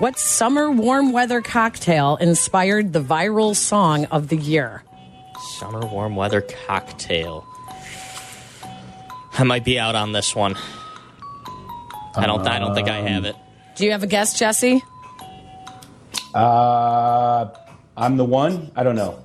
What 0.00 0.18
summer 0.18 0.68
warm 0.68 1.12
weather 1.12 1.40
cocktail 1.40 2.16
inspired 2.16 2.92
the 2.92 3.00
viral 3.00 3.54
song 3.54 4.06
of 4.06 4.28
the 4.30 4.36
year? 4.36 4.82
Summer 5.60 5.86
warm 5.86 6.16
weather 6.16 6.40
cocktail. 6.66 7.46
I 9.38 9.44
might 9.44 9.64
be 9.64 9.78
out 9.78 9.94
on 9.94 10.10
this 10.10 10.34
one. 10.34 10.56
I 12.16 12.26
don't. 12.26 12.46
I 12.46 12.58
don't 12.58 12.74
think 12.74 12.88
I 12.88 13.00
have 13.00 13.24
it. 13.24 13.36
Do 13.76 13.84
you 13.84 13.92
have 13.92 14.02
a 14.02 14.06
guess, 14.06 14.38
Jesse? 14.38 14.82
Uh, 16.34 17.48
I'm 17.96 18.16
the 18.16 18.24
one. 18.24 18.70
I 18.76 18.82
don't 18.82 18.96
know. 18.96 19.22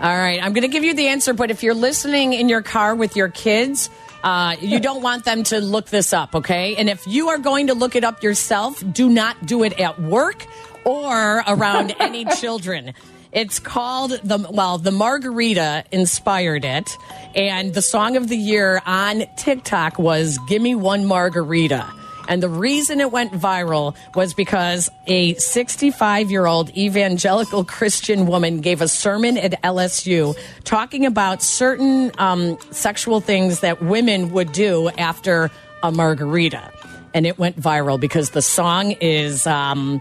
All 0.00 0.16
right, 0.16 0.42
I'm 0.42 0.54
going 0.54 0.62
to 0.62 0.68
give 0.68 0.82
you 0.82 0.94
the 0.94 1.08
answer, 1.08 1.34
but 1.34 1.50
if 1.50 1.62
you're 1.62 1.74
listening 1.74 2.32
in 2.32 2.48
your 2.48 2.62
car 2.62 2.94
with 2.94 3.16
your 3.16 3.28
kids, 3.28 3.90
uh, 4.24 4.56
you 4.60 4.80
don't 4.80 5.02
want 5.02 5.26
them 5.26 5.42
to 5.44 5.60
look 5.60 5.88
this 5.88 6.14
up, 6.14 6.34
okay? 6.34 6.74
And 6.76 6.88
if 6.88 7.06
you 7.06 7.28
are 7.28 7.38
going 7.38 7.66
to 7.66 7.74
look 7.74 7.94
it 7.96 8.02
up 8.02 8.22
yourself, 8.22 8.82
do 8.92 9.10
not 9.10 9.44
do 9.44 9.62
it 9.62 9.78
at 9.78 10.00
work 10.00 10.46
or 10.84 11.42
around 11.46 11.94
any 12.00 12.24
children. 12.24 12.94
It's 13.32 13.58
called 13.58 14.12
the 14.24 14.38
well, 14.50 14.78
the 14.78 14.90
margarita 14.90 15.84
inspired 15.92 16.64
it, 16.64 16.90
and 17.34 17.72
the 17.72 17.82
song 17.82 18.16
of 18.16 18.28
the 18.28 18.36
year 18.36 18.82
on 18.86 19.24
TikTok 19.36 19.98
was 19.98 20.38
"Gimme 20.48 20.74
One 20.74 21.06
Margarita." 21.06 21.86
And 22.30 22.40
the 22.40 22.48
reason 22.48 23.00
it 23.00 23.10
went 23.10 23.32
viral 23.32 23.96
was 24.14 24.34
because 24.34 24.88
a 25.08 25.34
65 25.34 26.30
year 26.30 26.46
old 26.46 26.70
evangelical 26.76 27.64
Christian 27.64 28.26
woman 28.26 28.60
gave 28.60 28.80
a 28.80 28.86
sermon 28.86 29.36
at 29.36 29.60
LSU 29.62 30.38
talking 30.62 31.04
about 31.04 31.42
certain 31.42 32.12
um, 32.18 32.56
sexual 32.70 33.20
things 33.20 33.60
that 33.60 33.82
women 33.82 34.30
would 34.30 34.52
do 34.52 34.90
after 34.90 35.50
a 35.82 35.90
margarita. 35.90 36.72
And 37.14 37.26
it 37.26 37.36
went 37.36 37.60
viral 37.60 37.98
because 37.98 38.30
the 38.30 38.42
song 38.42 38.92
is, 39.00 39.44
um, 39.48 40.00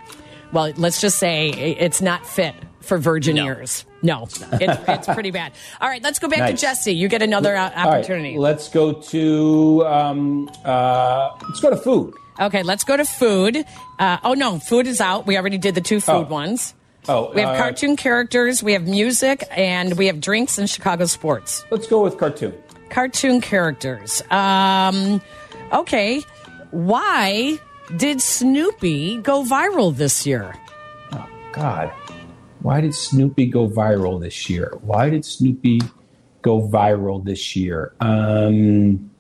well, 0.54 0.72
let's 0.78 1.02
just 1.02 1.18
say 1.18 1.50
it's 1.50 2.00
not 2.00 2.24
fit 2.28 2.54
for 2.90 2.98
virgin 2.98 3.38
No. 3.38 3.46
ears. 3.46 3.86
No, 4.02 4.24
it's, 4.24 4.44
it's 4.90 5.08
pretty 5.08 5.32
bad. 5.32 5.54
All 5.80 5.88
right, 5.88 6.02
let's 6.04 6.20
go 6.20 6.28
back 6.28 6.50
to 6.50 6.58
Jesse. 6.58 6.94
You 6.94 7.08
get 7.08 7.22
another 7.22 7.56
All 7.56 7.70
right, 7.70 7.78
opportunity. 7.78 8.38
let's 8.38 8.68
go 8.70 8.94
to 8.94 9.86
um, 9.86 10.50
uh, 10.66 11.30
let's 11.48 11.60
go 11.62 11.70
to 11.70 11.78
food. 11.78 12.14
Okay, 12.40 12.64
let's 12.64 12.84
go 12.84 12.98
to 12.98 13.06
food. 13.06 13.64
Uh, 14.00 14.18
oh 14.24 14.34
no, 14.34 14.60
food 14.60 14.88
is 14.88 15.00
out. 15.02 15.28
We 15.28 15.38
already 15.38 15.58
did 15.58 15.76
the 15.76 15.82
two 15.82 16.00
food 16.02 16.12
Oh. 16.14 16.22
ones. 16.24 16.74
Oh, 17.08 17.32
We 17.34 17.42
have 17.42 17.56
uh, 17.56 17.58
cartoon 17.58 17.96
characters, 17.96 18.62
we 18.62 18.74
have 18.74 18.86
music, 18.88 19.44
and 19.52 19.98
we 19.98 20.08
have 20.08 20.20
drinks 20.22 20.58
and 20.58 20.70
Chicago 20.70 21.06
sports. 21.06 21.64
Let's 21.72 21.88
go 21.88 22.02
with 22.04 22.18
cartoon. 22.18 22.54
Cartoon 22.90 23.42
characters. 23.42 24.22
Um, 24.32 25.22
okay, 25.74 26.22
why 26.72 27.58
did 27.98 28.22
Snoopy 28.22 29.18
go 29.18 29.44
viral 29.44 29.96
this 29.96 30.26
year? 30.28 30.54
Oh 31.14 31.28
God, 31.52 31.92
why 32.62 32.82
did 32.82 32.94
Snoopy 32.94 33.48
go 33.48 33.68
viral 33.68 34.20
this 34.20 34.50
year? 34.50 34.74
Why 34.82 35.10
did 35.10 35.26
Snoopy 35.26 35.82
go 36.42 36.68
viral 36.68 37.24
this 37.24 37.56
year? 37.56 37.94
Um, 38.00 39.12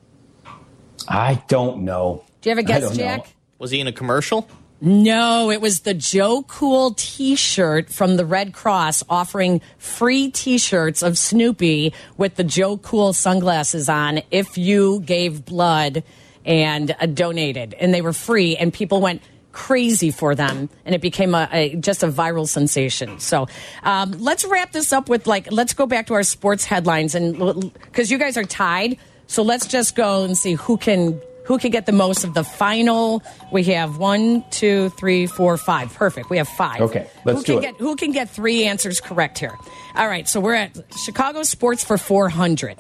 I 1.07 1.41
don't 1.47 1.83
know. 1.83 2.23
Do 2.41 2.49
you 2.49 2.55
have 2.55 2.63
a 2.63 2.67
guess, 2.67 2.81
don't 2.81 2.97
know. 2.97 3.03
Jack? 3.03 3.33
Was 3.57 3.71
he 3.71 3.79
in 3.79 3.87
a 3.87 3.91
commercial? 3.91 4.47
No, 4.81 5.51
it 5.51 5.59
was 5.59 5.81
the 5.81 5.93
Joe 5.93 6.43
Cool 6.43 6.93
t 6.95 7.35
shirt 7.35 7.89
from 7.89 8.15
the 8.15 8.25
Red 8.25 8.53
Cross 8.53 9.03
offering 9.09 9.59
free 9.77 10.31
t 10.31 10.57
shirts 10.57 11.01
of 11.01 11.17
Snoopy 11.17 11.93
with 12.15 12.35
the 12.35 12.45
Joe 12.45 12.77
Cool 12.77 13.11
sunglasses 13.11 13.89
on 13.89 14.21
if 14.31 14.57
you 14.57 15.01
gave 15.01 15.43
blood 15.43 16.03
and 16.45 16.95
uh, 16.97 17.07
donated. 17.07 17.73
And 17.73 17.93
they 17.93 18.01
were 18.01 18.13
free, 18.13 18.55
and 18.55 18.73
people 18.73 19.01
went 19.01 19.21
crazy 19.59 20.09
for 20.09 20.35
them 20.35 20.69
and 20.85 20.95
it 20.95 21.01
became 21.01 21.35
a, 21.35 21.49
a 21.51 21.75
just 21.75 22.01
a 22.01 22.07
viral 22.07 22.47
sensation. 22.47 23.19
So 23.19 23.47
um, 23.83 24.11
let's 24.19 24.45
wrap 24.45 24.71
this 24.71 24.93
up 24.93 25.09
with 25.09 25.27
like 25.27 25.51
let's 25.51 25.73
go 25.73 25.85
back 25.85 26.07
to 26.07 26.13
our 26.13 26.23
sports 26.23 26.63
headlines 26.63 27.13
and 27.13 27.73
because 27.73 28.09
you 28.09 28.17
guys 28.17 28.37
are 28.37 28.45
tied. 28.45 28.97
So 29.27 29.43
let's 29.43 29.67
just 29.67 29.95
go 29.95 30.23
and 30.23 30.37
see 30.37 30.53
who 30.53 30.77
can 30.77 31.19
who 31.45 31.57
can 31.57 31.71
get 31.71 31.85
the 31.85 31.91
most 31.91 32.23
of 32.23 32.33
the 32.35 32.43
final. 32.43 33.21
We 33.51 33.63
have 33.65 33.97
one 33.97 34.45
two 34.49 34.89
three 34.91 35.27
four 35.27 35.57
five. 35.57 35.93
Perfect. 35.93 36.29
We 36.29 36.37
have 36.37 36.47
five. 36.47 36.79
Okay, 36.81 37.07
let's 37.25 37.39
who 37.39 37.43
do 37.45 37.53
can 37.55 37.63
it. 37.63 37.67
get 37.73 37.81
who 37.81 37.95
can 37.97 38.11
get 38.13 38.29
three 38.29 38.65
answers 38.65 39.01
correct 39.01 39.39
here? 39.39 39.55
All 39.95 40.07
right 40.07 40.27
so 40.27 40.39
we're 40.39 40.55
at 40.55 40.71
chicago 40.97 41.43
sports 41.43 41.83
for 41.83 41.97
400 41.97 42.77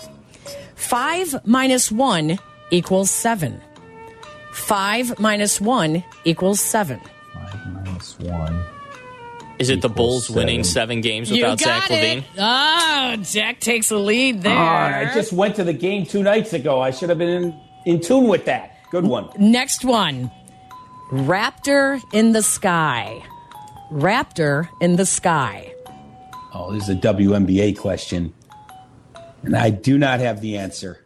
five 0.75 1.45
minus 1.45 1.91
one 1.91 2.39
equals 2.71 3.11
seven 3.11 3.59
five 4.59 5.19
minus 5.19 5.59
one 5.61 6.03
equals 6.25 6.59
seven 6.59 6.99
Five 7.33 7.73
minus 7.73 8.19
one. 8.19 8.63
Is 9.59 9.69
it 9.69 9.81
the 9.81 9.89
Equals 9.89 10.27
Bulls 10.27 10.29
winning 10.29 10.63
seven. 10.63 10.73
seven 10.73 11.01
games 11.01 11.29
you 11.31 11.37
without 11.43 11.59
got 11.59 11.87
Zach 11.87 11.89
LaVine? 11.89 12.17
it 12.19 12.23
oh 12.37 13.15
jack 13.23 13.59
takes 13.59 13.91
a 13.91 13.97
lead 13.97 14.41
there 14.41 14.55
Ah, 14.55 14.99
I 14.99 15.13
just 15.13 15.33
went 15.33 15.55
to 15.57 15.63
the 15.63 15.73
game 15.73 16.05
two 16.05 16.23
nights 16.23 16.53
ago. 16.53 16.79
I 16.81 16.91
should 16.91 17.09
have 17.09 17.17
been 17.17 17.29
in, 17.43 17.61
in 17.85 17.99
tune 18.01 18.27
with 18.27 18.45
that. 18.45 18.77
Good 18.91 19.03
one. 19.05 19.29
Next 19.37 19.83
one 19.83 20.31
Raptor 21.11 22.01
in 22.13 22.31
the 22.33 22.41
sky. 22.43 23.21
Raptor 23.91 24.69
in 24.79 24.95
the 24.95 25.05
sky. 25.05 25.73
Oh, 26.53 26.71
this 26.71 26.83
is 26.83 26.89
a 26.89 26.95
WNBA 26.95 27.77
question, 27.77 28.33
and 29.43 29.55
I 29.55 29.71
do 29.71 29.97
not 29.97 30.19
have 30.19 30.41
the 30.41 30.57
answer. 30.57 31.03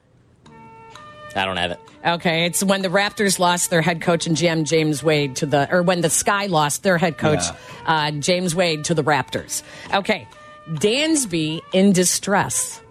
I 1.36 1.46
don't 1.46 1.58
have 1.58 1.72
it. 1.72 1.80
Okay, 2.06 2.46
it's 2.46 2.62
when 2.64 2.82
the 2.82 2.90
Raptors 2.90 3.40
lost 3.40 3.70
their 3.70 3.82
head 3.82 4.02
coach 4.02 4.28
and 4.28 4.36
GM 4.36 4.66
James 4.66 5.02
Wade 5.04 5.38
to 5.38 5.46
the, 5.46 5.74
or 5.74 5.82
when 5.84 6.02
the 6.02 6.10
Sky 6.10 6.48
lost 6.48 6.84
their 6.84 6.98
head 6.98 7.18
coach 7.18 7.42
uh, 7.86 8.12
James 8.12 8.54
Wade 8.54 8.84
to 8.86 8.94
the 8.94 9.04
Raptors. 9.04 9.64
Okay, 9.94 10.28
Dansby 10.70 11.62
in 11.72 11.94
distress. 11.94 12.82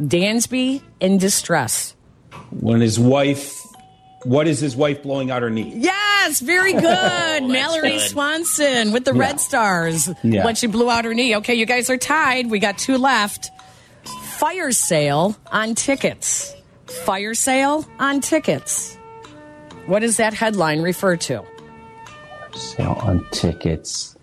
Dansby 0.00 0.80
in 1.00 1.18
distress. 1.18 1.96
When 2.50 2.80
his 2.80 2.98
wife, 3.00 3.58
what 4.24 4.46
is 4.46 4.60
his 4.60 4.76
wife 4.76 5.02
blowing 5.02 5.30
out 5.32 5.42
her 5.42 5.50
knee? 5.50 5.72
Yes, 5.76 6.38
very 6.40 6.72
good. 6.88 7.42
Mallory 7.44 7.90
good. 7.90 8.00
Swanson 8.10 8.92
with 8.92 9.04
the 9.04 9.12
Red 9.12 9.40
Stars 9.40 10.08
Yeah. 10.22 10.44
when 10.44 10.54
she 10.54 10.66
blew 10.68 10.88
out 10.88 11.04
her 11.04 11.14
knee. 11.14 11.36
Okay, 11.36 11.54
you 11.54 11.66
guys 11.66 11.90
are 11.90 11.96
tied. 11.98 12.48
We 12.50 12.58
got 12.60 12.78
two 12.78 12.96
left. 12.98 13.50
Fire 14.38 14.70
sale 14.72 15.36
on 15.50 15.74
tickets. 15.74 16.54
Fire 17.04 17.34
sale 17.34 17.84
on 17.98 18.20
tickets. 18.20 18.96
What 19.86 20.00
does 20.00 20.18
that 20.18 20.34
headline 20.34 20.82
refer 20.82 21.16
to? 21.16 21.44
Sale 22.54 22.98
on 23.02 23.26
tickets. 23.30 24.16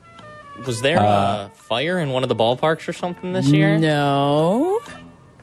Was 0.65 0.81
there 0.81 0.97
a 0.97 1.01
uh, 1.01 1.49
fire 1.49 1.99
in 1.99 2.09
one 2.09 2.23
of 2.23 2.29
the 2.29 2.35
ballparks 2.35 2.87
or 2.87 2.93
something 2.93 3.33
this 3.33 3.47
year? 3.47 3.77
No. 3.77 4.79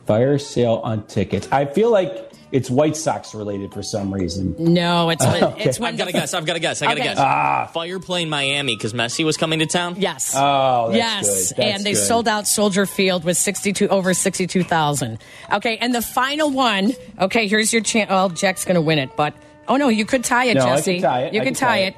Fire 0.06 0.38
sale 0.38 0.80
on 0.84 1.06
tickets. 1.06 1.48
I 1.50 1.64
feel 1.64 1.90
like 1.90 2.32
it's 2.56 2.70
White 2.70 2.96
Sox 2.96 3.34
related 3.34 3.72
for 3.74 3.82
some 3.82 4.12
reason. 4.12 4.54
No, 4.58 5.10
it's 5.10 5.24
when, 5.32 5.44
Okay. 5.44 5.64
it's 5.64 5.78
when 5.78 5.92
I've 5.92 5.98
got 5.98 6.06
to 6.06 6.12
guess. 6.12 6.32
I've 6.34 6.46
got 6.46 6.54
to 6.54 6.60
guess. 6.60 6.80
I 6.82 6.86
got 6.86 6.94
to 6.94 7.00
Okay. 7.00 7.08
guess. 7.10 7.18
Ah. 7.20 7.70
Fire 7.72 8.00
plane 8.00 8.30
Miami 8.30 8.74
because 8.74 8.94
Messi 8.94 9.24
was 9.24 9.36
coming 9.36 9.58
to 9.58 9.66
town. 9.66 9.96
Yes. 9.98 10.32
Oh, 10.36 10.86
that's 10.90 10.96
yes, 10.96 11.48
good. 11.52 11.56
That's 11.58 11.76
and 11.76 11.84
they 11.84 11.92
good. 11.92 11.98
sold 12.06 12.26
out 12.28 12.46
Soldier 12.48 12.86
Field 12.86 13.24
with 13.24 13.36
sixty-two 13.36 13.88
over 13.88 14.14
sixty-two 14.14 14.64
thousand. 14.64 15.18
Okay, 15.52 15.76
and 15.76 15.94
the 15.94 16.02
final 16.02 16.50
one. 16.50 16.92
Okay, 17.20 17.46
here's 17.46 17.72
your 17.72 17.82
chance. 17.82 18.08
Well, 18.10 18.30
Jack's 18.30 18.64
going 18.64 18.76
to 18.76 18.80
win 18.80 18.98
it, 18.98 19.10
but 19.16 19.34
oh 19.68 19.76
no, 19.76 19.88
you 19.88 20.04
could 20.06 20.24
tie 20.24 20.46
it, 20.46 20.54
No, 20.54 20.64
I 20.64 20.76
Jesse. 20.76 21.00
tie 21.00 21.22
it. 21.24 21.34
You 21.34 21.40
I 21.42 21.44
can 21.44 21.54
can 21.54 21.60
tie 21.60 21.66
tie 21.66 21.78
it. 21.88 21.94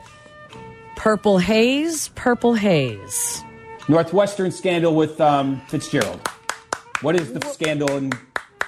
it. 0.52 0.58
Purple 0.96 1.38
haze, 1.38 2.08
purple 2.16 2.54
haze. 2.54 3.42
Northwestern 3.88 4.50
scandal 4.50 4.94
with 4.94 5.20
um, 5.20 5.60
Fitzgerald. 5.68 6.20
What 7.00 7.14
is 7.14 7.32
the 7.32 7.40
scandal 7.46 7.90
in 7.96 8.10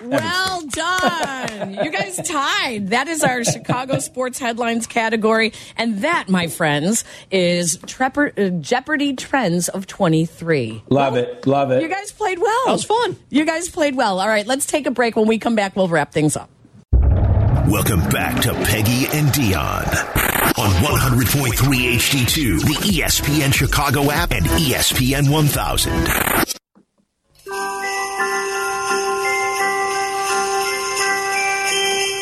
Well 0.03 0.63
done. 0.67 1.75
you 1.85 1.91
guys 1.91 2.17
tied. 2.29 2.89
That 2.89 3.09
is 3.09 3.23
our 3.23 3.45
Chicago 3.45 3.99
sports 3.99 4.39
headlines 4.39 4.87
category. 4.87 5.53
And 5.77 5.99
that, 6.03 6.29
my 6.29 6.47
friends, 6.47 7.05
is 7.31 7.79
Trepper, 7.79 8.33
uh, 8.39 8.61
Jeopardy 8.61 9.15
Trends 9.15 9.69
of 9.69 9.87
23. 9.87 10.85
Love 10.89 11.17
it. 11.17 11.47
Love 11.47 11.71
it. 11.71 11.83
You 11.83 11.89
guys 11.89 12.13
played 12.13 12.39
well. 12.39 12.67
That 12.67 12.73
was 12.73 12.85
fun. 12.85 13.17
You 13.29 13.45
guys 13.45 13.69
played 13.69 13.97
well. 13.97 14.21
All 14.21 14.29
right, 14.29 14.47
let's 14.47 14.67
take 14.67 14.87
a 14.87 14.91
break. 14.91 15.17
When 15.17 15.27
we 15.27 15.39
come 15.39 15.55
back, 15.55 15.77
we'll 15.77 15.89
wrap 15.89 16.13
things 16.13 16.37
up. 16.37 16.49
Welcome 16.93 18.01
back 18.09 18.41
to 18.43 18.53
Peggy 18.53 19.07
and 19.17 19.29
Dionne 19.29 20.21
on 20.59 20.71
100.3 20.83 21.95
HD2, 21.95 22.61
the 22.61 23.01
ESPN 23.01 23.55
Chicago 23.55 24.11
app, 24.11 24.33
and 24.33 24.45
ESPN 24.47 25.31
1000. 25.31 26.60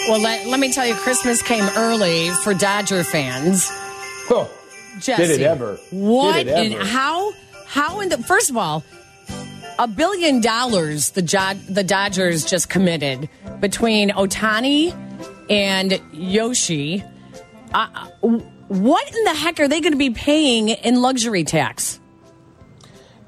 Well, 0.09 0.21
let, 0.21 0.47
let 0.47 0.59
me 0.59 0.73
tell 0.73 0.87
you, 0.87 0.95
Christmas 0.95 1.43
came 1.43 1.65
early 1.77 2.31
for 2.43 2.55
Dodger 2.55 3.05
fans. 3.05 3.69
Oh, 4.31 4.51
Jesse, 5.01 5.23
did 5.23 5.41
it 5.41 5.45
ever? 5.45 5.77
What 5.91 6.37
it 6.37 6.49
and 6.49 6.75
ever? 6.75 6.85
how? 6.85 7.33
How 7.67 8.01
in 8.01 8.09
the 8.09 8.17
first 8.17 8.49
of 8.49 8.57
all, 8.57 8.83
a 9.79 9.87
billion 9.87 10.41
dollars 10.41 11.11
the 11.11 11.23
the 11.69 11.85
Dodgers 11.85 12.47
just 12.47 12.71
committed 12.71 13.29
between 13.61 14.09
Ohtani 14.11 14.95
and 15.51 16.01
Yoshi. 16.13 17.05
Uh, 17.75 18.09
what 18.69 19.15
in 19.15 19.25
the 19.25 19.35
heck 19.35 19.61
are 19.61 19.69
they 19.69 19.81
going 19.81 19.93
to 19.93 19.99
be 19.99 20.11
paying 20.11 20.71
in 20.71 21.03
luxury 21.03 21.45
tax? 21.45 22.01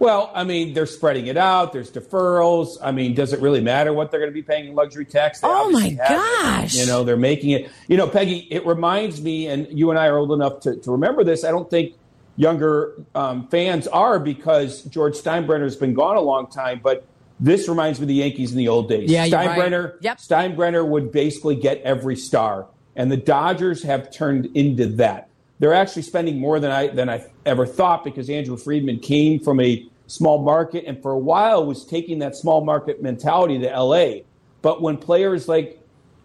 Well, 0.01 0.33
I 0.35 0.45
mean, 0.45 0.73
they're 0.73 0.87
spreading 0.87 1.27
it 1.29 1.37
out. 1.37 1.73
There's 1.75 1.91
deferrals. 1.93 2.79
I 2.83 2.91
mean, 2.91 3.15
does 3.15 3.33
it 3.35 3.41
really 3.41 3.61
matter 3.61 3.93
what 3.93 4.11
they're 4.11 4.19
going 4.19 4.33
to 4.33 4.35
be 4.35 4.43
paying 4.43 4.67
in 4.69 4.75
luxury 4.75 5.05
tax? 5.05 5.41
They 5.41 5.47
Oh, 5.49 5.71
my 5.71 5.87
it. 5.89 5.99
gosh. 5.99 6.75
You 6.75 6.87
know, 6.87 7.05
they're 7.05 7.17
making 7.19 7.51
it. 7.51 7.71
You 7.87 7.97
know, 7.99 8.09
Peggy, 8.09 8.49
it 8.51 8.67
reminds 8.67 9.21
me, 9.23 9.47
and 9.47 9.69
you 9.79 9.91
and 9.91 9.99
I 9.99 10.07
are 10.07 10.17
old 10.19 10.33
enough 10.33 10.61
to, 10.61 10.75
to 10.77 10.91
remember 10.91 11.23
this. 11.23 11.45
I 11.45 11.51
don't 11.51 11.69
think 11.69 11.95
younger 12.37 12.95
um, 13.15 13.47
fans 13.49 13.87
are 13.89 14.19
because 14.19 14.83
George 14.85 15.15
Steinbrenner's 15.15 15.77
been 15.77 15.93
gone 15.95 16.17
a 16.17 16.21
long 16.23 16.47
time, 16.47 16.81
but 16.83 17.05
this 17.39 17.69
reminds 17.69 18.01
me 18.01 18.05
of 18.05 18.09
the 18.09 18.15
Yankees 18.15 18.53
in 18.53 18.59
the 18.59 18.69
old 18.69 18.89
days. 18.89 19.11
Yeah, 19.11 19.25
you're 19.27 19.39
right. 19.39 19.51
Steinbrenner, 19.59 19.95
Yep. 20.01 20.17
Steinbrenner 20.19 20.87
would 20.87 21.13
basically 21.13 21.57
get 21.57 21.81
every 21.83 22.17
star, 22.17 22.67
and 22.97 23.13
the 23.13 23.17
Dodgers 23.19 23.83
have 23.83 24.11
turned 24.11 24.47
into 24.57 24.87
that. 24.97 25.29
They're 25.61 25.75
actually 25.75 26.03
spending 26.03 26.41
more 26.41 26.59
than 26.59 26.71
I 26.71 26.89
than 26.89 27.09
I 27.09 27.25
ever 27.47 27.67
thought 27.67 28.03
because 28.03 28.29
Andrew 28.29 28.57
Friedman 28.57 28.99
came 28.99 29.39
from 29.39 29.61
a 29.61 29.87
small 30.07 30.43
market 30.43 30.85
and 30.87 31.01
for 31.01 31.13
a 31.13 31.19
while 31.19 31.65
was 31.65 31.85
taking 31.85 32.19
that 32.19 32.35
small 32.35 32.65
market 32.65 33.01
mentality 33.01 33.59
to 33.61 33.69
LA. 33.69 34.23
But 34.63 34.83
when 34.83 34.97
players 34.97 35.47
like 35.47 35.81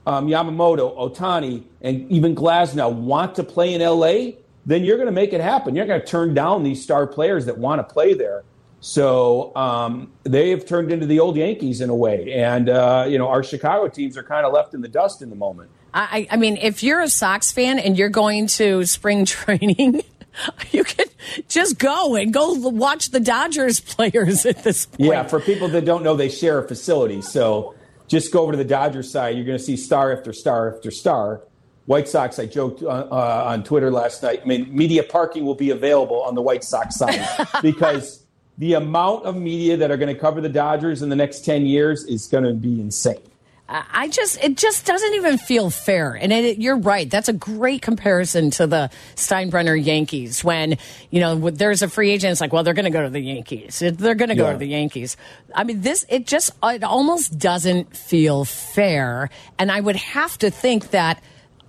um, 0.08 0.28
Yamamoto, 0.28 0.98
Ohtani, 0.98 1.64
and 1.82 2.10
even 2.12 2.34
Glasnow 2.34 2.94
want 2.94 3.36
to 3.36 3.44
play 3.44 3.74
in 3.74 3.82
LA, 3.82 4.38
then 4.66 4.84
you're 4.84 4.98
going 4.98 5.08
to 5.08 5.12
make 5.12 5.34
it 5.34 5.42
happen. 5.42 5.76
You're 5.76 5.86
going 5.86 6.02
to 6.02 6.08
turn 6.08 6.34
down 6.34 6.64
these 6.64 6.82
star 6.82 7.06
players 7.06 7.46
that 7.46 7.58
want 7.58 7.80
to 7.88 7.94
play 7.94 8.14
there. 8.14 8.44
So 8.80 9.56
um, 9.56 10.12
they 10.24 10.50
have 10.52 10.66
turned 10.66 10.92
into 10.92 11.06
the 11.06 11.20
old 11.20 11.38
Yankees 11.38 11.82
in 11.82 11.90
a 11.90 11.96
way, 11.96 12.34
and 12.34 12.70
uh, 12.70 13.06
you 13.08 13.18
know 13.18 13.28
our 13.28 13.42
Chicago 13.42 13.88
teams 13.88 14.16
are 14.16 14.24
kind 14.24 14.46
of 14.46 14.54
left 14.54 14.76
in 14.76 14.82
the 14.82 14.88
dust 14.88 15.22
in 15.24 15.30
the 15.30 15.36
moment. 15.36 15.72
I, 15.96 16.28
I 16.30 16.36
mean, 16.36 16.58
if 16.58 16.84
you're 16.84 17.00
a 17.00 17.08
Sox 17.08 17.54
fan 17.54 17.80
and 17.80 17.98
you're 17.98 18.10
going 18.10 18.48
to 18.48 18.86
spring 18.86 19.26
training, 19.26 20.02
you 20.72 20.84
could 20.84 21.10
just 21.48 21.80
go 21.80 22.16
and 22.16 22.34
go 22.34 22.54
watch 22.54 23.12
the 23.12 23.22
Dodgers 23.22 23.80
players 23.80 24.46
at 24.46 24.64
this 24.64 24.86
point. 24.86 25.10
Yeah, 25.10 25.24
for 25.24 25.40
people 25.40 25.70
that 25.70 25.86
don't 25.86 26.04
know, 26.04 26.16
they 26.16 26.30
share 26.30 26.60
a 26.60 26.68
facility. 26.68 27.22
So 27.22 27.76
just 28.08 28.34
go 28.34 28.44
over 28.44 28.52
to 28.52 28.58
the 28.58 28.66
Dodgers 28.66 29.10
side. 29.10 29.36
You're 29.36 29.46
going 29.46 29.58
to 29.58 29.64
see 29.64 29.78
star 29.78 30.16
after 30.16 30.34
star 30.34 30.76
after 30.76 30.92
star. 30.92 31.42
White 31.86 32.08
Sox, 32.08 32.40
I 32.40 32.48
joked 32.48 32.82
uh, 32.82 32.88
uh, 32.88 33.44
on 33.48 33.64
Twitter 33.64 33.92
last 33.92 34.24
night. 34.24 34.42
I 34.44 34.46
mean, 34.46 34.76
media 34.76 35.04
parking 35.04 35.46
will 35.46 35.56
be 35.56 35.70
available 35.70 36.24
on 36.24 36.34
the 36.34 36.42
White 36.42 36.64
Sox 36.64 36.98
side 36.98 37.24
because 37.62 38.24
the 38.58 38.74
amount 38.74 39.26
of 39.26 39.36
media 39.36 39.78
that 39.78 39.92
are 39.92 39.98
going 39.98 40.14
to 40.14 40.20
cover 40.20 40.42
the 40.42 40.50
Dodgers 40.50 41.04
in 41.04 41.10
the 41.10 41.16
next 41.16 41.46
10 41.46 41.66
years 41.66 42.04
is 42.06 42.28
going 42.28 42.44
to 42.44 42.54
be 42.54 42.82
insane. 42.82 43.22
I 43.68 44.10
just, 44.10 44.44
it 44.44 44.58
just 44.58 44.86
doesn't 44.86 45.16
even 45.16 45.40
feel 45.40 45.72
fair. 45.72 46.14
And 46.14 46.32
it, 46.32 46.60
you're 46.60 46.78
right. 46.78 47.10
That's 47.10 47.30
a 47.30 47.34
great 47.34 47.82
comparison 47.82 48.52
to 48.52 48.68
the 48.68 48.92
Steinbrenner 49.16 49.84
Yankees 49.84 50.44
when, 50.44 50.78
you 51.10 51.20
know, 51.20 51.50
there's 51.50 51.82
a 51.82 51.90
free 51.90 52.12
agent. 52.12 52.32
It's 52.32 52.42
like, 52.42 52.54
well, 52.54 52.62
they're 52.62 52.76
going 52.76 52.86
to 52.86 52.92
go 52.92 53.02
to 53.02 53.10
the 53.10 53.20
Yankees. 53.20 53.80
They're 53.80 54.14
going 54.14 54.30
to 54.30 54.36
go 54.36 54.46
Yeah. 54.46 54.52
to 54.54 54.58
the 54.60 54.68
Yankees. 54.68 55.18
I 55.56 55.64
mean, 55.64 55.82
this, 55.82 56.06
it 56.10 56.28
just, 56.28 56.52
it 56.64 56.84
almost 56.84 57.40
doesn't 57.40 57.98
feel 57.98 58.46
fair. 58.46 59.32
And 59.58 59.72
I 59.72 59.80
would 59.80 59.96
have 59.96 60.38
to 60.40 60.52
think 60.52 60.92
that 60.92 61.24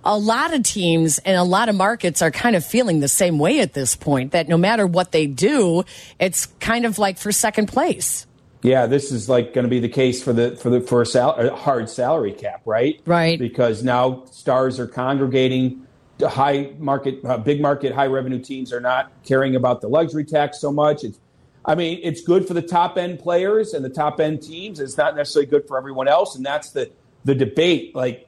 a 0.05 0.17
lot 0.19 0.53
of 0.53 0.61
teams 0.61 1.17
and 1.17 1.35
a 1.35 1.43
lot 1.43 1.67
of 1.67 1.73
markets 1.73 2.21
are 2.21 2.29
kind 2.29 2.55
of 2.55 2.63
feeling 2.63 2.99
the 2.99 3.07
same 3.07 3.39
way 3.39 3.59
at 3.59 3.73
this 3.73 3.95
point 3.95 4.33
that 4.33 4.47
no 4.47 4.55
matter 4.57 4.85
what 4.85 5.11
they 5.11 5.25
do, 5.25 5.83
it's 6.19 6.45
kind 6.59 6.85
of 6.85 6.99
like 6.99 7.17
for 7.17 7.31
second 7.31 7.65
place. 7.69 8.26
Yeah, 8.63 8.87
this 8.87 9.11
is 9.11 9.29
like 9.29 9.53
going 9.53 9.63
to 9.63 9.69
be 9.69 9.79
the 9.79 9.89
case 9.89 10.21
for 10.21 10.33
the 10.33 10.55
for 10.55 10.69
the 10.69 10.81
for 10.81 11.01
a, 11.01 11.05
sal- 11.05 11.55
hard 11.55 11.89
salary 11.89 12.33
cap, 12.33 12.61
right? 12.65 12.99
Right. 13.05 13.37
Because 13.37 13.83
now 13.83 14.25
stars 14.25 14.79
are 14.79 14.87
congregating. 14.87 15.85
The 16.17 16.29
high 16.29 16.73
market, 16.79 17.23
uh, 17.23 17.37
big 17.37 17.61
market, 17.61 17.93
high 17.93 18.07
revenue 18.07 18.39
teams 18.39 18.73
are 18.73 18.79
not 18.79 19.11
caring 19.23 19.55
about 19.55 19.81
the 19.81 19.87
luxury 19.87 20.25
tax 20.25 20.59
so 20.59 20.71
much. 20.71 21.03
It's, 21.03 21.19
I 21.63 21.75
mean, 21.75 21.99
it's 22.01 22.21
good 22.21 22.47
for 22.47 22.55
the 22.55 22.61
top 22.61 22.97
end 22.97 23.19
players 23.19 23.75
and 23.75 23.85
the 23.85 23.89
top 23.89 24.19
end 24.19 24.41
teams. 24.41 24.79
It's 24.79 24.97
not 24.97 25.15
necessarily 25.15 25.45
good 25.45 25.67
for 25.67 25.77
everyone 25.77 26.07
else, 26.07 26.35
and 26.35 26.43
that's 26.43 26.71
the 26.71 26.89
the 27.25 27.35
debate. 27.35 27.95
Like 27.95 28.27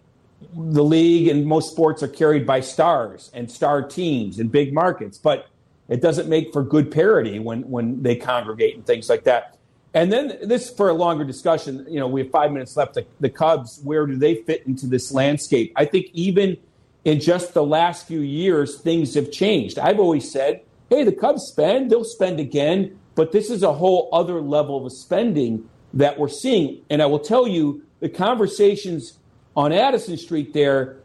the 0.53 0.83
league 0.83 1.27
and 1.27 1.45
most 1.45 1.71
sports 1.71 2.03
are 2.03 2.07
carried 2.07 2.45
by 2.45 2.61
stars 2.61 3.31
and 3.33 3.49
star 3.49 3.81
teams 3.81 4.39
in 4.39 4.49
big 4.49 4.73
markets, 4.73 5.17
but 5.17 5.47
it 5.87 6.01
doesn't 6.01 6.29
make 6.29 6.53
for 6.53 6.63
good 6.63 6.91
parity 6.91 7.39
when 7.39 7.61
when 7.63 8.03
they 8.03 8.15
congregate 8.15 8.75
and 8.75 8.85
things 8.85 9.09
like 9.09 9.23
that. 9.23 9.57
And 9.93 10.11
then 10.11 10.37
this 10.43 10.69
for 10.69 10.89
a 10.89 10.93
longer 10.93 11.23
discussion. 11.23 11.85
You 11.89 11.99
know, 11.99 12.07
we 12.07 12.21
have 12.21 12.31
five 12.31 12.51
minutes 12.51 12.77
left. 12.77 12.93
The, 12.93 13.05
the 13.19 13.29
Cubs, 13.29 13.79
where 13.83 14.05
do 14.05 14.15
they 14.15 14.35
fit 14.35 14.65
into 14.67 14.85
this 14.85 15.11
landscape? 15.11 15.73
I 15.75 15.85
think 15.85 16.07
even 16.13 16.57
in 17.05 17.19
just 17.19 17.53
the 17.53 17.63
last 17.63 18.07
few 18.07 18.19
years, 18.19 18.79
things 18.79 19.15
have 19.15 19.31
changed. 19.31 19.79
I've 19.79 19.99
always 19.99 20.29
said, 20.31 20.61
hey, 20.89 21.03
the 21.03 21.11
Cubs 21.11 21.43
spend, 21.43 21.89
they'll 21.89 22.03
spend 22.03 22.39
again, 22.39 22.99
but 23.15 23.31
this 23.31 23.49
is 23.49 23.63
a 23.63 23.73
whole 23.73 24.09
other 24.13 24.41
level 24.41 24.85
of 24.85 24.91
spending 24.91 25.67
that 25.93 26.19
we're 26.19 26.29
seeing. 26.29 26.81
And 26.89 27.01
I 27.01 27.07
will 27.07 27.19
tell 27.19 27.47
you, 27.47 27.83
the 27.99 28.09
conversations 28.09 29.17
on 29.55 29.71
Addison 29.71 30.17
Street 30.17 30.53
there 30.53 30.97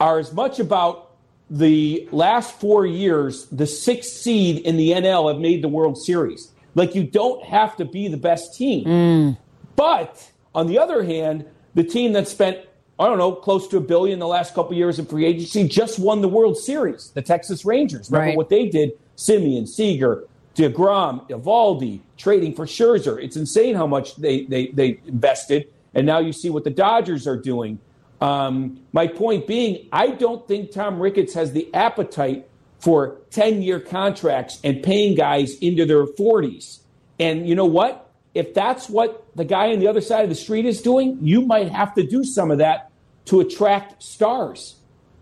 are 0.00 0.18
as 0.18 0.32
much 0.32 0.60
about 0.60 1.10
the 1.50 2.08
last 2.12 2.58
four 2.60 2.86
years, 2.86 3.46
the 3.46 3.66
sixth 3.66 4.10
seed 4.10 4.58
in 4.64 4.76
the 4.76 4.92
NL 4.92 5.30
have 5.30 5.40
made 5.40 5.62
the 5.62 5.68
World 5.68 5.98
Series. 5.98 6.51
Like 6.74 6.94
you 6.94 7.04
don't 7.04 7.44
have 7.44 7.76
to 7.76 7.84
be 7.84 8.08
the 8.08 8.16
best 8.16 8.54
team. 8.56 9.36
But 9.76 10.30
on 10.54 10.66
the 10.66 10.78
other 10.78 11.02
hand, 11.02 11.44
the 11.74 11.84
team 11.84 12.12
that 12.14 12.28
spent, 12.28 12.58
I 12.98 13.06
don't 13.06 13.18
know, 13.18 13.32
close 13.32 13.66
to 13.68 13.78
a 13.78 13.80
billion 13.80 14.18
the 14.18 14.26
last 14.26 14.54
couple 14.54 14.74
years 14.74 14.98
in 14.98 15.06
free 15.06 15.24
agency 15.24 15.66
just 15.68 15.98
won 15.98 16.20
the 16.20 16.28
World 16.28 16.56
Series, 16.56 17.10
the 17.14 17.22
Texas 17.22 17.64
Rangers. 17.64 18.10
Remember 18.10 18.28
Right. 18.28 18.36
what 18.36 18.48
they 18.48 18.66
did? 18.68 18.92
Semien, 19.16 19.66
Seager, 19.68 20.24
DeGrom, 20.54 21.28
Eovaldi, 21.28 22.00
trading 22.16 22.54
for 22.54 22.66
Scherzer. 22.66 23.22
It's 23.22 23.36
insane 23.36 23.74
how 23.74 23.86
much 23.86 24.16
they, 24.16 24.44
they, 24.44 24.68
they 24.68 25.00
invested. 25.06 25.68
And 25.94 26.06
now 26.06 26.18
you 26.20 26.32
see 26.32 26.50
what 26.50 26.64
the 26.64 26.70
Dodgers 26.70 27.26
are 27.26 27.36
doing. 27.36 27.78
Um, 28.20 28.80
my 28.92 29.06
point 29.08 29.46
being, 29.46 29.88
I 29.92 30.08
don't 30.08 30.46
think 30.46 30.70
Tom 30.70 31.00
Ricketts 31.00 31.34
has 31.34 31.52
the 31.52 31.72
appetite 31.74 32.46
for 32.82 33.18
10 33.30 33.62
year 33.62 33.78
contracts 33.78 34.58
and 34.64 34.82
paying 34.82 35.14
guys 35.14 35.56
into 35.58 35.86
their 35.86 36.04
40s. 36.04 36.80
And 37.20 37.48
you 37.48 37.54
know 37.54 37.64
what? 37.64 38.10
If 38.34 38.54
that's 38.54 38.88
what 38.88 39.24
the 39.36 39.44
guy 39.44 39.72
on 39.72 39.78
the 39.78 39.86
other 39.86 40.00
side 40.00 40.24
of 40.24 40.28
the 40.28 40.34
street 40.34 40.66
is 40.66 40.82
doing, 40.82 41.18
you 41.22 41.42
might 41.42 41.70
have 41.70 41.94
to 41.94 42.02
do 42.04 42.24
some 42.24 42.50
of 42.50 42.58
that 42.58 42.90
to 43.26 43.38
attract 43.38 44.02
stars. 44.02 44.76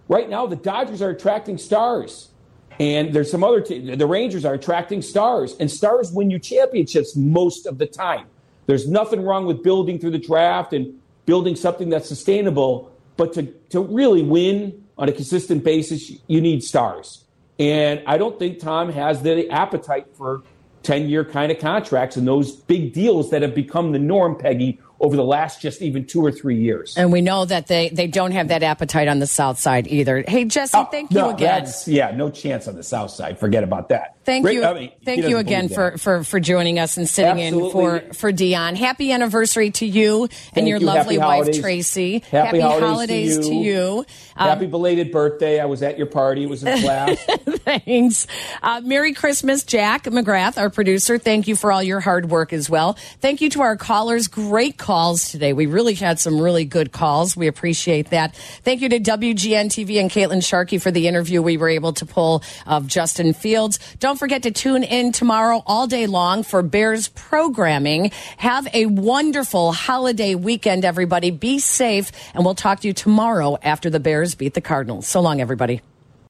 Right 0.09 0.29
now, 0.29 0.47
the 0.47 0.57
Dodgers 0.57 1.03
are 1.03 1.11
attracting 1.11 1.59
stars. 1.59 2.31
And 2.79 3.13
there's 3.13 3.31
some 3.31 3.45
other 3.45 3.61
te- 3.61 3.95
the 3.95 4.07
Rangers 4.07 4.47
are 4.47 4.55
attracting 4.55 5.03
stars, 5.03 5.55
and 5.61 5.71
stars 5.71 6.11
win 6.13 6.31
you 6.31 6.39
championships 6.39 7.15
most 7.15 7.67
of 7.67 7.77
the 7.77 7.87
time. 7.87 8.27
There's 8.65 8.89
nothing 8.89 9.21
wrong 9.21 9.45
with 9.45 9.63
building 9.63 9.99
through 9.99 10.13
the 10.13 10.19
draft 10.19 10.73
and 10.73 10.99
building 11.27 11.57
something 11.57 11.91
that's 11.91 12.09
sustainable, 12.09 12.91
but 13.19 13.35
to, 13.35 13.43
to 13.69 13.83
really 13.83 14.23
win 14.23 14.83
on 14.97 15.11
a 15.11 15.13
consistent 15.13 15.63
basis, 15.63 16.11
you 16.27 16.41
need 16.41 16.63
stars. 16.63 17.25
And 17.61 18.03
I 18.07 18.17
don't 18.17 18.39
think 18.39 18.59
Tom 18.59 18.91
has 18.91 19.21
the 19.23 19.49
appetite 19.51 20.07
for 20.17 20.43
10 20.83 21.11
year 21.11 21.27
kind 21.27 21.53
of 21.53 21.59
contracts 21.59 22.17
and 22.17 22.27
those 22.27 22.53
big 22.57 22.95
deals 22.95 23.29
that 23.31 23.43
have 23.43 23.55
become 23.55 23.93
the 23.93 23.99
norm, 23.99 24.35
Peggy, 24.35 24.81
over 24.99 25.15
the 25.15 25.25
last 25.25 25.61
just 25.61 25.83
even 25.83 26.07
two 26.07 26.25
or 26.25 26.33
three 26.33 26.59
years. 26.59 26.97
And 26.97 27.13
we 27.13 27.21
know 27.21 27.45
that 27.45 27.67
they, 27.67 27.91
they 27.91 28.07
don't 28.07 28.31
have 28.33 28.49
that 28.49 28.63
appetite 28.63 29.09
on 29.09 29.19
the 29.19 29.27
south 29.27 29.59
side 29.59 29.87
either. 29.89 30.25
Hey, 30.27 30.47
Jesse, 30.47 30.77
Oh, 30.77 30.85
thank 30.85 31.11
you 31.11 31.19
no, 31.19 31.31
again. 31.31 31.49
that's- 31.49 31.87
Yeah, 31.87 32.11
no 32.13 32.31
chance 32.31 32.67
on 32.67 32.77
the 32.77 32.83
south 32.83 33.11
side. 33.11 33.39
Forget 33.39 33.63
about 33.63 33.91
that. 33.91 34.17
Thank 34.25 34.45
Rick- 34.47 34.55
you, 34.55 34.65
I 34.65 34.75
mean, 34.75 34.93
thank 35.05 35.27
you 35.27 35.39
again 35.39 35.69
for, 35.69 35.97
for 35.97 36.23
for 36.25 36.41
joining 36.41 36.79
us 36.79 36.97
and 36.99 37.09
sitting 37.09 37.39
in 37.39 37.71
for 37.71 38.01
for 38.13 38.31
Dionne. 38.33 38.77
Happy 38.77 39.13
anniversary 39.13 39.71
to 39.73 39.87
you 39.87 40.25
and 40.25 40.31
Thank 40.53 40.69
your 40.69 40.79
you. 40.79 40.87
lovely 40.87 41.15
Happy 41.17 41.27
wife 41.27 41.37
holidays. 41.39 41.61
Tracy. 41.61 42.19
Happy 42.31 42.61
holidays 42.61 43.39
to 43.39 43.43
to 43.45 43.55
you. 43.55 43.63
you. 43.63 44.05
Um, 44.37 44.49
Happy 44.49 44.67
belated 44.67 45.11
birthday. 45.11 45.59
I 45.59 45.65
was 45.65 45.83
at 45.83 45.97
your 45.97 46.07
party. 46.07 46.45
It 46.45 46.51
was 46.51 46.63
in 46.63 46.81
class. 46.81 47.19
Thanks. 47.47 48.27
Uh, 48.63 48.81
Merry 48.85 49.15
Christmas, 49.15 49.65
Jack 49.65 50.05
McGrath, 50.05 50.59
our 50.59 50.71
producer. 50.71 51.19
Thank 51.19 51.49
you 51.49 51.57
for 51.57 51.73
all 51.73 51.83
your 51.83 52.01
hard 52.01 52.31
work 52.31 52.53
as 52.53 52.69
well. 52.69 52.95
Thank 53.21 53.41
you 53.41 53.51
to 53.51 53.63
our 53.63 53.77
callers. 53.77 54.29
Great 54.29 54.77
calls 54.77 55.31
today. 55.31 55.53
We 55.53 55.67
really 55.67 55.95
had 55.95 56.19
some 56.19 56.41
really 56.41 56.65
good 56.65 56.93
calls. 56.93 57.37
We 57.37 57.47
appreciate 57.47 58.11
that. 58.11 58.35
Thank 58.65 58.83
you 58.83 58.89
to 58.91 59.01
WGN 59.01 59.67
TV 59.67 60.01
and 60.01 60.11
Caitlin 60.11 60.45
Sharkey 60.45 60.79
for 60.79 60.91
the 60.91 61.09
interview 61.09 61.43
we 61.43 61.57
were 61.57 61.69
able 61.69 61.93
to 61.95 62.07
pull 62.07 62.43
of 62.67 62.87
Justin 62.87 63.33
Fields. 63.33 63.79
Don't 63.99 64.20
forget 64.21 64.43
to 64.43 64.51
tune 64.51 64.85
in 64.85 65.13
tomorrow 65.13 65.63
all 65.67 65.87
day 65.87 66.07
long 66.07 66.43
for 66.43 66.63
Bears 66.63 67.09
programming. 67.09 68.11
Have 68.37 68.69
a 68.75 68.85
wonderful 68.85 69.73
holiday 69.73 70.35
weekend, 70.35 70.85
everybody. 70.85 71.31
Be 71.31 71.59
safe, 71.59 72.13
and 72.35 72.45
we'll 72.45 72.55
talk 72.55 72.81
to 72.81 72.87
you 72.87 72.93
tomorrow 72.93 73.57
after 73.63 73.89
the 73.89 73.99
Bears 73.99 74.35
beat 74.35 74.53
the 74.53 74.61
Cardinals. 74.61 75.09
So 75.09 75.23
long, 75.23 75.41
everybody. 75.41 75.81